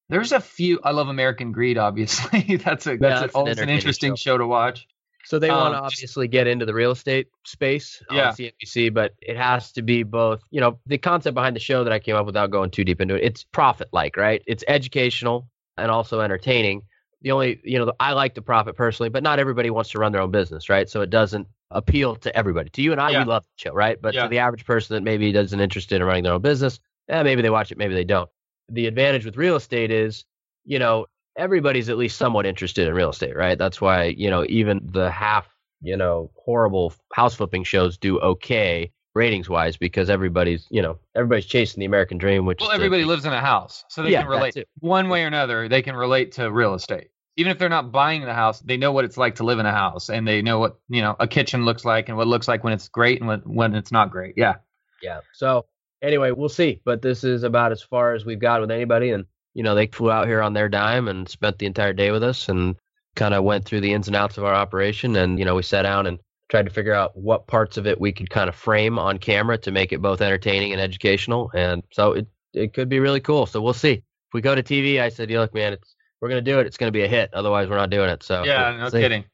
there's 0.08 0.32
a 0.32 0.40
few. 0.40 0.80
I 0.82 0.92
love 0.92 1.08
American 1.08 1.52
Greed, 1.52 1.78
obviously. 1.78 2.56
that's 2.64 2.86
a 2.86 2.96
that's, 2.96 3.02
yeah, 3.02 3.20
that's 3.20 3.34
always 3.34 3.58
an, 3.58 3.64
an 3.64 3.70
interesting 3.70 4.12
show. 4.12 4.32
show 4.32 4.38
to 4.38 4.46
watch. 4.46 4.86
So 5.24 5.38
they 5.38 5.50
um, 5.50 5.58
want 5.58 5.74
to 5.74 5.80
obviously 5.80 6.28
get 6.28 6.46
into 6.46 6.64
the 6.64 6.74
real 6.74 6.90
estate 6.92 7.28
space 7.44 8.02
on 8.10 8.16
yeah. 8.16 8.32
CNBC, 8.32 8.92
but 8.92 9.14
it 9.20 9.36
has 9.36 9.72
to 9.72 9.82
be 9.82 10.02
both. 10.02 10.40
You 10.50 10.60
know, 10.60 10.78
the 10.86 10.98
concept 10.98 11.34
behind 11.34 11.54
the 11.54 11.60
show 11.60 11.84
that 11.84 11.92
I 11.92 11.98
came 11.98 12.16
up 12.16 12.26
without 12.26 12.50
going 12.50 12.70
too 12.70 12.84
deep 12.84 13.00
into 13.00 13.14
it, 13.14 13.22
it's 13.22 13.44
profit 13.44 13.88
like, 13.92 14.16
right? 14.16 14.42
It's 14.46 14.64
educational 14.66 15.48
and 15.76 15.90
also 15.90 16.20
entertaining. 16.20 16.82
The 17.22 17.32
only, 17.32 17.60
you 17.64 17.78
know, 17.78 17.92
I 18.00 18.12
like 18.12 18.34
the 18.34 18.42
profit 18.42 18.76
personally, 18.76 19.10
but 19.10 19.22
not 19.22 19.38
everybody 19.38 19.70
wants 19.70 19.90
to 19.90 19.98
run 19.98 20.12
their 20.12 20.22
own 20.22 20.30
business, 20.30 20.68
right? 20.68 20.88
So 20.88 21.02
it 21.02 21.10
doesn't 21.10 21.46
appeal 21.70 22.16
to 22.16 22.34
everybody. 22.34 22.70
To 22.70 22.82
you 22.82 22.92
and 22.92 23.00
I, 23.00 23.10
yeah. 23.10 23.24
we 23.24 23.30
love 23.30 23.44
the 23.44 23.68
show, 23.68 23.74
right? 23.74 24.00
But 24.00 24.14
yeah. 24.14 24.22
to 24.22 24.28
the 24.28 24.38
average 24.38 24.64
person 24.64 24.94
that 24.94 25.02
maybe 25.02 25.30
doesn't 25.30 25.60
interested 25.60 25.96
in 25.96 26.04
running 26.04 26.24
their 26.24 26.32
own 26.32 26.42
business, 26.42 26.80
eh, 27.08 27.22
maybe 27.22 27.42
they 27.42 27.50
watch 27.50 27.70
it, 27.72 27.78
maybe 27.78 27.94
they 27.94 28.04
don't. 28.04 28.28
The 28.70 28.86
advantage 28.86 29.24
with 29.24 29.36
real 29.36 29.56
estate 29.56 29.90
is, 29.90 30.24
you 30.64 30.78
know, 30.78 31.06
everybody's 31.36 31.88
at 31.88 31.98
least 31.98 32.16
somewhat 32.16 32.46
interested 32.46 32.88
in 32.88 32.94
real 32.94 33.10
estate, 33.10 33.36
right? 33.36 33.58
That's 33.58 33.80
why, 33.80 34.04
you 34.04 34.30
know, 34.30 34.44
even 34.48 34.80
the 34.84 35.10
half, 35.10 35.46
you 35.82 35.96
know, 35.96 36.30
horrible 36.36 36.92
house 37.12 37.34
flipping 37.34 37.64
shows 37.64 37.98
do 37.98 38.18
okay 38.20 38.92
ratings 39.14 39.48
wise 39.48 39.76
because 39.76 40.08
everybody's, 40.10 40.66
you 40.70 40.82
know, 40.82 40.98
everybody's 41.14 41.46
chasing 41.46 41.80
the 41.80 41.86
American 41.86 42.18
dream, 42.18 42.46
which 42.46 42.60
Well, 42.60 42.70
everybody 42.70 43.02
the, 43.02 43.08
lives 43.08 43.24
in 43.24 43.32
a 43.32 43.40
house, 43.40 43.84
so 43.88 44.02
they 44.02 44.10
yeah, 44.10 44.22
can 44.22 44.30
relate 44.30 44.56
one 44.78 45.08
way 45.08 45.24
or 45.24 45.26
another, 45.26 45.68
they 45.68 45.82
can 45.82 45.96
relate 45.96 46.32
to 46.32 46.50
real 46.50 46.74
estate. 46.74 47.08
Even 47.36 47.52
if 47.52 47.58
they're 47.58 47.68
not 47.68 47.92
buying 47.92 48.22
the 48.22 48.34
house, 48.34 48.60
they 48.60 48.76
know 48.76 48.92
what 48.92 49.04
it's 49.04 49.16
like 49.16 49.36
to 49.36 49.44
live 49.44 49.58
in 49.58 49.66
a 49.66 49.72
house 49.72 50.10
and 50.10 50.26
they 50.26 50.42
know 50.42 50.58
what, 50.58 50.78
you 50.88 51.00
know, 51.00 51.16
a 51.18 51.26
kitchen 51.26 51.64
looks 51.64 51.84
like 51.84 52.08
and 52.08 52.16
what 52.16 52.26
it 52.26 52.30
looks 52.30 52.48
like 52.48 52.64
when 52.64 52.72
it's 52.72 52.88
great 52.88 53.20
and 53.20 53.28
when, 53.28 53.40
when 53.40 53.74
it's 53.74 53.92
not 53.92 54.10
great. 54.10 54.34
Yeah. 54.36 54.56
Yeah. 55.00 55.20
So, 55.32 55.66
anyway, 56.02 56.32
we'll 56.32 56.48
see, 56.48 56.80
but 56.84 57.00
this 57.00 57.24
is 57.24 57.42
about 57.42 57.72
as 57.72 57.82
far 57.82 58.14
as 58.14 58.24
we've 58.26 58.38
got 58.38 58.60
with 58.60 58.70
anybody 58.70 59.10
and 59.10 59.24
you 59.54 59.62
know, 59.62 59.74
they 59.74 59.86
flew 59.86 60.10
out 60.10 60.26
here 60.26 60.42
on 60.42 60.52
their 60.52 60.68
dime 60.68 61.08
and 61.08 61.28
spent 61.28 61.58
the 61.58 61.66
entire 61.66 61.92
day 61.92 62.10
with 62.10 62.22
us 62.22 62.48
and 62.48 62.76
kind 63.16 63.34
of 63.34 63.44
went 63.44 63.64
through 63.64 63.80
the 63.80 63.92
ins 63.92 64.06
and 64.06 64.16
outs 64.16 64.38
of 64.38 64.44
our 64.44 64.54
operation. 64.54 65.16
And, 65.16 65.38
you 65.38 65.44
know, 65.44 65.54
we 65.54 65.62
sat 65.62 65.82
down 65.82 66.06
and 66.06 66.18
tried 66.50 66.66
to 66.66 66.70
figure 66.70 66.92
out 66.92 67.16
what 67.16 67.46
parts 67.46 67.76
of 67.76 67.86
it 67.86 68.00
we 68.00 68.12
could 68.12 68.28
kind 68.28 68.48
of 68.48 68.54
frame 68.54 68.98
on 68.98 69.18
camera 69.18 69.56
to 69.56 69.70
make 69.70 69.92
it 69.92 70.02
both 70.02 70.20
entertaining 70.20 70.72
and 70.72 70.80
educational. 70.80 71.50
And 71.54 71.82
so 71.92 72.12
it, 72.12 72.26
it 72.52 72.74
could 72.74 72.88
be 72.88 72.98
really 72.98 73.20
cool. 73.20 73.46
So 73.46 73.62
we'll 73.62 73.72
see. 73.72 73.92
If 73.92 74.34
we 74.34 74.40
go 74.40 74.54
to 74.54 74.62
TV, 74.62 75.00
I 75.00 75.08
said, 75.08 75.30
you 75.30 75.38
look, 75.38 75.54
man, 75.54 75.72
it's, 75.72 75.94
we're 76.20 76.28
going 76.28 76.44
to 76.44 76.50
do 76.50 76.58
it. 76.58 76.66
It's 76.66 76.76
going 76.76 76.88
to 76.88 76.96
be 76.96 77.04
a 77.04 77.08
hit. 77.08 77.32
Otherwise, 77.32 77.68
we're 77.68 77.76
not 77.76 77.90
doing 77.90 78.10
it. 78.10 78.22
So 78.22 78.42
yeah, 78.42 78.76
no 78.76 78.88
see. 78.88 79.00
kidding. 79.00 79.24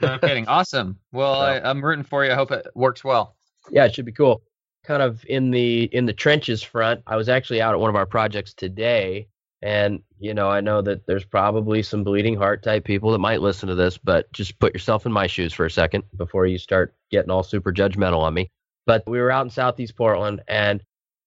No 0.00 0.18
kidding. 0.22 0.46
Awesome. 0.46 0.98
Well, 1.12 1.34
so, 1.34 1.40
I, 1.40 1.68
I'm 1.68 1.84
rooting 1.84 2.04
for 2.04 2.24
you. 2.24 2.30
I 2.30 2.34
hope 2.34 2.52
it 2.52 2.66
works 2.74 3.02
well. 3.02 3.36
Yeah, 3.70 3.86
it 3.86 3.94
should 3.94 4.04
be 4.04 4.12
cool. 4.12 4.42
Kind 4.84 5.02
of 5.02 5.24
in 5.28 5.50
the 5.50 5.84
in 5.84 6.06
the 6.06 6.12
trenches 6.12 6.62
front. 6.62 7.02
I 7.06 7.16
was 7.16 7.28
actually 7.28 7.60
out 7.60 7.74
at 7.74 7.80
one 7.80 7.90
of 7.90 7.96
our 7.96 8.06
projects 8.06 8.54
today 8.54 9.26
and, 9.62 10.02
you 10.18 10.34
know, 10.34 10.48
I 10.48 10.60
know 10.60 10.82
that 10.82 11.06
there's 11.06 11.24
probably 11.24 11.82
some 11.82 12.04
bleeding 12.04 12.36
heart 12.36 12.62
type 12.62 12.84
people 12.84 13.10
that 13.12 13.18
might 13.18 13.40
listen 13.40 13.68
to 13.68 13.74
this, 13.74 13.96
but 13.96 14.30
just 14.32 14.58
put 14.58 14.74
yourself 14.74 15.06
in 15.06 15.12
my 15.12 15.26
shoes 15.26 15.52
for 15.52 15.64
a 15.64 15.70
second 15.70 16.04
before 16.16 16.46
you 16.46 16.58
start 16.58 16.94
getting 17.10 17.30
all 17.30 17.42
super 17.42 17.72
judgmental 17.72 18.20
on 18.20 18.34
me. 18.34 18.50
But 18.84 19.02
we 19.06 19.18
were 19.18 19.30
out 19.30 19.46
in 19.46 19.50
Southeast 19.50 19.96
Portland 19.96 20.42
and 20.46 20.82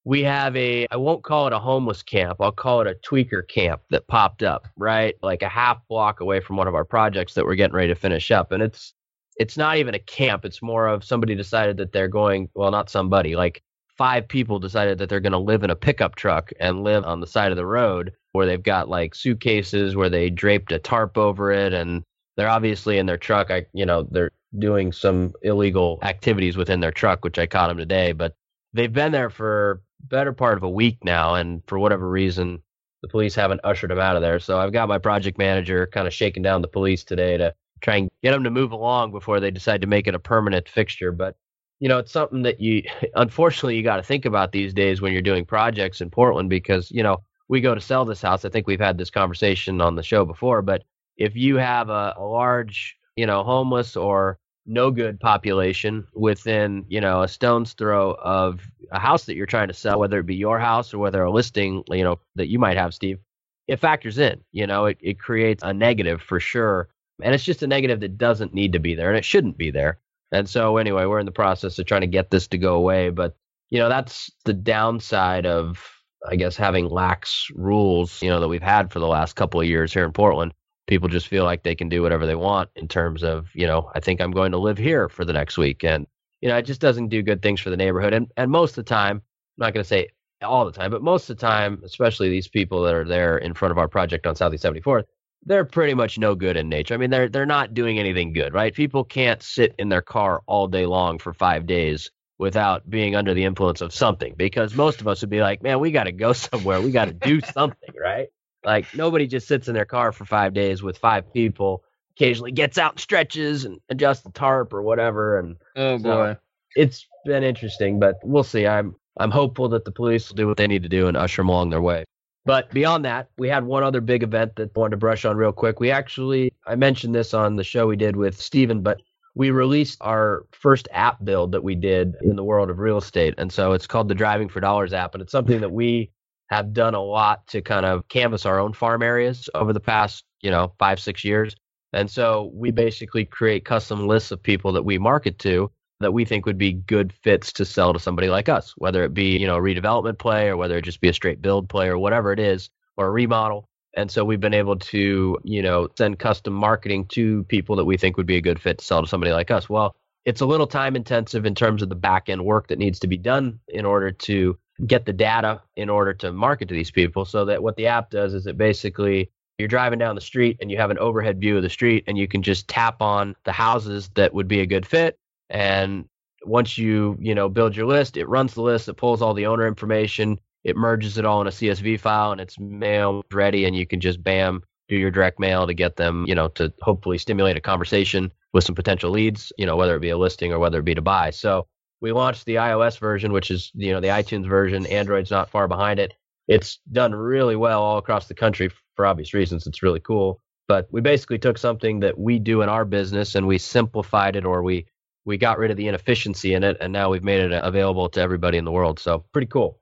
we 0.06 0.24
have 0.24 0.56
a, 0.56 0.88
I 0.92 0.98
won't 0.98 1.24
call 1.24 1.48
it 1.48 1.54
a 1.54 1.60
homeless 1.60 2.04
camp, 2.04 2.38
I'll 2.40 2.52
call 2.52 2.82
it 2.82 2.88
a 2.88 2.96
tweaker 3.08 3.48
camp 3.48 3.82
that 3.90 4.08
popped 4.08 4.44
up, 4.44 4.68
right? 4.78 5.16
Like 5.22 5.42
a 5.42 5.50
half 5.50 5.80
block 5.88 6.22
away 6.22 6.40
from 6.40 6.56
one 6.56 6.68
of 6.68 6.76
our 6.76 6.86
projects 6.86 7.34
that 7.34 7.46
we're 7.46 7.56
getting 7.56 7.76
ready 7.76 7.90
to 7.90 8.00
finish 8.00 8.32
up. 8.32 8.52
And 8.52 8.64
it's, 8.64 8.94
it's 9.38 9.58
not 9.58 9.78
even 9.78 9.96
a 9.96 10.00
camp. 10.00 10.46
It's 10.46 10.62
more 10.62 10.88
of 10.88 11.04
somebody 11.04 11.36
decided 11.36 11.78
that 11.78 11.92
they're 11.92 12.08
going, 12.08 12.50
well, 12.54 12.72
not 12.72 12.90
somebody, 12.90 13.36
like 13.36 13.64
five 14.00 14.30
people 14.30 14.60
decided 14.60 14.98
that 14.98 15.10
they're 15.10 15.20
going 15.20 15.34
to 15.34 15.38
live 15.38 15.62
in 15.62 15.70
a 15.70 15.76
pickup 15.76 16.16
truck 16.16 16.52
and 16.62 16.86
live 16.86 17.04
on 17.04 17.20
the 17.20 17.28
side 17.28 17.52
of 17.52 17.58
the 17.58 17.66
road 17.66 18.14
where 18.32 18.46
they've 18.46 18.64
got 18.64 18.88
like 18.88 19.14
suitcases 19.14 19.94
where 19.94 20.10
they 20.10 20.30
draped 20.30 20.72
a 20.72 20.80
tarp 20.80 21.18
over 21.18 21.52
it 21.52 21.74
and 21.74 22.02
they're 22.38 22.48
obviously 22.48 22.98
in 22.98 23.06
their 23.06 23.18
truck. 23.18 23.52
I 23.52 23.66
you 23.74 23.86
know 23.86 24.08
they're 24.10 24.32
doing 24.58 24.94
some 24.94 25.34
illegal 25.42 26.00
activities 26.02 26.56
within 26.56 26.80
their 26.80 26.92
truck 26.92 27.24
which 27.24 27.38
i 27.38 27.46
caught 27.46 27.68
them 27.68 27.78
today 27.78 28.14
but 28.14 28.34
they've 28.74 28.92
been 28.92 29.12
there 29.12 29.30
for 29.30 29.84
better 30.06 30.34
part 30.34 30.58
of 30.58 30.64
a 30.64 30.70
week 30.70 30.98
now 31.04 31.36
and 31.36 31.62
for 31.68 31.78
whatever 31.78 32.10
reason 32.10 32.60
the 33.04 33.08
police 33.08 33.36
haven't 33.36 33.62
ushered 33.64 33.92
them 33.92 34.00
out 34.00 34.16
of 34.16 34.22
there. 34.22 34.40
So 34.40 34.58
i've 34.60 34.72
got 34.72 34.88
my 34.88 34.98
project 34.98 35.38
manager 35.38 35.88
kind 35.88 36.08
of 36.08 36.14
shaking 36.14 36.42
down 36.42 36.62
the 36.62 36.70
police 36.70 37.04
today 37.04 37.36
to 37.36 37.54
try 37.82 37.98
and 37.98 38.10
get 38.24 38.32
them 38.32 38.46
to 38.46 38.50
move 38.50 38.72
along 38.72 39.12
before 39.12 39.42
they 39.42 39.52
decide 39.52 39.82
to 39.82 39.88
make 39.88 40.08
it 40.08 40.16
a 40.16 40.20
permanent 40.20 40.70
fixture 40.70 41.12
but 41.12 41.36
you 41.80 41.88
know, 41.88 41.98
it's 41.98 42.12
something 42.12 42.44
that 42.44 42.60
you, 42.60 42.84
unfortunately, 43.16 43.76
you 43.76 43.84
got 43.84 43.98
to 43.98 44.04
think 44.04 44.26
about 44.26 44.52
these 44.52 44.74
days 44.74 45.02
when 45.02 45.14
you're 45.14 45.22
doing 45.22 45.46
projects 45.46 46.02
in 46.02 46.10
Portland 46.10 46.50
because, 46.50 46.92
you 46.92 47.04
know, 47.04 47.24
we 47.48 47.62
go 47.62 47.74
to 47.74 47.82
sell 47.82 48.06
this 48.06 48.22
house. 48.22 48.46
I 48.46 48.50
think 48.50 48.68
we've 48.68 48.80
had 48.80 48.98
this 48.98 49.10
conversation 49.10 49.82
on 49.82 49.96
the 49.96 50.04
show 50.04 50.24
before, 50.24 50.62
but 50.62 50.84
if 51.18 51.36
you 51.36 51.58
have 51.58 51.90
a, 51.90 52.14
a 52.18 52.24
large, 52.24 52.98
you 53.16 53.26
know, 53.26 53.44
homeless 53.44 53.96
or 53.96 54.38
no 54.66 54.92
good 54.92 55.20
population 55.20 56.06
within, 56.14 56.86
you 56.88 57.02
know, 57.02 57.24
a 57.24 57.28
stone's 57.28 57.74
throw 57.74 58.12
of 58.14 58.62
a 58.92 59.00
house 59.00 59.26
that 59.26 59.36
you're 59.36 59.48
trying 59.48 59.68
to 59.68 59.74
sell, 59.74 60.00
whether 60.00 60.20
it 60.20 60.28
be 60.28 60.36
your 60.36 60.60
house 60.60 60.94
or 60.94 61.00
whether 61.00 61.24
a 61.24 61.32
listing, 61.32 61.84
you 61.90 62.04
know, 62.04 62.20
that 62.36 62.50
you 62.50 62.60
might 62.60 62.78
have, 62.78 62.94
Steve, 62.94 63.20
it 63.68 63.78
factors 63.78 64.20
in, 64.20 64.42
you 64.52 64.68
know, 64.68 64.86
it, 64.86 64.98
it 65.02 65.20
creates 65.20 65.64
a 65.64 65.74
negative 65.74 66.22
for 66.22 66.40
sure. 66.40 66.90
And 67.22 67.34
it's 67.34 67.44
just 67.44 67.64
a 67.64 67.68
negative 67.68 68.00
that 68.02 68.18
doesn't 68.18 68.54
need 68.54 68.74
to 68.74 68.80
be 68.80 68.96
there 68.96 69.10
and 69.10 69.18
it 69.18 69.26
shouldn't 69.26 69.58
be 69.58 69.72
there. 69.72 69.98
And 70.32 70.48
so 70.48 70.78
anyway, 70.78 71.06
we're 71.06 71.20
in 71.20 71.26
the 71.26 71.32
process 71.32 71.80
of 71.80 71.86
trying 71.86 72.02
to 72.02 72.08
get 72.08 72.30
this 72.30 72.48
to 72.50 72.58
go 72.58 72.76
away. 72.76 73.10
But 73.10 73.36
you 73.70 73.80
know, 73.80 73.90
that's 73.90 74.32
the 74.46 74.54
downside 74.54 75.46
of 75.46 75.80
I 76.28 76.36
guess 76.36 76.58
having 76.58 76.90
lax 76.90 77.48
rules, 77.56 78.22
you 78.22 78.30
know, 78.30 78.40
that 78.40 78.48
we've 78.48 78.62
had 78.62 78.92
for 78.92 79.00
the 79.00 79.08
last 79.08 79.36
couple 79.36 79.62
of 79.62 79.68
years 79.68 79.94
here 79.94 80.06
in 80.06 80.12
Portland. 80.12 80.54
People 80.88 81.08
just 81.08 81.28
feel 81.28 81.44
like 81.46 81.64
they 81.64 81.76
can 81.76 81.88
do 81.88 82.02
whatever 82.02 82.26
they 82.26 82.36
want 82.36 82.70
in 82.76 82.88
terms 82.88 83.24
of, 83.24 83.48
you 83.54 83.68
know, 83.68 83.92
I 83.94 84.00
think 84.00 84.20
I'm 84.20 84.32
going 84.32 84.52
to 84.52 84.58
live 84.58 84.78
here 84.78 85.08
for 85.08 85.24
the 85.24 85.34
next 85.34 85.58
week. 85.58 85.84
And, 85.84 86.08
you 86.42 86.50
know, 86.50 86.58
it 86.58 86.64
just 86.64 86.82
doesn't 86.82 87.10
do 87.10 87.22
good 87.22 87.42
things 87.42 87.62
for 87.62 87.70
the 87.70 87.78
neighborhood. 87.78 88.14
And 88.14 88.32
and 88.38 88.52
most 88.52 88.72
of 88.72 88.86
the 88.86 88.90
time, 88.90 89.18
I'm 89.18 89.66
not 89.66 89.74
gonna 89.74 89.84
say 89.84 90.10
all 90.42 90.66
the 90.66 90.72
time, 90.72 90.92
but 90.92 91.02
most 91.02 91.30
of 91.30 91.38
the 91.38 91.42
time, 91.42 91.82
especially 91.84 92.30
these 92.30 92.48
people 92.48 92.82
that 92.84 92.96
are 92.96 93.06
there 93.06 93.38
in 93.38 93.54
front 93.54 93.72
of 93.72 93.78
our 93.78 93.88
project 93.88 94.26
on 94.26 94.36
Southeast 94.36 94.64
74th, 94.64 95.04
they're 95.46 95.66
pretty 95.66 95.94
much 95.94 96.18
no 96.18 96.36
good 96.36 96.58
in 96.58 96.70
nature. 96.70 96.94
I 96.94 96.98
mean, 96.98 97.10
they're 97.10 97.30
they're 97.30 97.46
not 97.46 97.74
doing 97.74 98.00
anything 98.00 98.34
good, 98.34 98.54
right? 98.54 98.74
People 98.74 99.04
can't 99.04 99.42
sit 99.42 99.76
in 99.80 99.90
their 99.90 100.02
car 100.02 100.42
all 100.46 100.68
day 100.68 100.86
long 100.86 101.20
for 101.20 101.34
five 101.34 101.66
days 101.66 102.12
without 102.38 102.90
being 102.90 103.16
under 103.16 103.34
the 103.34 103.44
influence 103.44 103.82
of 103.82 103.94
something, 103.94 104.34
because 104.38 104.74
most 104.74 105.02
of 105.02 105.08
us 105.08 105.22
would 105.22 105.30
be 105.30 105.42
like, 105.42 105.62
man, 105.62 105.80
we 105.80 105.92
got 105.92 106.06
to 106.06 106.12
go 106.12 106.34
somewhere, 106.34 106.82
we 106.82 106.92
got 106.92 107.06
to 107.06 107.14
do 107.14 107.42
something, 107.54 107.94
right? 108.00 108.28
Like 108.64 108.94
nobody 108.94 109.28
just 109.28 109.48
sits 109.48 109.68
in 109.68 109.74
their 109.74 109.86
car 109.86 110.12
for 110.12 110.26
five 110.26 110.54
days 110.54 110.84
with 110.84 110.98
five 110.98 111.32
people. 111.34 111.84
Occasionally 112.18 112.52
gets 112.52 112.78
out 112.78 112.94
and 112.94 113.00
stretches 113.00 113.64
and 113.64 113.80
adjusts 113.88 114.24
the 114.24 114.32
tarp 114.32 114.74
or 114.74 114.82
whatever. 114.82 115.40
And 115.40 115.56
oh 115.78 115.98
boy, 115.98 116.36
it's 116.76 117.08
been 117.26 117.44
interesting, 117.44 117.98
but 117.98 118.16
we'll 118.24 118.44
see. 118.44 118.68
I'm 118.68 118.96
I'm 119.18 119.32
hopeful 119.32 119.70
that 119.70 119.86
the 119.86 119.92
police 119.92 120.28
will 120.28 120.36
do 120.36 120.46
what 120.46 120.58
they 120.58 120.68
need 120.68 120.84
to 120.84 120.90
do 120.90 121.08
and 121.08 121.16
usher 121.16 121.42
them 121.42 121.48
along 121.48 121.70
their 121.70 121.82
way. 121.82 122.04
But 122.50 122.72
beyond 122.72 123.06
that, 123.06 123.30
we 123.38 123.48
had 123.48 123.64
one 123.64 123.84
other 123.84 124.02
big 124.02 124.24
event 124.24 124.56
that 124.56 124.72
I 124.76 124.80
wanted 124.80 124.96
to 124.96 124.98
brush 124.98 125.24
on 125.24 125.38
real 125.38 125.52
quick. 125.52 125.80
We 125.80 125.92
actually, 125.92 126.52
I 126.66 126.74
mentioned 126.74 127.14
this 127.14 127.36
on 127.36 127.58
the 127.58 127.64
show 127.64 127.86
we 127.86 127.96
did 127.96 128.16
with 128.16 128.42
Steven, 128.42 128.82
but 128.82 129.04
we 129.36 129.52
released 129.52 130.00
our 130.02 130.48
first 130.52 130.88
app 130.92 131.24
build 131.24 131.52
that 131.52 131.64
we 131.64 131.76
did 131.76 132.16
in 132.24 132.36
the 132.36 132.44
world 132.44 132.72
of 132.72 132.80
real 132.80 132.98
estate. 132.98 133.36
And 133.38 133.54
so 133.54 133.74
it's 133.74 133.86
called 133.86 134.08
the 134.08 134.16
Driving 134.16 134.50
for 134.50 134.62
Dollars 134.62 134.94
app. 134.94 135.14
And 135.14 135.22
it's 135.22 135.32
something 135.32 135.62
that 135.62 135.72
we 135.72 136.10
have 136.50 136.74
done 136.74 136.96
a 136.96 137.04
lot 137.04 137.46
to 137.50 137.62
kind 137.62 137.86
of 137.86 138.08
canvas 138.08 138.48
our 138.48 138.60
own 138.60 138.74
farm 138.74 139.04
areas 139.04 139.48
over 139.54 139.72
the 139.72 139.80
past, 139.80 140.24
you 140.42 140.50
know, 140.50 140.74
five, 140.80 141.00
six 141.00 141.24
years. 141.24 141.56
And 141.94 142.10
so 142.10 142.50
we 142.56 142.72
basically 142.72 143.26
create 143.26 143.64
custom 143.64 144.08
lists 144.08 144.32
of 144.32 144.42
people 144.42 144.72
that 144.72 144.82
we 144.86 144.98
market 144.98 145.38
to 145.38 145.70
that 146.00 146.14
we 146.14 146.26
think 146.26 146.46
would 146.46 146.58
be 146.58 146.74
good 146.74 147.12
fits 147.12 147.52
to 147.54 147.66
sell 147.66 147.94
to 147.94 148.00
somebody 148.00 148.30
like 148.30 148.48
us, 148.48 148.74
whether 148.78 149.04
it 149.04 149.14
be, 149.14 149.38
you 149.38 149.48
know, 149.48 149.58
a 149.58 149.62
redevelopment 149.62 150.18
play 150.18 150.48
or 150.48 150.56
whether 150.56 150.78
it 150.78 150.84
just 150.84 151.02
be 151.02 151.10
a 151.10 151.14
straight 151.14 151.42
build 151.42 151.68
play 151.68 151.88
or 151.88 151.98
whatever 151.98 152.32
it 152.32 152.40
is, 152.40 152.70
or 152.98 153.08
a 153.08 153.12
remodel. 153.12 153.68
And 153.96 154.10
so 154.10 154.24
we've 154.24 154.40
been 154.40 154.54
able 154.54 154.78
to, 154.78 155.38
you 155.44 155.62
know, 155.62 155.90
send 155.98 156.20
custom 156.20 156.54
marketing 156.54 157.06
to 157.08 157.44
people 157.46 157.76
that 157.76 157.86
we 157.86 157.98
think 157.98 158.16
would 158.18 158.26
be 158.26 158.38
a 158.38 158.42
good 158.42 158.62
fit 158.62 158.78
to 158.78 158.86
sell 158.86 159.02
to 159.02 159.08
somebody 159.08 159.32
like 159.32 159.52
us. 159.52 159.68
Well, 159.68 159.96
it's 160.26 160.42
a 160.42 160.46
little 160.46 160.68
time 160.68 160.96
intensive 160.96 161.46
in 161.46 161.56
terms 161.56 161.82
of 161.82 161.90
the 161.90 161.96
back 161.96 162.30
end 162.30 162.46
work 162.46 162.68
that 162.68 162.80
needs 162.80 163.00
to 163.00 163.08
be 163.08 163.18
done 163.18 163.60
in 163.68 163.86
order 163.86 164.12
to 164.12 164.58
get 164.88 165.06
the 165.06 165.14
data 165.14 165.62
in 165.76 165.90
order 165.90 166.14
to 166.14 166.32
market 166.32 166.70
to 166.70 166.74
these 166.74 166.92
people. 166.92 167.26
So 167.26 167.44
that 167.46 167.62
what 167.62 167.76
the 167.76 167.88
app 167.88 168.10
does 168.10 168.34
is 168.34 168.48
it 168.48 168.58
basically 168.58 169.32
you're 169.58 169.68
driving 169.68 170.00
down 170.00 170.16
the 170.16 170.22
street 170.22 170.58
and 170.62 170.72
you 170.72 170.78
have 170.78 170.92
an 170.92 171.00
overhead 171.00 171.42
view 171.42 171.58
of 171.58 171.64
the 171.64 171.70
street 171.70 172.06
and 172.08 172.18
you 172.18 172.28
can 172.28 172.42
just 172.42 172.70
tap 172.70 173.02
on 173.02 173.36
the 173.44 173.52
houses 173.52 174.10
that 174.16 174.34
would 174.34 174.48
be 174.48 174.62
a 174.62 174.66
good 174.66 174.86
fit 174.86 175.19
and 175.50 176.06
once 176.46 176.78
you 176.78 177.18
you 177.20 177.36
know 177.36 177.50
build 177.50 177.76
your 177.76 177.86
list 177.86 178.18
it 178.18 178.26
runs 178.28 178.54
the 178.54 178.62
list 178.62 178.88
it 178.88 178.94
pulls 178.96 179.22
all 179.22 179.34
the 179.34 179.46
owner 179.46 179.68
information 179.68 180.40
it 180.64 180.76
merges 180.76 181.18
it 181.18 181.26
all 181.26 181.42
in 181.42 181.48
a 181.48 181.52
csv 181.52 182.00
file 182.00 182.32
and 182.32 182.42
it's 182.42 182.60
mail 182.60 183.24
ready 183.34 183.66
and 183.66 183.76
you 183.76 183.86
can 183.86 184.00
just 184.00 184.24
bam 184.24 184.62
do 184.88 184.96
your 184.96 185.12
direct 185.12 185.40
mail 185.40 185.68
to 185.68 185.74
get 185.74 185.98
them 185.98 186.26
you 186.28 186.36
know 186.36 186.48
to 186.48 186.72
hopefully 186.82 187.18
stimulate 187.18 187.58
a 187.58 187.62
conversation 187.62 188.32
with 188.54 188.64
some 188.64 188.76
potential 188.76 189.12
leads 189.12 189.52
you 189.58 189.66
know 189.66 189.76
whether 189.76 189.96
it 189.96 190.02
be 190.02 190.10
a 190.10 190.18
listing 190.18 190.54
or 190.54 190.60
whether 190.60 190.80
it 190.80 190.86
be 190.86 190.96
to 190.96 191.02
buy 191.02 191.30
so 191.30 191.68
we 192.02 192.12
launched 192.12 192.46
the 192.46 192.56
ios 192.56 192.98
version 192.98 193.34
which 193.34 193.52
is 193.52 193.72
you 193.76 193.92
know 193.92 194.00
the 194.00 194.08
itunes 194.08 194.48
version 194.48 194.86
android's 194.86 195.32
not 195.32 195.50
far 195.50 195.68
behind 195.68 196.00
it 196.00 196.14
it's 196.50 196.80
done 196.92 197.14
really 197.14 197.56
well 197.56 197.84
all 197.84 198.00
across 198.00 198.28
the 198.28 198.34
country 198.34 198.72
for 198.96 199.06
obvious 199.06 199.34
reasons. 199.34 199.68
It's 199.68 199.84
really 199.84 200.02
cool. 200.02 200.42
But 200.68 200.88
we 200.92 201.00
basically 201.00 201.38
took 201.38 201.58
something 201.58 202.02
that 202.02 202.18
we 202.20 202.40
do 202.40 202.64
in 202.64 202.70
our 202.70 202.86
business 202.86 203.36
and 203.36 203.48
we 203.48 203.60
simplified 203.60 204.36
it 204.36 204.46
or 204.46 204.64
we 204.64 204.88
we 205.30 205.38
got 205.38 205.60
rid 205.60 205.70
of 205.70 205.78
the 205.78 205.88
inefficiency 205.88 206.56
in 206.56 206.64
it 206.64 206.78
and 206.82 206.92
now 206.92 207.12
we've 207.12 207.24
made 207.24 207.40
it 207.40 207.62
available 207.64 208.10
to 208.10 208.20
everybody 208.20 208.58
in 208.58 208.66
the 208.66 208.72
world. 208.72 209.00
So 209.00 209.24
pretty 209.32 209.48
cool. 209.48 209.80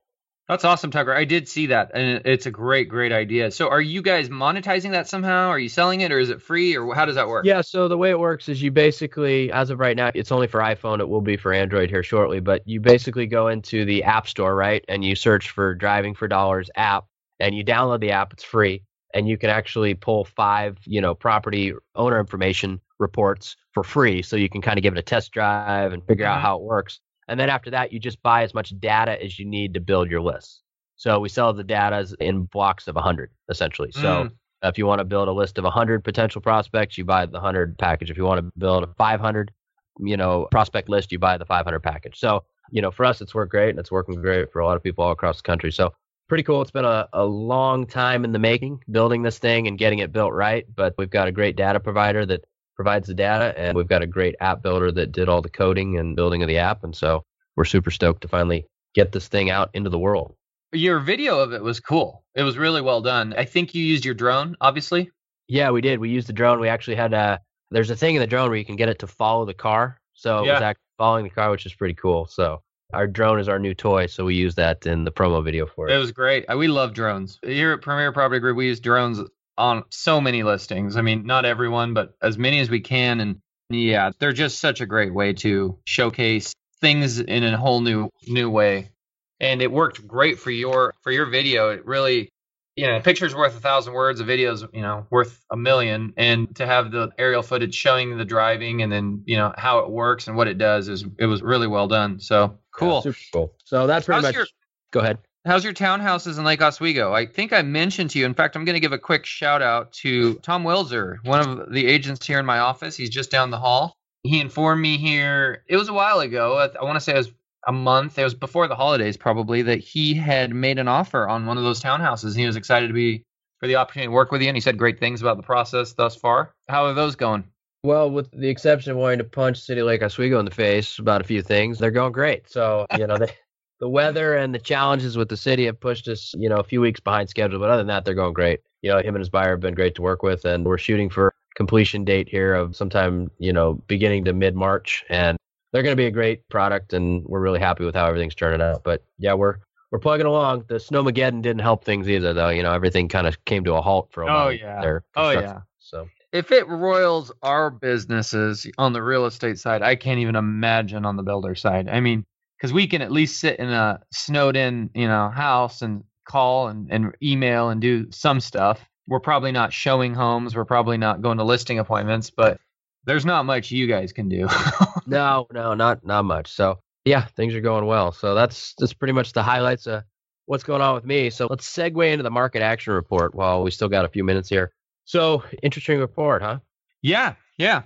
That's 0.50 0.64
awesome, 0.64 0.92
Tucker. 0.92 1.14
I 1.14 1.26
did 1.26 1.50
see 1.50 1.66
that, 1.68 1.92
and 1.94 2.22
it's 2.26 2.46
a 2.46 2.52
great, 2.52 2.88
great 2.88 3.12
idea. 3.12 3.52
So, 3.52 3.68
are 3.68 3.82
you 3.82 4.02
guys 4.02 4.30
monetizing 4.30 4.92
that 4.92 5.10
somehow? 5.10 5.50
Are 5.50 5.60
you 5.60 5.68
selling 5.68 6.00
it, 6.00 6.10
or 6.10 6.20
is 6.20 6.30
it 6.30 6.42
free, 6.42 6.78
or 6.78 6.96
how 6.96 7.04
does 7.04 7.16
that 7.16 7.28
work? 7.28 7.46
Yeah. 7.46 7.60
So 7.60 7.90
the 7.90 7.98
way 7.98 8.12
it 8.12 8.20
works 8.20 8.48
is 8.48 8.62
you 8.62 8.72
basically, 8.72 9.52
as 9.52 9.72
of 9.72 9.80
right 9.82 9.98
now, 9.98 10.10
it's 10.16 10.32
only 10.32 10.48
for 10.48 10.62
iPhone. 10.62 11.02
It 11.02 11.10
will 11.10 11.20
be 11.20 11.36
for 11.36 11.52
Android 11.52 11.90
here 11.90 12.02
shortly. 12.02 12.40
But 12.40 12.62
you 12.66 12.80
basically 12.80 13.28
go 13.28 13.50
into 13.50 13.84
the 13.84 14.06
App 14.06 14.26
Store, 14.26 14.56
right, 14.56 14.86
and 14.88 15.04
you 15.04 15.16
search 15.16 15.50
for 15.50 15.76
"Driving 15.76 16.16
for 16.16 16.30
Dollars" 16.30 16.70
app, 16.78 17.04
and 17.42 17.54
you 17.54 17.66
download 17.66 18.00
the 18.00 18.12
app. 18.12 18.32
It's 18.32 18.44
free, 18.46 18.86
and 19.14 19.28
you 19.28 19.38
can 19.38 19.50
actually 19.50 19.96
pull 19.96 20.24
five, 20.24 20.78
you 20.86 21.02
know, 21.02 21.14
property 21.14 21.74
owner 21.94 22.22
information 22.22 22.80
reports 23.00 23.56
for 23.74 23.84
free, 23.84 24.22
so 24.22 24.36
you 24.36 24.50
can 24.50 24.62
kind 24.62 24.78
of 24.78 24.84
give 24.84 24.94
it 24.94 25.00
a 25.00 25.04
test 25.04 25.32
drive 25.32 25.94
and 25.94 26.04
figure 26.06 26.26
out 26.26 26.42
how 26.42 26.58
it 26.58 26.64
works. 26.64 27.00
And 27.28 27.40
then 27.40 27.50
after 27.50 27.70
that, 27.72 27.92
you 27.92 28.00
just 28.00 28.22
buy 28.24 28.44
as 28.44 28.54
much 28.54 28.74
data 28.80 29.22
as 29.22 29.38
you 29.38 29.46
need 29.46 29.74
to 29.74 29.80
build 29.80 30.10
your 30.10 30.22
list. 30.22 30.62
So 30.96 31.20
we 31.20 31.30
sell 31.30 31.54
the 31.54 31.64
data 31.64 32.08
in 32.20 32.44
blocks 32.46 32.88
of 32.88 32.96
100, 32.96 33.30
essentially. 33.50 33.92
So 33.92 34.02
mm. 34.02 34.32
if 34.64 34.78
you 34.78 34.86
want 34.88 35.00
to 35.00 35.06
build 35.06 35.28
a 35.28 35.32
list 35.32 35.58
of 35.58 35.64
100 35.64 36.04
potential 36.04 36.42
prospects, 36.42 36.98
you 36.98 37.06
buy 37.06 37.26
the 37.26 37.34
100 37.34 37.78
package. 37.78 38.10
If 38.10 38.18
you 38.18 38.24
want 38.24 38.40
to 38.40 38.52
build 38.58 38.84
a 38.84 38.88
500, 38.98 39.52
you 40.00 40.18
know, 40.18 40.48
prospect 40.50 40.90
list, 40.90 41.12
you 41.12 41.20
buy 41.20 41.38
the 41.38 41.46
500 41.46 41.82
package. 41.82 42.18
So, 42.18 42.46
you 42.72 42.82
know, 42.82 42.90
for 42.90 43.06
us, 43.06 43.22
it's 43.22 43.36
worked 43.36 43.52
great 43.52 43.70
and 43.70 43.80
it's 43.80 43.92
working 43.92 44.16
great 44.16 44.52
for 44.52 44.60
a 44.60 44.66
lot 44.66 44.76
of 44.76 44.84
people 44.84 45.04
all 45.04 45.12
across 45.12 45.38
the 45.38 45.44
country. 45.44 45.72
So 45.72 45.94
pretty 46.28 46.44
cool. 46.44 46.62
It's 46.62 46.72
been 46.72 46.86
a, 46.86 47.08
a 47.14 47.26
long 47.26 47.86
time 47.86 48.26
in 48.26 48.32
the 48.32 48.40
making 48.40 48.84
building 48.90 49.22
this 49.22 49.38
thing 49.38 49.68
and 49.68 49.78
getting 49.78 50.00
it 50.00 50.12
built 50.12 50.34
right. 50.34 50.66
But 50.74 50.96
we've 50.98 51.10
got 51.10 51.28
a 51.28 51.32
great 51.32 51.56
data 51.56 51.80
provider 51.80 52.26
that 52.26 52.44
provides 52.78 53.08
the 53.08 53.14
data, 53.14 53.54
and 53.58 53.76
we've 53.76 53.88
got 53.88 54.04
a 54.04 54.08
great 54.08 54.36
app 54.40 54.62
builder 54.62 54.92
that 54.94 55.12
did 55.12 55.28
all 55.28 55.42
the 55.42 55.50
coding 55.50 55.98
and 55.98 56.16
building 56.16 56.42
of 56.44 56.48
the 56.48 56.60
app. 56.60 56.84
And 56.84 56.96
so 56.96 57.24
we're 57.58 57.66
super 57.66 57.92
stoked 57.92 58.22
to 58.22 58.30
finally 58.30 58.66
get 58.94 59.12
this 59.12 59.28
thing 59.28 59.50
out 59.50 59.70
into 59.74 59.90
the 59.90 60.00
world. 60.00 60.36
Your 60.72 61.00
video 61.00 61.40
of 61.40 61.54
it 61.54 61.62
was 61.62 61.80
cool. 61.80 62.24
It 62.36 62.44
was 62.44 62.58
really 62.58 62.82
well 62.82 63.02
done. 63.02 63.34
I 63.38 63.46
think 63.46 63.74
you 63.74 63.84
used 63.84 64.06
your 64.06 64.14
drone, 64.14 64.56
obviously. 64.62 65.10
Yeah, 65.48 65.72
we 65.72 65.82
did. 65.82 66.00
We 66.00 66.10
used 66.10 66.28
the 66.28 66.34
drone. 66.34 66.60
We 66.60 66.70
actually 66.70 66.96
had 66.96 67.14
a 67.14 67.42
there's 67.72 67.90
a 67.90 67.96
thing 67.96 68.16
in 68.16 68.22
the 68.22 68.28
drone 68.28 68.50
where 68.50 68.58
you 68.58 68.66
can 68.66 68.76
get 68.76 68.90
it 68.90 69.00
to 69.00 69.08
follow 69.08 69.46
the 69.46 69.54
car. 69.54 70.00
So 70.14 70.44
yeah. 70.44 70.52
it 70.52 70.54
was 70.54 70.62
actually 70.62 70.82
following 70.98 71.24
the 71.24 71.30
car, 71.30 71.52
which 71.52 71.66
is 71.66 71.74
pretty 71.74 71.96
cool. 71.96 72.28
So 72.28 72.62
our 72.94 73.08
drone 73.08 73.40
is 73.40 73.50
our 73.50 73.60
new 73.60 73.74
toy, 73.74 74.08
so 74.08 74.26
we 74.26 74.36
use 74.36 74.56
that 74.56 74.86
in 74.86 75.04
the 75.04 75.12
promo 75.12 75.44
video 75.44 75.66
for 75.66 75.88
it. 75.88 75.94
It 75.94 75.98
was 75.98 76.12
great. 76.12 76.46
Uh, 76.46 76.58
we 76.58 76.68
love 76.68 76.94
drones. 76.94 77.40
Here 77.44 77.74
at 77.74 77.82
Premier 77.82 78.12
Property 78.12 78.40
Group, 78.40 78.58
we 78.58 78.68
use 78.68 78.80
drones 78.80 79.20
on 79.58 79.84
so 79.90 80.22
many 80.22 80.44
listings. 80.44 80.98
I 80.98 81.02
mean, 81.02 81.26
not 81.26 81.46
everyone, 81.46 81.94
but 81.94 82.16
as 82.22 82.38
many 82.38 82.60
as 82.60 82.70
we 82.70 82.80
can. 82.80 83.20
And 83.20 83.42
yeah, 83.70 84.12
they're 84.20 84.34
just 84.34 84.60
such 84.60 84.82
a 84.82 84.86
great 84.86 85.14
way 85.14 85.34
to 85.34 85.78
showcase 85.86 86.54
things 86.80 87.20
in 87.20 87.44
a 87.44 87.58
whole 87.58 87.82
new 87.82 88.10
new 88.28 88.50
way. 88.50 88.92
And 89.40 89.62
it 89.62 89.72
worked 89.72 90.08
great 90.08 90.40
for 90.40 90.52
your 90.52 90.94
for 91.02 91.12
your 91.12 91.26
video. 91.26 91.70
It 91.70 91.86
really 91.86 92.30
you 92.78 92.86
know, 92.86 93.00
picture's 93.02 93.34
worth 93.34 93.58
a 93.58 93.60
thousand 93.60 93.94
words, 93.94 94.20
a 94.20 94.24
video's, 94.24 94.64
you 94.72 94.84
know, 94.84 95.08
worth 95.10 95.44
a 95.50 95.58
million. 95.58 96.14
And 96.16 96.56
to 96.58 96.66
have 96.66 96.92
the 96.92 97.10
aerial 97.18 97.42
footage 97.42 97.74
showing 97.74 98.16
the 98.18 98.24
driving 98.24 98.84
and 98.84 98.92
then, 98.92 99.24
you 99.26 99.36
know, 99.36 99.52
how 99.58 99.80
it 99.80 99.90
works 99.90 100.28
and 100.28 100.38
what 100.38 100.48
it 100.48 100.60
does 100.60 100.88
is 100.88 101.04
it 101.18 101.26
was 101.26 101.42
really 101.42 101.66
well 101.66 101.88
done. 101.88 102.20
So 102.20 102.60
cool. 102.72 102.98
Yeah, 102.98 103.02
super 103.02 103.18
cool. 103.34 103.54
So 103.66 103.88
that's 103.88 104.06
pretty 104.06 104.18
How's 104.18 104.24
much 104.26 104.36
your, 104.36 104.48
go 104.92 105.00
ahead. 105.00 105.18
How's 105.46 105.64
your 105.64 105.74
townhouses 105.74 106.38
in 106.38 106.44
Lake 106.44 106.62
Oswego? 106.62 107.14
I 107.14 107.26
think 107.26 107.54
I 107.54 107.62
mentioned 107.62 108.10
to 108.12 108.20
you. 108.20 108.26
In 108.26 108.34
fact, 108.34 108.56
I'm 108.56 108.66
going 108.66 108.76
to 108.76 108.82
give 108.82 108.92
a 108.92 108.98
quick 108.98 109.26
shout 109.26 109.62
out 109.62 109.94
to 109.94 110.36
Tom 110.36 110.64
Wilzer, 110.64 111.18
one 111.24 111.40
of 111.40 111.72
the 111.72 111.88
agents 111.88 112.26
here 112.26 112.40
in 112.40 112.46
my 112.46 112.60
office. 112.60 112.98
He's 112.98 113.10
just 113.10 113.32
down 113.32 113.50
the 113.50 113.58
hall. 113.58 113.94
He 114.24 114.42
informed 114.42 114.82
me 114.82 114.98
here. 114.98 115.64
It 115.68 115.78
was 115.78 115.88
a 115.88 115.94
while 115.94 116.20
ago. 116.20 116.70
I, 116.78 116.84
want 116.84 116.98
to 116.98 117.00
say 117.00 117.14
it 117.14 117.18
was 117.18 117.32
a 117.66 117.72
month. 117.72 118.20
It 118.20 118.26
was 118.26 118.34
before 118.34 118.68
the 118.68 118.76
holidays, 118.76 119.16
probably, 119.16 119.62
that 119.62 119.80
he 119.80 120.14
had 120.14 120.54
made 120.54 120.80
an 120.80 120.90
offer 120.90 121.28
on 121.28 121.46
one 121.46 121.58
of 121.58 121.64
those 121.64 121.82
townhouses. 121.82 122.32
And 122.32 122.36
he 122.36 122.46
was 122.46 122.58
excited 122.58 122.88
to 122.88 122.94
be 122.94 123.24
for 123.60 123.68
the 123.68 123.78
opportunity 123.78 124.08
to 124.08 124.12
work 124.12 124.32
with 124.32 124.42
you. 124.42 124.50
And 124.50 124.58
he 124.58 124.62
said 124.62 124.78
great 124.78 125.00
things 125.00 125.22
about 125.22 125.38
the 125.38 125.44
process 125.44 125.94
thus 125.94 126.16
far. 126.16 126.54
How 126.68 126.86
are 126.86 126.94
those 126.94 127.16
going? 127.16 127.46
Well, 127.84 128.12
with 128.12 128.30
the 128.32 128.50
exception 128.50 128.92
of 128.92 128.98
wanting 128.98 129.20
to 129.20 129.24
punch 129.24 129.62
City 129.62 129.82
Lake 129.82 130.04
Oswego 130.04 130.40
in 130.40 130.46
the 130.46 130.52
face 130.52 131.00
about 131.00 131.22
a 131.22 131.24
few 131.24 131.42
things, 131.42 131.80
they're 131.80 131.92
going 131.92 132.12
great. 132.12 132.50
So, 132.50 132.86
you 132.98 133.08
know, 133.08 133.18
they, 133.18 133.32
the 133.80 133.90
weather 133.90 134.36
and 134.36 134.54
the 134.54 134.60
challenges 134.60 135.18
with 135.18 135.30
the 135.30 135.38
city 135.38 135.66
have 135.66 135.80
pushed 135.80 136.08
us, 136.08 136.34
you 136.38 136.50
know, 136.50 136.58
a 136.58 136.64
few 136.64 136.82
weeks 136.82 137.00
behind 137.00 137.30
schedule. 137.30 137.60
But 137.60 137.70
other 137.70 137.78
than 137.78 137.88
that, 137.88 138.06
they're 138.06 138.16
going 138.16 138.34
great. 138.34 138.62
You 138.82 138.92
know, 138.92 139.00
him 139.00 139.16
and 139.16 139.20
his 139.20 139.30
buyer 139.30 139.52
have 139.52 139.60
been 139.60 139.76
great 139.76 139.96
to 139.96 140.02
work 140.02 140.24
with. 140.24 140.46
And 140.46 140.66
we're 140.66 140.78
shooting 140.78 141.10
for 141.10 141.34
completion 141.56 142.04
date 142.04 142.30
here 142.30 142.54
of 142.54 142.76
sometime, 142.76 143.30
you 143.40 143.54
know, 143.54 143.76
beginning 143.88 144.26
to 144.26 144.34
mid 144.34 144.56
March. 144.56 145.06
And 145.10 145.38
they're 145.72 145.84
going 145.84 145.94
to 145.94 146.02
be 146.02 146.06
a 146.06 146.12
great 146.12 146.48
product, 146.50 146.94
and 146.94 147.26
we're 147.26 147.42
really 147.42 147.60
happy 147.60 147.84
with 147.84 147.94
how 147.94 148.08
everything's 148.08 148.36
turning 148.36 148.62
out. 148.62 148.84
But 148.84 149.04
yeah, 149.20 149.34
we're 149.34 149.58
we're 149.92 150.00
plugging 150.00 150.26
along. 150.26 150.66
The 150.68 150.76
snowmageddon 150.76 151.42
didn't 151.42 151.62
help 151.62 151.84
things 151.84 152.10
either, 152.10 152.34
though. 152.34 152.50
You 152.50 152.64
know, 152.64 152.74
everything 152.74 153.08
kind 153.08 153.28
of 153.28 153.44
came 153.46 153.64
to 153.66 153.76
a 153.76 153.82
halt 153.82 154.10
for 154.12 154.24
a 154.24 154.26
oh, 154.26 154.30
while. 154.30 154.46
Oh 154.48 154.50
yeah. 154.50 154.82
There. 154.82 155.04
Oh 155.16 155.30
yeah. 155.32 155.62
So 155.80 156.08
if 156.32 156.52
it 156.52 156.68
roils 156.68 157.32
our 157.44 157.70
businesses 157.70 158.68
on 158.78 158.94
the 158.94 159.04
real 159.04 159.26
estate 159.26 159.60
side, 159.60 159.82
I 159.82 159.96
can't 159.96 160.20
even 160.20 160.36
imagine 160.36 161.06
on 161.06 161.16
the 161.16 161.24
builder 161.24 161.56
side. 161.56 161.90
I 161.90 162.00
mean, 162.00 162.26
because 162.58 162.74
we 162.74 162.88
can 162.88 163.02
at 163.02 163.12
least 163.12 163.40
sit 163.40 163.60
in 163.60 163.70
a 163.70 164.02
snowed 164.12 164.56
in, 164.56 164.90
you 164.94 165.08
know, 165.08 165.30
house 165.30 165.82
and 165.82 166.04
call 166.26 166.68
and, 166.68 166.92
and 166.92 167.16
email 167.22 167.70
and 167.70 167.82
do 167.82 168.12
some 168.12 168.40
stuff. 168.40 168.88
We're 169.08 169.20
probably 169.20 169.52
not 169.52 169.72
showing 169.72 170.14
homes. 170.14 170.56
We're 170.56 170.66
probably 170.66 170.98
not 170.98 171.22
going 171.22 171.38
to 171.38 171.44
listing 171.44 171.80
appointments, 171.80 172.30
but 172.30 172.60
there's 173.06 173.26
not 173.26 173.46
much 173.46 173.72
you 173.72 173.88
guys 173.88 174.12
can 174.12 174.28
do. 174.28 174.48
no, 175.08 175.48
no, 175.54 175.74
not 175.74 176.06
not 176.06 176.26
much. 176.26 176.52
So 176.52 176.80
yeah, 177.06 177.26
things 177.26 177.56
are 177.56 177.62
going 177.62 177.86
well. 177.86 178.12
So 178.12 178.36
that's 178.36 178.74
that's 178.78 178.94
pretty 178.94 179.14
much 179.14 179.32
the 179.32 179.44
highlights 179.44 179.88
of 179.88 180.04
what's 180.46 180.64
going 180.64 180.82
on 180.82 180.96
with 180.96 181.06
me. 181.06 181.30
So 181.30 181.48
let's 181.50 181.68
segue 181.68 182.12
into 182.12 182.24
the 182.24 182.32
market 182.32 182.62
action 182.62 182.94
report 182.94 183.34
while 183.34 183.64
we 183.64 183.72
still 183.72 183.90
got 183.90 184.06
a 184.06 184.10
few 184.10 184.24
minutes 184.24 184.50
here. 184.50 184.74
So 185.06 185.44
interesting 185.64 186.00
report, 186.00 186.42
huh? 186.42 186.60
Yeah, 187.02 187.36
yeah. 187.58 187.84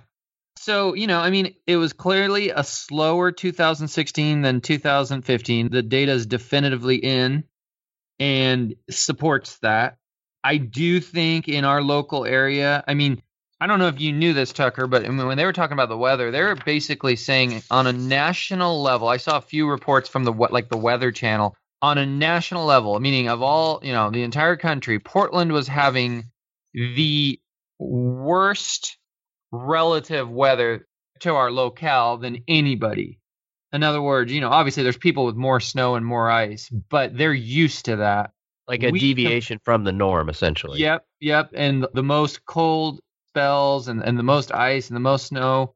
So, 0.56 0.94
you 0.94 1.06
know, 1.06 1.18
I 1.18 1.30
mean, 1.30 1.54
it 1.66 1.76
was 1.76 1.92
clearly 1.92 2.50
a 2.50 2.62
slower 2.62 3.32
2016 3.32 4.42
than 4.42 4.60
2015. 4.60 5.70
The 5.70 5.82
data 5.82 6.12
is 6.12 6.26
definitively 6.26 6.96
in 6.96 7.44
and 8.20 8.76
supports 8.90 9.58
that. 9.58 9.96
I 10.44 10.56
do 10.58 11.00
think 11.00 11.48
in 11.48 11.64
our 11.64 11.82
local 11.82 12.24
area, 12.24 12.84
I 12.86 12.94
mean, 12.94 13.22
I 13.60 13.66
don't 13.66 13.78
know 13.78 13.88
if 13.88 14.00
you 14.00 14.12
knew 14.12 14.32
this, 14.32 14.52
Tucker, 14.52 14.88
but 14.88 15.04
when 15.04 15.36
they 15.36 15.44
were 15.44 15.52
talking 15.52 15.74
about 15.74 15.88
the 15.88 15.96
weather, 15.96 16.32
they 16.32 16.42
were 16.42 16.56
basically 16.56 17.14
saying 17.14 17.62
on 17.70 17.86
a 17.86 17.92
national 17.92 18.82
level. 18.82 19.06
I 19.06 19.18
saw 19.18 19.36
a 19.38 19.40
few 19.40 19.68
reports 19.68 20.08
from 20.08 20.24
the 20.24 20.32
like 20.32 20.68
the 20.68 20.76
Weather 20.76 21.12
Channel 21.12 21.56
on 21.80 21.96
a 21.96 22.04
national 22.04 22.64
level, 22.64 22.98
meaning 22.98 23.28
of 23.28 23.40
all 23.40 23.78
you 23.84 23.92
know 23.92 24.10
the 24.10 24.24
entire 24.24 24.56
country. 24.56 24.98
Portland 24.98 25.52
was 25.52 25.68
having 25.68 26.24
the 26.74 27.40
worst 27.78 28.98
relative 29.52 30.28
weather 30.30 30.86
to 31.20 31.34
our 31.34 31.50
locale 31.52 32.16
than 32.16 32.42
anybody. 32.48 33.20
In 33.72 33.82
other 33.82 34.02
words, 34.02 34.32
you 34.32 34.40
know, 34.40 34.50
obviously 34.50 34.82
there's 34.82 34.96
people 34.96 35.24
with 35.24 35.36
more 35.36 35.60
snow 35.60 35.94
and 35.94 36.04
more 36.04 36.30
ice, 36.30 36.68
but 36.68 37.16
they're 37.16 37.32
used 37.32 37.84
to 37.84 37.96
that. 37.96 38.32
Like 38.68 38.82
a 38.82 38.90
we 38.90 38.98
deviation 38.98 39.58
from 39.64 39.84
the 39.84 39.92
norm, 39.92 40.28
essentially. 40.28 40.80
Yep, 40.80 41.06
yep. 41.20 41.50
And 41.54 41.86
the 41.94 42.02
most 42.02 42.44
cold 42.46 43.00
spells 43.30 43.88
and, 43.88 44.02
and 44.02 44.18
the 44.18 44.22
most 44.22 44.52
ice 44.52 44.88
and 44.88 44.96
the 44.96 45.00
most 45.00 45.26
snow. 45.26 45.74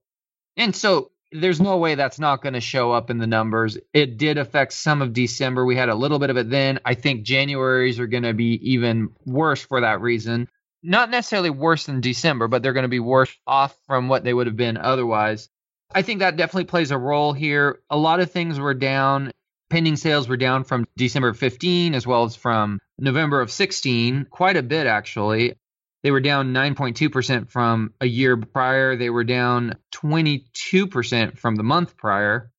And 0.56 0.74
so 0.74 1.10
there's 1.32 1.60
no 1.60 1.76
way 1.78 1.94
that's 1.94 2.18
not 2.18 2.42
going 2.42 2.52
to 2.52 2.60
show 2.60 2.92
up 2.92 3.10
in 3.10 3.18
the 3.18 3.26
numbers. 3.26 3.76
It 3.92 4.16
did 4.16 4.38
affect 4.38 4.72
some 4.72 5.02
of 5.02 5.12
December. 5.12 5.64
We 5.64 5.76
had 5.76 5.88
a 5.88 5.94
little 5.94 6.18
bit 6.18 6.30
of 6.30 6.36
it 6.36 6.48
then. 6.48 6.78
I 6.84 6.94
think 6.94 7.24
January's 7.24 7.98
are 7.98 8.06
going 8.06 8.22
to 8.22 8.34
be 8.34 8.60
even 8.70 9.08
worse 9.24 9.62
for 9.62 9.80
that 9.80 10.00
reason. 10.00 10.48
Not 10.88 11.10
necessarily 11.10 11.50
worse 11.50 11.86
than 11.86 12.00
December, 12.00 12.46
but 12.46 12.62
they're 12.62 12.72
going 12.72 12.84
to 12.84 12.88
be 12.88 13.00
worse 13.00 13.36
off 13.44 13.76
from 13.88 14.08
what 14.08 14.22
they 14.22 14.32
would 14.32 14.46
have 14.46 14.56
been 14.56 14.76
otherwise. 14.76 15.48
I 15.92 16.02
think 16.02 16.20
that 16.20 16.36
definitely 16.36 16.66
plays 16.66 16.92
a 16.92 16.98
role 16.98 17.32
here. 17.32 17.80
A 17.90 17.96
lot 17.96 18.20
of 18.20 18.30
things 18.30 18.60
were 18.60 18.72
down. 18.72 19.32
pending 19.68 19.96
sales 19.96 20.28
were 20.28 20.36
down 20.36 20.62
from 20.62 20.86
December 20.96 21.30
of 21.30 21.38
15 21.38 21.94
as 21.94 22.06
well 22.06 22.22
as 22.24 22.36
from 22.36 22.78
November 22.98 23.40
of 23.40 23.50
16, 23.50 24.26
quite 24.30 24.56
a 24.56 24.62
bit 24.62 24.86
actually. 24.86 25.54
They 26.02 26.12
were 26.12 26.20
down 26.20 26.52
9.2% 26.52 27.50
from 27.50 27.92
a 28.00 28.06
year 28.06 28.36
prior. 28.36 28.94
They 28.94 29.10
were 29.10 29.24
down 29.24 29.74
22% 29.92 31.36
from 31.36 31.56
the 31.56 31.64
month 31.64 31.96
prior. 31.96 32.52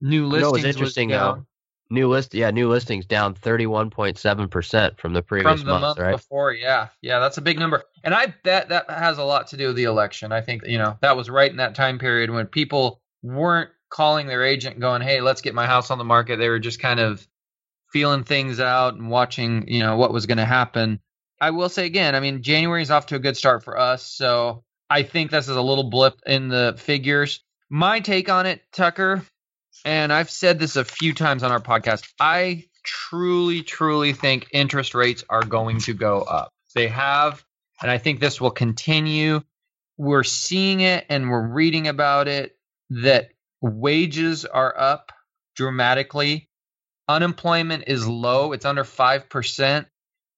New 0.00 0.26
listings 0.26 0.52
was 0.52 0.64
interesting 0.64 1.10
was 1.10 1.18
though. 1.18 1.46
New 1.88 2.08
list, 2.08 2.34
yeah, 2.34 2.50
new 2.50 2.68
listings 2.68 3.06
down 3.06 3.34
31.7 3.34 4.50
percent 4.50 4.98
from 4.98 5.12
the 5.12 5.22
previous 5.22 5.60
from 5.60 5.66
the 5.66 5.72
month, 5.72 5.82
month 5.82 5.98
right? 5.98 6.16
before. 6.16 6.52
Yeah, 6.52 6.88
yeah, 7.00 7.20
that's 7.20 7.38
a 7.38 7.42
big 7.42 7.60
number, 7.60 7.84
and 8.02 8.12
I 8.12 8.34
bet 8.42 8.70
that 8.70 8.90
has 8.90 9.18
a 9.18 9.24
lot 9.24 9.48
to 9.48 9.56
do 9.56 9.68
with 9.68 9.76
the 9.76 9.84
election. 9.84 10.32
I 10.32 10.40
think 10.40 10.66
you 10.66 10.78
know 10.78 10.98
that 11.00 11.16
was 11.16 11.30
right 11.30 11.50
in 11.50 11.58
that 11.58 11.76
time 11.76 12.00
period 12.00 12.30
when 12.30 12.46
people 12.46 13.00
weren't 13.22 13.70
calling 13.88 14.26
their 14.26 14.42
agent, 14.42 14.80
going, 14.80 15.00
"Hey, 15.00 15.20
let's 15.20 15.42
get 15.42 15.54
my 15.54 15.66
house 15.66 15.92
on 15.92 15.98
the 15.98 16.04
market." 16.04 16.38
They 16.38 16.48
were 16.48 16.58
just 16.58 16.80
kind 16.80 16.98
of 16.98 17.26
feeling 17.92 18.24
things 18.24 18.58
out 18.58 18.94
and 18.94 19.08
watching, 19.08 19.68
you 19.68 19.80
know, 19.80 19.96
what 19.96 20.12
was 20.12 20.26
going 20.26 20.38
to 20.38 20.44
happen. 20.44 21.00
I 21.40 21.50
will 21.50 21.68
say 21.68 21.86
again, 21.86 22.14
I 22.14 22.20
mean, 22.20 22.42
January 22.42 22.82
is 22.82 22.90
off 22.90 23.06
to 23.06 23.14
a 23.14 23.20
good 23.20 23.36
start 23.36 23.62
for 23.62 23.78
us, 23.78 24.04
so 24.04 24.64
I 24.90 25.02
think 25.02 25.30
this 25.30 25.48
is 25.48 25.56
a 25.56 25.62
little 25.62 25.88
blip 25.88 26.20
in 26.26 26.48
the 26.48 26.74
figures. 26.78 27.44
My 27.70 28.00
take 28.00 28.28
on 28.28 28.46
it, 28.46 28.62
Tucker, 28.72 29.22
and 29.86 30.12
I've 30.12 30.30
said 30.30 30.58
this 30.58 30.74
a 30.74 30.84
few 30.84 31.14
times 31.14 31.44
on 31.44 31.52
our 31.52 31.60
podcast. 31.60 32.12
I 32.18 32.64
truly, 32.82 33.62
truly 33.62 34.12
think 34.12 34.48
interest 34.50 34.96
rates 34.96 35.22
are 35.30 35.44
going 35.44 35.78
to 35.82 35.94
go 35.94 36.22
up. 36.22 36.52
They 36.74 36.88
have, 36.88 37.44
and 37.80 37.88
I 37.88 37.98
think 37.98 38.18
this 38.18 38.40
will 38.40 38.50
continue. 38.50 39.42
We're 39.96 40.24
seeing 40.24 40.80
it 40.80 41.06
and 41.08 41.30
we're 41.30 41.46
reading 41.46 41.86
about 41.86 42.26
it 42.26 42.58
that 42.90 43.30
wages 43.60 44.44
are 44.44 44.76
up 44.76 45.12
dramatically. 45.54 46.50
Unemployment 47.06 47.84
is 47.86 48.08
low, 48.08 48.52
it's 48.52 48.64
under 48.64 48.82
5%. 48.82 49.86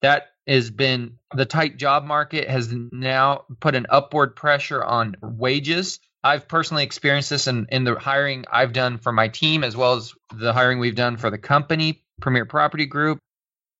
That 0.02 0.26
has 0.46 0.70
been 0.70 1.18
the 1.34 1.46
tight 1.46 1.78
job 1.78 2.04
market 2.04 2.48
has 2.48 2.70
now 2.70 3.44
put 3.60 3.74
an 3.74 3.86
upward 3.88 4.36
pressure 4.36 4.84
on 4.84 5.16
wages. 5.22 6.00
I've 6.24 6.48
personally 6.48 6.82
experienced 6.82 7.30
this 7.30 7.46
in, 7.46 7.66
in 7.70 7.84
the 7.84 7.98
hiring 7.98 8.44
I've 8.50 8.72
done 8.72 8.98
for 8.98 9.12
my 9.12 9.28
team 9.28 9.62
as 9.62 9.76
well 9.76 9.94
as 9.94 10.14
the 10.34 10.52
hiring 10.52 10.78
we've 10.78 10.94
done 10.94 11.16
for 11.16 11.30
the 11.30 11.38
company, 11.38 12.02
Premier 12.20 12.44
Property 12.44 12.86
Group. 12.86 13.18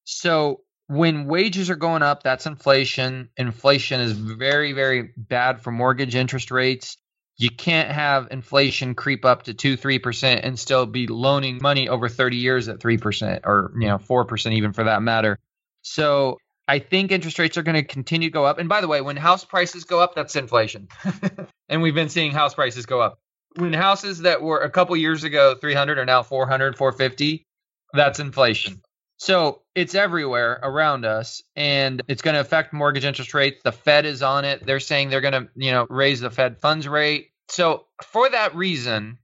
So 0.05 0.61
when 0.87 1.27
wages 1.27 1.69
are 1.69 1.77
going 1.77 2.03
up, 2.03 2.23
that's 2.23 2.47
inflation. 2.47 3.29
Inflation 3.37 4.01
is 4.01 4.13
very, 4.13 4.73
very 4.73 5.11
bad 5.17 5.61
for 5.61 5.71
mortgage 5.71 6.15
interest 6.15 6.51
rates. 6.51 6.97
You 7.37 7.51
can't 7.51 7.91
have 7.91 8.29
inflation 8.31 8.95
creep 8.95 9.25
up 9.25 9.45
to 9.45 9.55
two, 9.55 9.77
three 9.77 9.99
percent 9.99 10.45
and 10.45 10.59
still 10.59 10.87
be 10.87 11.07
loaning 11.07 11.59
money 11.61 11.89
over 11.89 12.09
30 12.09 12.37
years 12.37 12.69
at 12.69 12.81
three 12.81 12.99
percent 12.99 13.43
or 13.45 13.73
you 13.79 13.87
know 13.87 13.99
four 13.99 14.25
percent 14.25 14.55
even 14.57 14.73
for 14.73 14.85
that 14.85 15.03
matter. 15.03 15.39
So 15.83 16.39
I 16.69 16.79
think 16.79 17.11
interest 17.11 17.39
rates 17.39 17.57
are 17.57 17.63
going 17.63 17.77
to 17.77 17.83
continue 17.83 18.29
to 18.29 18.33
go 18.33 18.45
up. 18.45 18.59
And 18.59 18.69
by 18.69 18.83
the 18.83 18.89
way, 18.89 19.01
when 19.01 19.17
house 19.17 19.43
prices 19.45 19.85
go 19.85 20.01
up, 20.01 20.15
that's 20.15 20.37
inflation. 20.37 20.89
and 21.69 21.81
we've 21.81 21.95
been 21.95 22.11
seeing 22.11 22.31
house 22.31 22.55
prices 22.55 22.85
go 22.85 23.01
up. 23.01 23.19
When 23.57 23.73
houses 23.73 24.21
that 24.21 24.43
were 24.43 24.59
a 24.59 24.71
couple 24.71 24.95
years 24.97 25.25
ago 25.25 25.55
300 25.55 25.99
are 25.99 26.05
now 26.05 26.23
400, 26.23 26.77
450, 26.77 27.47
that's 27.95 28.21
inflation. 28.21 28.83
So 29.17 29.63
it's 29.75 29.95
everywhere 29.95 30.61
around 30.63 31.07
us 31.07 31.43
and 31.57 32.03
it's 32.07 32.23
going 32.23 32.35
to 32.35 32.41
affect 32.41 32.75
mortgage 32.75 33.05
interest 33.07 33.33
rates. 33.33 33.63
The 33.65 33.73
Fed 33.73 34.05
is 34.05 34.23
on 34.23 34.45
it. 34.45 34.65
They're 34.65 34.79
saying 34.79 35.09
they're 35.09 35.23
going 35.23 35.33
to, 35.33 35.49
you 35.57 35.73
know, 35.73 35.87
raise 35.89 36.21
the 36.21 36.31
Fed 36.31 36.61
funds 36.61 36.87
rate. 36.87 37.31
So 37.49 37.87
for 38.05 38.29
that 38.29 38.55
reason, 38.55 39.19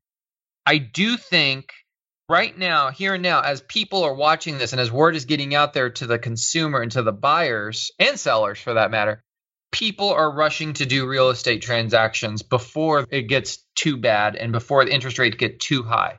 I 0.66 0.78
do 0.78 1.18
think 1.18 1.72
right 2.28 2.56
now, 2.56 2.90
here 2.90 3.14
and 3.14 3.22
now, 3.22 3.40
as 3.40 3.60
people 3.60 4.04
are 4.04 4.14
watching 4.14 4.58
this 4.58 4.72
and 4.72 4.80
as 4.80 4.90
word 4.90 5.16
is 5.16 5.24
getting 5.24 5.54
out 5.54 5.72
there 5.72 5.90
to 5.90 6.06
the 6.06 6.18
consumer 6.18 6.80
and 6.80 6.92
to 6.92 7.02
the 7.02 7.12
buyers 7.12 7.90
and 7.98 8.18
sellers 8.18 8.58
for 8.58 8.74
that 8.74 8.90
matter, 8.90 9.22
people 9.72 10.10
are 10.10 10.34
rushing 10.34 10.72
to 10.74 10.86
do 10.86 11.06
real 11.06 11.30
estate 11.30 11.62
transactions 11.62 12.42
before 12.42 13.06
it 13.10 13.22
gets 13.22 13.64
too 13.74 13.96
bad 13.96 14.36
and 14.36 14.52
before 14.52 14.84
the 14.84 14.94
interest 14.94 15.18
rates 15.18 15.36
get 15.36 15.60
too 15.60 15.82
high. 15.82 16.18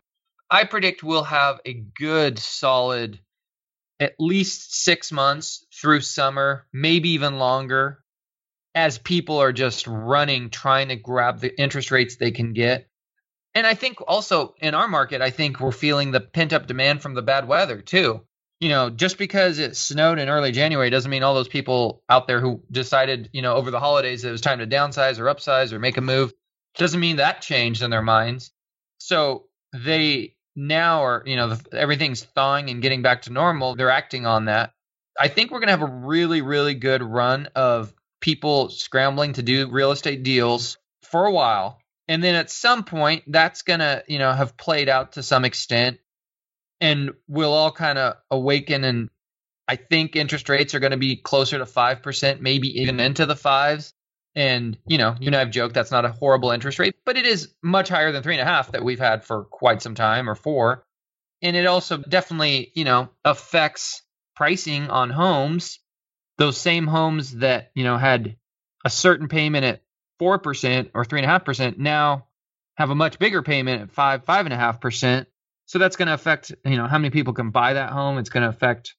I 0.50 0.66
predict 0.66 1.04
we'll 1.04 1.24
have 1.24 1.60
a 1.66 1.74
good, 1.74 2.38
solid, 2.38 3.20
at 4.00 4.14
least 4.20 4.84
six 4.84 5.12
months 5.12 5.66
through 5.74 6.02
summer, 6.02 6.68
maybe 6.74 7.12
even 7.12 7.40
longer, 7.40 8.04
as 8.76 8.98
people 8.98 9.38
are 9.38 9.54
just 9.54 9.88
running, 9.88 10.50
trying 10.50 10.90
to 10.90 10.98
grab 10.98 11.40
the 11.40 11.60
interest 11.60 11.92
rates 11.92 12.18
they 12.18 12.32
can 12.32 12.54
get. 12.54 12.88
And 13.56 13.66
I 13.66 13.74
think 13.74 14.00
also 14.06 14.54
in 14.60 14.76
our 14.76 14.88
market, 14.90 15.22
I 15.22 15.30
think 15.30 15.62
we're 15.62 15.72
feeling 15.72 16.12
the 16.12 16.20
pent 16.20 16.52
up 16.52 16.68
demand 16.68 17.02
from 17.02 17.14
the 17.14 17.22
bad 17.22 17.48
weather 17.48 17.82
too. 17.82 18.22
You 18.60 18.70
know, 18.70 18.90
just 18.90 19.18
because 19.18 19.60
it 19.60 19.76
snowed 19.76 20.20
in 20.20 20.30
early 20.30 20.52
January 20.52 20.90
doesn't 20.90 21.10
mean 21.10 21.24
all 21.24 21.36
those 21.36 21.48
people 21.48 22.04
out 22.10 22.28
there 22.28 22.40
who 22.40 22.62
decided, 22.70 23.30
you 23.34 23.42
know, 23.42 23.56
over 23.56 23.72
the 23.72 23.80
holidays 23.80 24.24
it 24.24 24.32
was 24.32 24.42
time 24.42 24.60
to 24.60 24.68
downsize 24.68 25.20
or 25.20 25.26
upsize 25.26 25.72
or 25.72 25.80
make 25.80 25.98
a 25.98 26.02
move 26.02 26.34
doesn't 26.78 27.00
mean 27.00 27.18
that 27.18 27.42
changed 27.42 27.82
in 27.82 27.90
their 27.90 28.02
minds. 28.02 28.52
So 28.98 29.46
they 29.74 30.36
now 30.56 31.04
are, 31.04 31.24
you 31.26 31.36
know, 31.38 31.58
everything's 31.72 32.24
thawing 32.24 32.70
and 32.70 32.82
getting 32.82 33.02
back 33.02 33.24
to 33.24 33.34
normal. 33.34 33.76
They're 33.76 33.90
acting 33.90 34.26
on 34.26 34.46
that. 34.46 34.72
I 35.18 35.30
think 35.30 35.52
we're 35.52 35.60
going 35.60 35.68
to 35.68 35.78
have 35.78 35.82
a 35.82 35.94
really, 35.94 36.42
really 36.42 36.74
good 36.74 37.02
run 37.02 37.48
of 37.56 37.94
people 38.20 38.70
scrambling 38.70 39.34
to 39.34 39.44
do 39.44 39.70
real 39.70 39.92
estate 39.92 40.24
deals 40.24 40.78
for 41.04 41.26
a 41.26 41.32
while 41.32 41.80
and 42.08 42.24
then 42.24 42.36
at 42.36 42.50
some 42.50 42.84
point 42.84 43.24
that's 43.28 43.64
going 43.64 43.80
to 43.80 44.04
you 44.08 44.20
know 44.20 44.32
have 44.32 44.58
played 44.58 44.90
out 44.90 45.14
to 45.14 45.24
some 45.24 45.46
extent 45.46 45.98
and 46.82 47.12
we'll 47.28 47.54
all 47.54 47.72
kind 47.72 47.98
of 47.98 48.16
awaken 48.30 48.84
and 48.84 49.10
i 49.68 49.76
think 49.76 50.16
interest 50.16 50.50
rates 50.50 50.76
are 50.76 50.80
going 50.80 50.92
to 50.92 50.98
be 50.98 51.16
closer 51.16 51.58
to 51.58 51.66
5% 51.66 52.40
maybe 52.40 52.82
even 52.82 53.00
into 53.00 53.26
the 53.26 53.36
fives. 53.36 53.94
And 54.38 54.78
you 54.86 54.98
know 54.98 55.16
you 55.20 55.28
and 55.28 55.36
i've 55.36 55.52
joked 55.52 55.74
that's 55.74 55.92
not 55.92 56.04
a 56.04 56.12
horrible 56.12 56.52
interest 56.52 56.78
rate 56.78 56.96
but 57.06 57.16
it 57.16 57.26
is 57.26 57.54
much 57.64 57.88
higher 57.88 58.12
than 58.12 58.22
three 58.22 58.34
and 58.34 58.42
a 58.42 58.52
half 58.52 58.74
that 58.74 58.84
we've 58.84 59.00
had 59.00 59.24
for 59.24 59.46
quite 59.46 59.82
some 59.82 59.96
time 59.96 60.30
or 60.30 60.36
four. 60.36 60.86
And 61.42 61.56
it 61.56 61.66
also 61.66 61.98
definitely 61.98 62.72
you 62.76 62.84
know 62.84 63.10
affects 63.24 64.02
pricing 64.36 64.90
on 64.90 65.10
homes. 65.10 65.80
Those 66.38 66.58
same 66.58 66.86
homes 66.86 67.32
that 67.38 67.72
you 67.76 67.86
know 67.86 67.98
had 67.98 68.36
a 68.84 68.90
certain 68.90 69.30
payment 69.30 69.64
at 69.64 69.82
4% 70.22 70.92
or 70.94 71.06
3.5% 71.06 71.78
now 71.78 72.28
have 72.78 72.90
a 72.90 72.96
much 72.96 73.20
bigger 73.20 73.42
payment 73.42 73.84
at 73.84 73.92
5, 73.92 74.26
5.5%. 74.26 75.26
So 75.66 75.80
that's 75.80 75.96
going 75.96 76.08
to 76.08 76.14
affect, 76.14 76.54
you 76.64 76.78
know, 76.78 76.88
how 76.88 76.98
many 76.98 77.10
people 77.10 77.34
can 77.34 77.50
buy 77.50 77.74
that 77.74 77.92
home. 77.92 78.18
It's 78.18 78.30
going 78.30 78.44
to 78.44 78.50
affect 78.50 78.96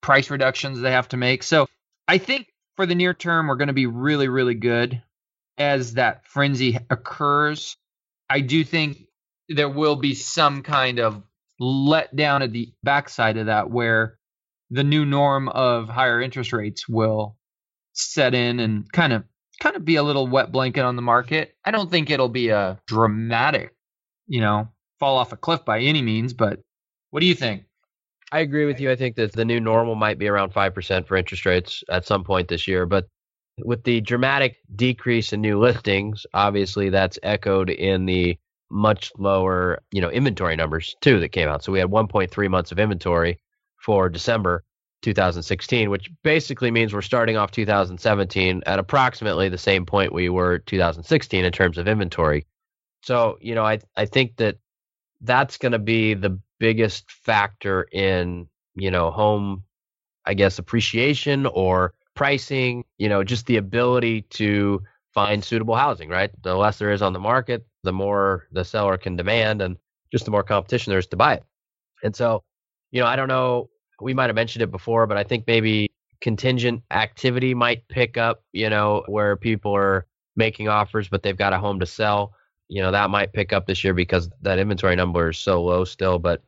price 0.00 0.30
reductions 0.30 0.80
they 0.80 0.92
have 0.92 1.08
to 1.08 1.16
make. 1.16 1.42
So 1.42 1.66
I 2.06 2.18
think 2.18 2.48
for 2.76 2.86
the 2.86 2.94
near 2.94 3.14
term, 3.14 3.48
we're 3.48 3.56
going 3.56 3.68
to 3.68 3.74
be 3.74 3.86
really, 3.86 4.28
really 4.28 4.54
good 4.54 5.02
as 5.58 5.94
that 5.94 6.26
frenzy 6.26 6.78
occurs. 6.88 7.76
I 8.28 8.40
do 8.40 8.64
think 8.64 9.06
there 9.48 9.68
will 9.68 9.96
be 9.96 10.14
some 10.14 10.62
kind 10.62 10.98
of 10.98 11.22
letdown 11.60 12.42
at 12.42 12.52
the 12.52 12.72
backside 12.82 13.36
of 13.36 13.46
that 13.46 13.70
where 13.70 14.18
the 14.70 14.84
new 14.84 15.04
norm 15.04 15.48
of 15.48 15.88
higher 15.88 16.20
interest 16.20 16.52
rates 16.52 16.88
will 16.88 17.36
set 17.92 18.34
in 18.34 18.60
and 18.60 18.90
kind 18.90 19.12
of 19.12 19.24
kind 19.60 19.76
of 19.76 19.84
be 19.84 19.96
a 19.96 20.02
little 20.02 20.26
wet 20.26 20.50
blanket 20.50 20.82
on 20.82 20.96
the 20.96 21.02
market. 21.02 21.54
I 21.64 21.70
don't 21.70 21.90
think 21.90 22.10
it'll 22.10 22.28
be 22.28 22.48
a 22.48 22.80
dramatic, 22.86 23.74
you 24.26 24.40
know, 24.40 24.68
fall 24.98 25.18
off 25.18 25.32
a 25.32 25.36
cliff 25.36 25.64
by 25.64 25.80
any 25.80 26.02
means, 26.02 26.32
but 26.32 26.60
what 27.10 27.20
do 27.20 27.26
you 27.26 27.34
think? 27.34 27.64
I 28.32 28.40
agree 28.40 28.64
with 28.64 28.80
you. 28.80 28.90
I 28.90 28.96
think 28.96 29.16
that 29.16 29.32
the 29.32 29.44
new 29.44 29.60
normal 29.60 29.94
might 29.94 30.18
be 30.18 30.28
around 30.28 30.52
5% 30.52 31.06
for 31.06 31.16
interest 31.16 31.44
rates 31.44 31.82
at 31.90 32.06
some 32.06 32.24
point 32.24 32.48
this 32.48 32.68
year. 32.68 32.86
But 32.86 33.06
with 33.58 33.82
the 33.84 34.00
dramatic 34.00 34.58
decrease 34.76 35.32
in 35.32 35.40
new 35.40 35.58
listings, 35.58 36.24
obviously 36.32 36.90
that's 36.90 37.18
echoed 37.22 37.70
in 37.70 38.06
the 38.06 38.38
much 38.70 39.10
lower, 39.18 39.80
you 39.90 40.00
know, 40.00 40.10
inventory 40.10 40.54
numbers 40.54 40.94
too 41.00 41.18
that 41.20 41.30
came 41.30 41.48
out. 41.48 41.64
So 41.64 41.72
we 41.72 41.80
had 41.80 41.88
1.3 41.88 42.48
months 42.48 42.70
of 42.70 42.78
inventory 42.78 43.40
for 43.78 44.08
December 44.08 44.62
2016, 45.02 45.90
which 45.90 46.10
basically 46.22 46.70
means 46.70 46.92
we're 46.92 47.02
starting 47.02 47.36
off 47.36 47.50
2017 47.50 48.62
at 48.66 48.78
approximately 48.78 49.48
the 49.48 49.58
same 49.58 49.86
point 49.86 50.12
we 50.12 50.28
were 50.28 50.58
2016 50.58 51.44
in 51.44 51.52
terms 51.52 51.78
of 51.78 51.88
inventory. 51.88 52.46
So, 53.02 53.38
you 53.40 53.54
know, 53.54 53.64
I 53.64 53.80
I 53.96 54.06
think 54.06 54.36
that 54.36 54.58
that's 55.22 55.56
going 55.56 55.72
to 55.72 55.78
be 55.78 56.14
the 56.14 56.38
biggest 56.58 57.10
factor 57.10 57.82
in, 57.90 58.48
you 58.74 58.90
know, 58.90 59.10
home 59.10 59.64
I 60.26 60.34
guess 60.34 60.58
appreciation 60.58 61.46
or 61.46 61.94
pricing, 62.14 62.84
you 62.98 63.08
know, 63.08 63.24
just 63.24 63.46
the 63.46 63.56
ability 63.56 64.22
to 64.22 64.82
find 65.14 65.42
suitable 65.42 65.74
housing, 65.74 66.08
right? 66.08 66.30
The 66.42 66.54
less 66.54 66.78
there 66.78 66.92
is 66.92 67.02
on 67.02 67.12
the 67.12 67.18
market, 67.18 67.66
the 67.82 67.92
more 67.92 68.46
the 68.52 68.64
seller 68.64 68.98
can 68.98 69.16
demand 69.16 69.62
and 69.62 69.76
just 70.12 70.24
the 70.24 70.30
more 70.30 70.42
competition 70.42 70.90
there 70.90 70.98
is 70.98 71.06
to 71.08 71.16
buy 71.16 71.34
it. 71.34 71.44
And 72.02 72.14
so, 72.14 72.44
you 72.90 73.00
know, 73.00 73.06
I 73.06 73.16
don't 73.16 73.28
know 73.28 73.70
we 74.00 74.14
might 74.14 74.26
have 74.26 74.36
mentioned 74.36 74.62
it 74.62 74.70
before, 74.70 75.06
but 75.06 75.16
I 75.16 75.24
think 75.24 75.44
maybe 75.46 75.90
contingent 76.20 76.82
activity 76.90 77.54
might 77.54 77.86
pick 77.88 78.16
up, 78.16 78.42
you 78.52 78.70
know, 78.70 79.02
where 79.06 79.36
people 79.36 79.74
are 79.74 80.06
making 80.36 80.68
offers, 80.68 81.08
but 81.08 81.22
they've 81.22 81.36
got 81.36 81.52
a 81.52 81.58
home 81.58 81.80
to 81.80 81.86
sell. 81.86 82.34
You 82.68 82.82
know, 82.82 82.92
that 82.92 83.10
might 83.10 83.32
pick 83.32 83.52
up 83.52 83.66
this 83.66 83.82
year 83.82 83.94
because 83.94 84.30
that 84.42 84.58
inventory 84.58 84.96
number 84.96 85.30
is 85.30 85.38
so 85.38 85.62
low 85.62 85.84
still. 85.84 86.18
But 86.18 86.42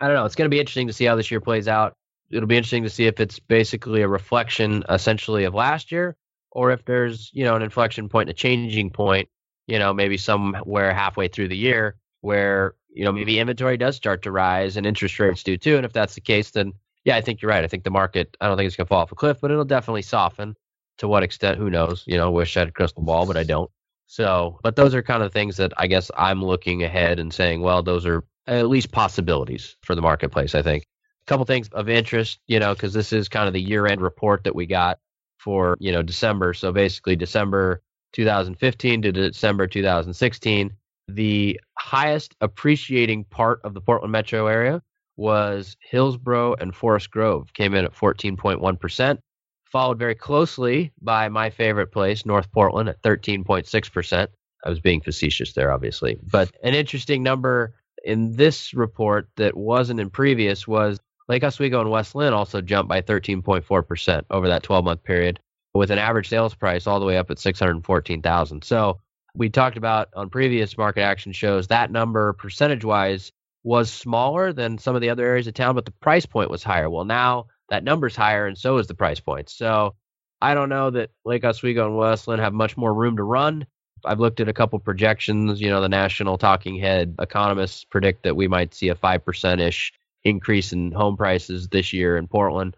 I 0.00 0.06
don't 0.06 0.16
know. 0.16 0.24
It's 0.24 0.34
going 0.34 0.50
to 0.50 0.54
be 0.54 0.58
interesting 0.58 0.88
to 0.88 0.92
see 0.92 1.04
how 1.04 1.14
this 1.14 1.30
year 1.30 1.40
plays 1.40 1.68
out. 1.68 1.94
It'll 2.30 2.48
be 2.48 2.56
interesting 2.56 2.82
to 2.84 2.90
see 2.90 3.06
if 3.06 3.20
it's 3.20 3.38
basically 3.38 4.02
a 4.02 4.08
reflection 4.08 4.82
essentially 4.88 5.44
of 5.44 5.54
last 5.54 5.92
year 5.92 6.16
or 6.50 6.70
if 6.70 6.84
there's, 6.84 7.30
you 7.32 7.44
know, 7.44 7.54
an 7.54 7.62
inflection 7.62 8.08
point, 8.08 8.30
a 8.30 8.32
changing 8.32 8.90
point, 8.90 9.28
you 9.66 9.78
know, 9.78 9.92
maybe 9.92 10.16
somewhere 10.16 10.92
halfway 10.92 11.28
through 11.28 11.48
the 11.48 11.56
year 11.56 11.96
where, 12.22 12.74
you 12.94 13.04
know, 13.04 13.12
maybe 13.12 13.38
inventory 13.38 13.76
does 13.76 13.96
start 13.96 14.22
to 14.22 14.30
rise 14.30 14.76
and 14.76 14.86
interest 14.86 15.18
rates 15.18 15.42
do 15.42 15.56
too. 15.56 15.76
And 15.76 15.84
if 15.84 15.92
that's 15.92 16.14
the 16.14 16.20
case, 16.20 16.50
then 16.50 16.72
yeah, 17.04 17.16
I 17.16 17.20
think 17.20 17.42
you're 17.42 17.50
right. 17.50 17.64
I 17.64 17.68
think 17.68 17.84
the 17.84 17.90
market, 17.90 18.36
I 18.40 18.48
don't 18.48 18.56
think 18.56 18.66
it's 18.66 18.76
going 18.76 18.86
to 18.86 18.88
fall 18.88 19.00
off 19.00 19.12
a 19.12 19.16
cliff, 19.16 19.38
but 19.40 19.50
it'll 19.50 19.64
definitely 19.64 20.02
soften. 20.02 20.56
To 20.98 21.08
what 21.08 21.22
extent, 21.22 21.58
who 21.58 21.70
knows? 21.70 22.04
You 22.06 22.18
know, 22.18 22.30
wish 22.30 22.56
I 22.56 22.60
had 22.60 22.68
a 22.68 22.72
crystal 22.72 23.02
ball, 23.02 23.26
but 23.26 23.36
I 23.36 23.44
don't. 23.44 23.70
So, 24.06 24.60
but 24.62 24.76
those 24.76 24.94
are 24.94 25.02
kind 25.02 25.22
of 25.22 25.32
things 25.32 25.56
that 25.56 25.72
I 25.78 25.86
guess 25.86 26.10
I'm 26.16 26.44
looking 26.44 26.82
ahead 26.82 27.18
and 27.18 27.32
saying, 27.32 27.62
well, 27.62 27.82
those 27.82 28.04
are 28.04 28.24
at 28.46 28.68
least 28.68 28.92
possibilities 28.92 29.74
for 29.82 29.94
the 29.94 30.02
marketplace, 30.02 30.54
I 30.54 30.62
think. 30.62 30.84
A 31.22 31.26
couple 31.26 31.46
things 31.46 31.68
of 31.68 31.88
interest, 31.88 32.40
you 32.46 32.60
know, 32.60 32.74
because 32.74 32.92
this 32.92 33.12
is 33.12 33.28
kind 33.28 33.48
of 33.48 33.54
the 33.54 33.60
year 33.60 33.86
end 33.86 34.02
report 34.02 34.44
that 34.44 34.54
we 34.54 34.66
got 34.66 34.98
for, 35.38 35.76
you 35.80 35.92
know, 35.92 36.02
December. 36.02 36.52
So 36.52 36.72
basically, 36.72 37.16
December 37.16 37.82
2015 38.12 39.02
to 39.02 39.12
December 39.12 39.66
2016, 39.66 40.70
the 41.14 41.60
highest 41.78 42.34
appreciating 42.40 43.24
part 43.24 43.60
of 43.64 43.74
the 43.74 43.80
Portland 43.80 44.12
metro 44.12 44.46
area 44.46 44.82
was 45.16 45.76
Hillsboro 45.80 46.54
and 46.54 46.74
Forest 46.74 47.10
Grove, 47.10 47.52
came 47.52 47.74
in 47.74 47.84
at 47.84 47.94
14.1%, 47.94 49.18
followed 49.64 49.98
very 49.98 50.14
closely 50.14 50.92
by 51.00 51.28
my 51.28 51.50
favorite 51.50 51.92
place, 51.92 52.24
North 52.24 52.50
Portland, 52.52 52.88
at 52.88 53.02
13.6%. 53.02 54.28
I 54.64 54.68
was 54.68 54.80
being 54.80 55.00
facetious 55.00 55.52
there, 55.52 55.72
obviously. 55.72 56.18
But 56.30 56.50
an 56.62 56.74
interesting 56.74 57.22
number 57.22 57.74
in 58.04 58.32
this 58.32 58.74
report 58.74 59.28
that 59.36 59.56
wasn't 59.56 60.00
in 60.00 60.10
previous 60.10 60.66
was 60.66 60.98
Lake 61.28 61.44
Oswego 61.44 61.80
and 61.80 61.90
West 61.90 62.14
Linn 62.14 62.32
also 62.32 62.60
jumped 62.60 62.88
by 62.88 63.00
13.4% 63.00 64.22
over 64.30 64.48
that 64.48 64.62
12 64.62 64.84
month 64.84 65.02
period 65.02 65.40
with 65.74 65.90
an 65.90 65.98
average 65.98 66.28
sales 66.28 66.54
price 66.54 66.86
all 66.86 67.00
the 67.00 67.06
way 67.06 67.16
up 67.16 67.30
at 67.30 67.38
614,000. 67.38 68.62
So 68.64 69.00
we 69.34 69.48
talked 69.48 69.76
about 69.76 70.08
on 70.14 70.30
previous 70.30 70.76
market 70.76 71.02
action 71.02 71.32
shows 71.32 71.68
that 71.68 71.90
number 71.90 72.32
percentage 72.34 72.84
wise 72.84 73.32
was 73.64 73.90
smaller 73.90 74.52
than 74.52 74.78
some 74.78 74.94
of 74.94 75.00
the 75.00 75.10
other 75.10 75.24
areas 75.24 75.46
of 75.46 75.54
town, 75.54 75.74
but 75.74 75.84
the 75.84 75.92
price 75.92 76.26
point 76.26 76.50
was 76.50 76.62
higher. 76.62 76.90
Well, 76.90 77.04
now 77.04 77.46
that 77.68 77.84
number's 77.84 78.16
higher 78.16 78.46
and 78.46 78.58
so 78.58 78.78
is 78.78 78.86
the 78.86 78.94
price 78.94 79.20
point. 79.20 79.48
So 79.48 79.94
I 80.40 80.54
don't 80.54 80.68
know 80.68 80.90
that 80.90 81.10
Lake 81.24 81.44
Oswego 81.44 81.86
and 81.86 81.96
West 81.96 82.26
Linn 82.26 82.40
have 82.40 82.52
much 82.52 82.76
more 82.76 82.92
room 82.92 83.16
to 83.16 83.22
run. 83.22 83.66
I've 84.04 84.20
looked 84.20 84.40
at 84.40 84.48
a 84.48 84.52
couple 84.52 84.78
projections. 84.80 85.60
You 85.60 85.70
know, 85.70 85.80
the 85.80 85.88
national 85.88 86.38
talking 86.38 86.76
head 86.78 87.14
economists 87.20 87.84
predict 87.84 88.24
that 88.24 88.34
we 88.34 88.48
might 88.48 88.74
see 88.74 88.88
a 88.88 88.96
5% 88.96 89.60
ish 89.60 89.92
increase 90.24 90.72
in 90.72 90.92
home 90.92 91.16
prices 91.16 91.68
this 91.68 91.92
year 91.92 92.16
in 92.16 92.26
Portland. 92.26 92.76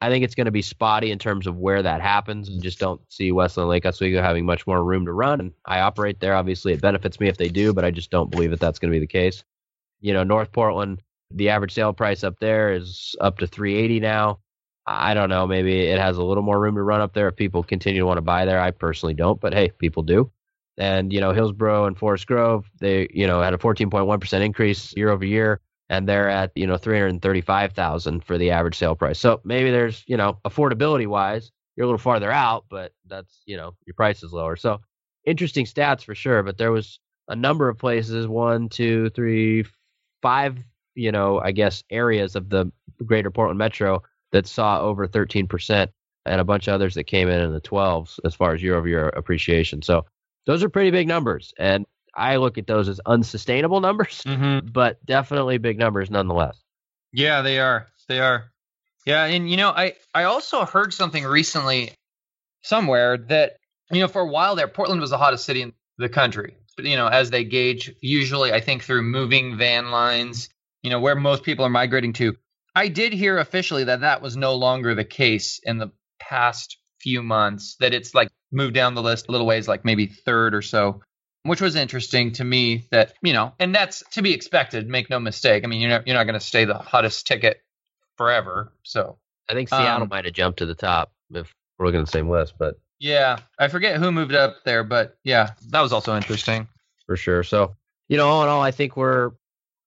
I 0.00 0.08
think 0.08 0.24
it's 0.24 0.34
going 0.34 0.46
to 0.46 0.50
be 0.50 0.62
spotty 0.62 1.10
in 1.10 1.18
terms 1.18 1.46
of 1.46 1.58
where 1.58 1.82
that 1.82 2.00
happens. 2.00 2.48
And 2.48 2.62
just 2.62 2.78
don't 2.78 3.00
see 3.08 3.32
West 3.32 3.56
Linn 3.56 3.68
Lake 3.68 3.84
Oswego 3.84 4.22
having 4.22 4.46
much 4.46 4.66
more 4.66 4.82
room 4.82 5.04
to 5.04 5.12
run. 5.12 5.40
And 5.40 5.52
I 5.66 5.80
operate 5.80 6.20
there. 6.20 6.34
Obviously, 6.34 6.72
it 6.72 6.80
benefits 6.80 7.20
me 7.20 7.28
if 7.28 7.36
they 7.36 7.48
do, 7.48 7.74
but 7.74 7.84
I 7.84 7.90
just 7.90 8.10
don't 8.10 8.30
believe 8.30 8.50
that 8.50 8.60
that's 8.60 8.78
going 8.78 8.90
to 8.90 8.96
be 8.96 9.00
the 9.00 9.06
case. 9.06 9.44
You 10.00 10.14
know, 10.14 10.22
North 10.22 10.52
Portland, 10.52 11.02
the 11.30 11.50
average 11.50 11.72
sale 11.72 11.92
price 11.92 12.24
up 12.24 12.38
there 12.40 12.72
is 12.72 13.14
up 13.20 13.38
to 13.38 13.46
380 13.46 14.00
now. 14.00 14.38
I 14.86 15.12
don't 15.14 15.28
know. 15.28 15.46
Maybe 15.46 15.82
it 15.82 16.00
has 16.00 16.16
a 16.16 16.22
little 16.22 16.42
more 16.42 16.58
room 16.58 16.74
to 16.76 16.82
run 16.82 17.02
up 17.02 17.12
there 17.12 17.28
if 17.28 17.36
people 17.36 17.62
continue 17.62 18.00
to 18.00 18.06
want 18.06 18.16
to 18.16 18.22
buy 18.22 18.44
there. 18.46 18.58
I 18.58 18.70
personally 18.70 19.14
don't, 19.14 19.40
but 19.40 19.52
hey, 19.52 19.70
people 19.78 20.02
do. 20.02 20.32
And 20.78 21.12
you 21.12 21.20
know, 21.20 21.32
Hillsboro 21.32 21.84
and 21.84 21.96
Forest 21.96 22.26
Grove, 22.26 22.68
they 22.80 23.06
you 23.12 23.26
know 23.26 23.42
had 23.42 23.52
a 23.52 23.58
14.1% 23.58 24.40
increase 24.40 24.96
year 24.96 25.10
over 25.10 25.24
year, 25.24 25.60
and 25.90 26.08
they're 26.08 26.30
at 26.30 26.52
you 26.54 26.66
know 26.66 26.78
335,000 26.78 28.24
for 28.24 28.38
the 28.38 28.52
average 28.52 28.78
sale 28.78 28.94
price. 28.94 29.18
So 29.18 29.40
maybe 29.44 29.70
there's 29.70 30.02
you 30.06 30.16
know 30.16 30.38
affordability 30.46 31.06
wise, 31.06 31.50
you're 31.76 31.84
a 31.84 31.88
little 31.88 31.98
farther 31.98 32.32
out, 32.32 32.64
but 32.70 32.92
that's 33.06 33.42
you 33.44 33.58
know 33.58 33.74
your 33.84 33.94
price 33.94 34.22
is 34.22 34.32
lower. 34.32 34.56
So 34.56 34.80
interesting 35.26 35.66
stats 35.66 36.04
for 36.04 36.14
sure. 36.14 36.42
But 36.42 36.56
there 36.56 36.72
was 36.72 36.98
a 37.28 37.36
number 37.36 37.68
of 37.68 37.76
places, 37.76 38.26
one, 38.26 38.68
two, 38.68 39.10
three, 39.10 39.66
five, 40.22 40.58
you 40.94 41.12
know, 41.12 41.40
I 41.40 41.52
guess 41.52 41.84
areas 41.90 42.36
of 42.36 42.48
the 42.48 42.72
greater 43.04 43.30
Portland 43.30 43.58
metro 43.58 44.02
that 44.32 44.46
saw 44.46 44.80
over 44.80 45.06
13% 45.06 45.88
and 46.26 46.40
a 46.40 46.44
bunch 46.44 46.68
of 46.68 46.74
others 46.74 46.94
that 46.94 47.04
came 47.04 47.28
in 47.28 47.40
in 47.40 47.52
the 47.52 47.60
12s 47.60 48.18
as 48.24 48.34
far 48.34 48.54
as 48.54 48.62
year 48.62 48.76
over 48.76 48.88
year 48.88 49.08
appreciation. 49.08 49.82
So 49.82 50.04
those 50.46 50.62
are 50.62 50.68
pretty 50.68 50.90
big 50.90 51.08
numbers. 51.08 51.52
And 51.58 51.86
I 52.14 52.36
look 52.36 52.58
at 52.58 52.66
those 52.66 52.88
as 52.88 53.00
unsustainable 53.04 53.80
numbers, 53.80 54.22
mm-hmm. 54.26 54.68
but 54.72 55.04
definitely 55.04 55.58
big 55.58 55.78
numbers 55.78 56.10
nonetheless. 56.10 56.60
Yeah, 57.12 57.42
they 57.42 57.58
are. 57.58 57.88
They 58.08 58.20
are. 58.20 58.50
Yeah, 59.06 59.24
and 59.24 59.50
you 59.50 59.56
know, 59.56 59.70
I 59.70 59.94
I 60.14 60.24
also 60.24 60.64
heard 60.64 60.92
something 60.92 61.24
recently 61.24 61.92
somewhere 62.62 63.16
that 63.16 63.56
you 63.90 64.00
know 64.00 64.08
for 64.08 64.22
a 64.22 64.26
while 64.26 64.56
there 64.56 64.68
Portland 64.68 65.00
was 65.00 65.10
the 65.10 65.18
hottest 65.18 65.44
city 65.44 65.62
in 65.62 65.72
the 65.98 66.08
country. 66.08 66.56
But 66.76 66.84
you 66.84 66.96
know, 66.96 67.06
as 67.06 67.30
they 67.30 67.44
gauge 67.44 67.92
usually 68.00 68.52
I 68.52 68.60
think 68.60 68.84
through 68.84 69.02
moving 69.02 69.56
van 69.56 69.90
lines, 69.90 70.48
you 70.82 70.90
know, 70.90 71.00
where 71.00 71.16
most 71.16 71.42
people 71.42 71.64
are 71.64 71.70
migrating 71.70 72.12
to. 72.14 72.36
I 72.74 72.88
did 72.88 73.12
hear 73.12 73.38
officially 73.38 73.84
that 73.84 74.00
that 74.00 74.22
was 74.22 74.36
no 74.36 74.54
longer 74.54 74.94
the 74.94 75.04
case 75.04 75.60
in 75.64 75.78
the 75.78 75.90
past 76.20 76.78
few 77.00 77.22
months 77.22 77.76
that 77.80 77.94
it's 77.94 78.14
like 78.14 78.28
moved 78.52 78.74
down 78.74 78.94
the 78.94 79.02
list 79.02 79.28
a 79.28 79.32
little 79.32 79.46
ways 79.46 79.66
like 79.66 79.84
maybe 79.84 80.06
third 80.06 80.54
or 80.54 80.62
so 80.62 81.00
which 81.44 81.60
was 81.60 81.74
interesting 81.74 82.32
to 82.32 82.44
me 82.44 82.86
that 82.90 83.14
you 83.22 83.32
know 83.32 83.52
and 83.58 83.74
that's 83.74 84.02
to 84.10 84.22
be 84.22 84.32
expected 84.32 84.88
make 84.88 85.10
no 85.10 85.18
mistake. 85.18 85.64
I 85.64 85.66
mean 85.66 85.80
you're 85.80 85.90
not 85.90 86.06
you're 86.06 86.16
not 86.16 86.24
going 86.24 86.38
to 86.38 86.44
stay 86.44 86.64
the 86.64 86.74
hottest 86.74 87.26
ticket 87.26 87.62
forever 88.16 88.72
so 88.82 89.16
i 89.48 89.54
think 89.54 89.70
seattle 89.70 90.02
um, 90.02 90.08
might 90.10 90.26
have 90.26 90.34
jumped 90.34 90.58
to 90.58 90.66
the 90.66 90.74
top 90.74 91.10
if 91.32 91.54
we're 91.78 91.86
looking 91.86 92.00
at 92.00 92.06
the 92.06 92.12
same 92.12 92.28
list 92.28 92.52
but 92.58 92.78
yeah 92.98 93.38
i 93.58 93.66
forget 93.66 93.98
who 93.98 94.12
moved 94.12 94.34
up 94.34 94.56
there 94.64 94.84
but 94.84 95.16
yeah 95.24 95.50
that 95.70 95.80
was 95.80 95.92
also 95.92 96.16
interesting. 96.16 96.68
For 97.06 97.16
sure. 97.16 97.42
So 97.42 97.74
you 98.08 98.16
know 98.16 98.28
all 98.28 98.42
in 98.42 98.48
all 98.48 98.60
i 98.60 98.70
think 98.70 98.96
we're 98.96 99.30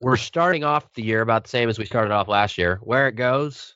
we're 0.01 0.17
starting 0.17 0.63
off 0.63 0.91
the 0.95 1.03
year 1.03 1.21
about 1.21 1.43
the 1.43 1.49
same 1.49 1.69
as 1.69 1.79
we 1.79 1.85
started 1.85 2.11
off 2.11 2.27
last 2.27 2.57
year. 2.57 2.79
Where 2.83 3.07
it 3.07 3.15
goes 3.15 3.75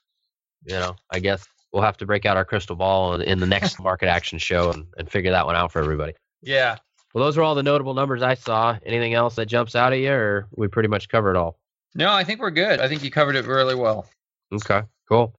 you 0.66 0.74
know 0.74 0.96
i 1.12 1.20
guess 1.20 1.46
we'll 1.72 1.84
have 1.84 1.98
to 1.98 2.06
break 2.08 2.26
out 2.26 2.36
our 2.36 2.44
crystal 2.44 2.76
ball 2.76 3.14
in, 3.14 3.22
in 3.22 3.40
the 3.40 3.46
next 3.46 3.80
market 3.84 4.08
action 4.08 4.40
show 4.40 4.72
and, 4.72 4.88
and 4.98 5.10
figure 5.10 5.32
that 5.32 5.46
one 5.46 5.56
out 5.56 5.72
for 5.72 5.80
everybody. 5.80 6.14
Yeah 6.42 6.78
well, 7.14 7.24
those 7.24 7.38
are 7.38 7.44
all 7.44 7.56
the 7.56 7.64
notable 7.64 7.94
numbers 7.94 8.22
I 8.22 8.36
saw. 8.36 8.78
Anything 8.86 9.14
else 9.14 9.36
that 9.36 9.48
jumps 9.48 9.76
out 9.76 9.94
at 9.94 10.00
you, 10.00 10.12
or 10.12 10.48
we 10.56 10.68
pretty 10.68 10.90
much 10.90 11.10
covered 11.10 11.32
it 11.32 11.38
all? 11.38 11.58
No, 11.96 12.12
I 12.12 12.24
think 12.24 12.40
we're 12.40 12.52
good. 12.52 12.80
I 12.80 12.88
think 12.88 13.04
you 13.04 13.12
covered 13.12 13.36
it 13.36 13.46
really 13.46 13.76
well. 13.76 14.08
Okay, 14.54 14.82
cool. 15.08 15.34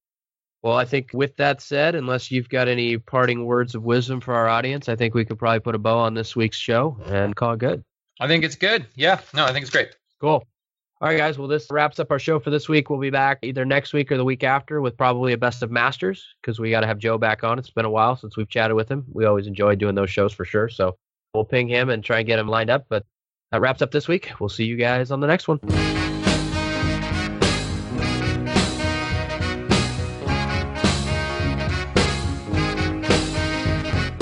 Well, 0.62 0.76
I 0.76 0.84
think 0.84 1.10
with 1.12 1.36
that 1.36 1.62
said, 1.62 1.94
unless 1.94 2.30
you've 2.30 2.48
got 2.48 2.66
any 2.66 2.98
parting 2.98 3.44
words 3.44 3.74
of 3.74 3.84
wisdom 3.84 4.20
for 4.20 4.34
our 4.34 4.48
audience, 4.48 4.88
I 4.88 4.96
think 4.96 5.14
we 5.14 5.24
could 5.24 5.38
probably 5.38 5.60
put 5.60 5.76
a 5.76 5.78
bow 5.78 5.98
on 5.98 6.14
this 6.14 6.34
week's 6.34 6.56
show 6.56 6.98
and 7.06 7.36
call 7.36 7.52
it 7.52 7.60
good. 7.60 7.84
I 8.18 8.26
think 8.26 8.42
it's 8.42 8.56
good. 8.56 8.86
Yeah, 8.96 9.20
no, 9.34 9.44
I 9.44 9.52
think 9.52 9.62
it's 9.62 9.70
great. 9.70 9.90
Cool. 10.20 10.44
All 11.00 11.08
right, 11.08 11.16
guys. 11.16 11.38
Well, 11.38 11.46
this 11.46 11.68
wraps 11.70 12.00
up 12.00 12.10
our 12.10 12.18
show 12.18 12.40
for 12.40 12.50
this 12.50 12.68
week. 12.68 12.90
We'll 12.90 12.98
be 12.98 13.10
back 13.10 13.38
either 13.42 13.64
next 13.64 13.92
week 13.92 14.10
or 14.10 14.16
the 14.16 14.24
week 14.24 14.42
after 14.42 14.80
with 14.80 14.96
probably 14.96 15.32
a 15.32 15.38
best 15.38 15.62
of 15.62 15.70
masters 15.70 16.26
because 16.42 16.58
we 16.58 16.70
got 16.70 16.80
to 16.80 16.88
have 16.88 16.98
Joe 16.98 17.18
back 17.18 17.44
on. 17.44 17.56
It's 17.56 17.70
been 17.70 17.84
a 17.84 17.90
while 17.90 18.16
since 18.16 18.36
we've 18.36 18.48
chatted 18.48 18.74
with 18.74 18.90
him. 18.90 19.04
We 19.12 19.26
always 19.26 19.46
enjoy 19.46 19.76
doing 19.76 19.94
those 19.94 20.10
shows 20.10 20.32
for 20.32 20.44
sure. 20.44 20.68
So 20.68 20.96
we'll 21.34 21.44
ping 21.44 21.68
him 21.68 21.90
and 21.90 22.02
try 22.02 22.18
and 22.18 22.26
get 22.26 22.38
him 22.38 22.48
lined 22.48 22.70
up. 22.70 22.86
But 22.88 23.04
that 23.52 23.60
wraps 23.60 23.82
up 23.82 23.90
this 23.90 24.08
week. 24.08 24.32
We'll 24.40 24.48
see 24.48 24.64
you 24.64 24.76
guys 24.76 25.10
on 25.10 25.20
the 25.20 25.26
next 25.26 25.48
one. 25.48 25.60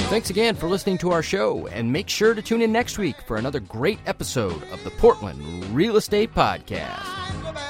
Thanks 0.08 0.30
again 0.30 0.54
for 0.54 0.68
listening 0.68 0.96
to 0.98 1.10
our 1.10 1.22
show, 1.22 1.66
and 1.66 1.92
make 1.92 2.08
sure 2.08 2.32
to 2.32 2.40
tune 2.40 2.62
in 2.62 2.72
next 2.72 2.96
week 2.96 3.16
for 3.26 3.36
another 3.36 3.60
great 3.60 3.98
episode 4.06 4.62
of 4.72 4.82
the 4.82 4.90
Portland 4.92 5.42
Real 5.74 5.96
Estate 5.96 6.32
Podcast. 6.32 7.65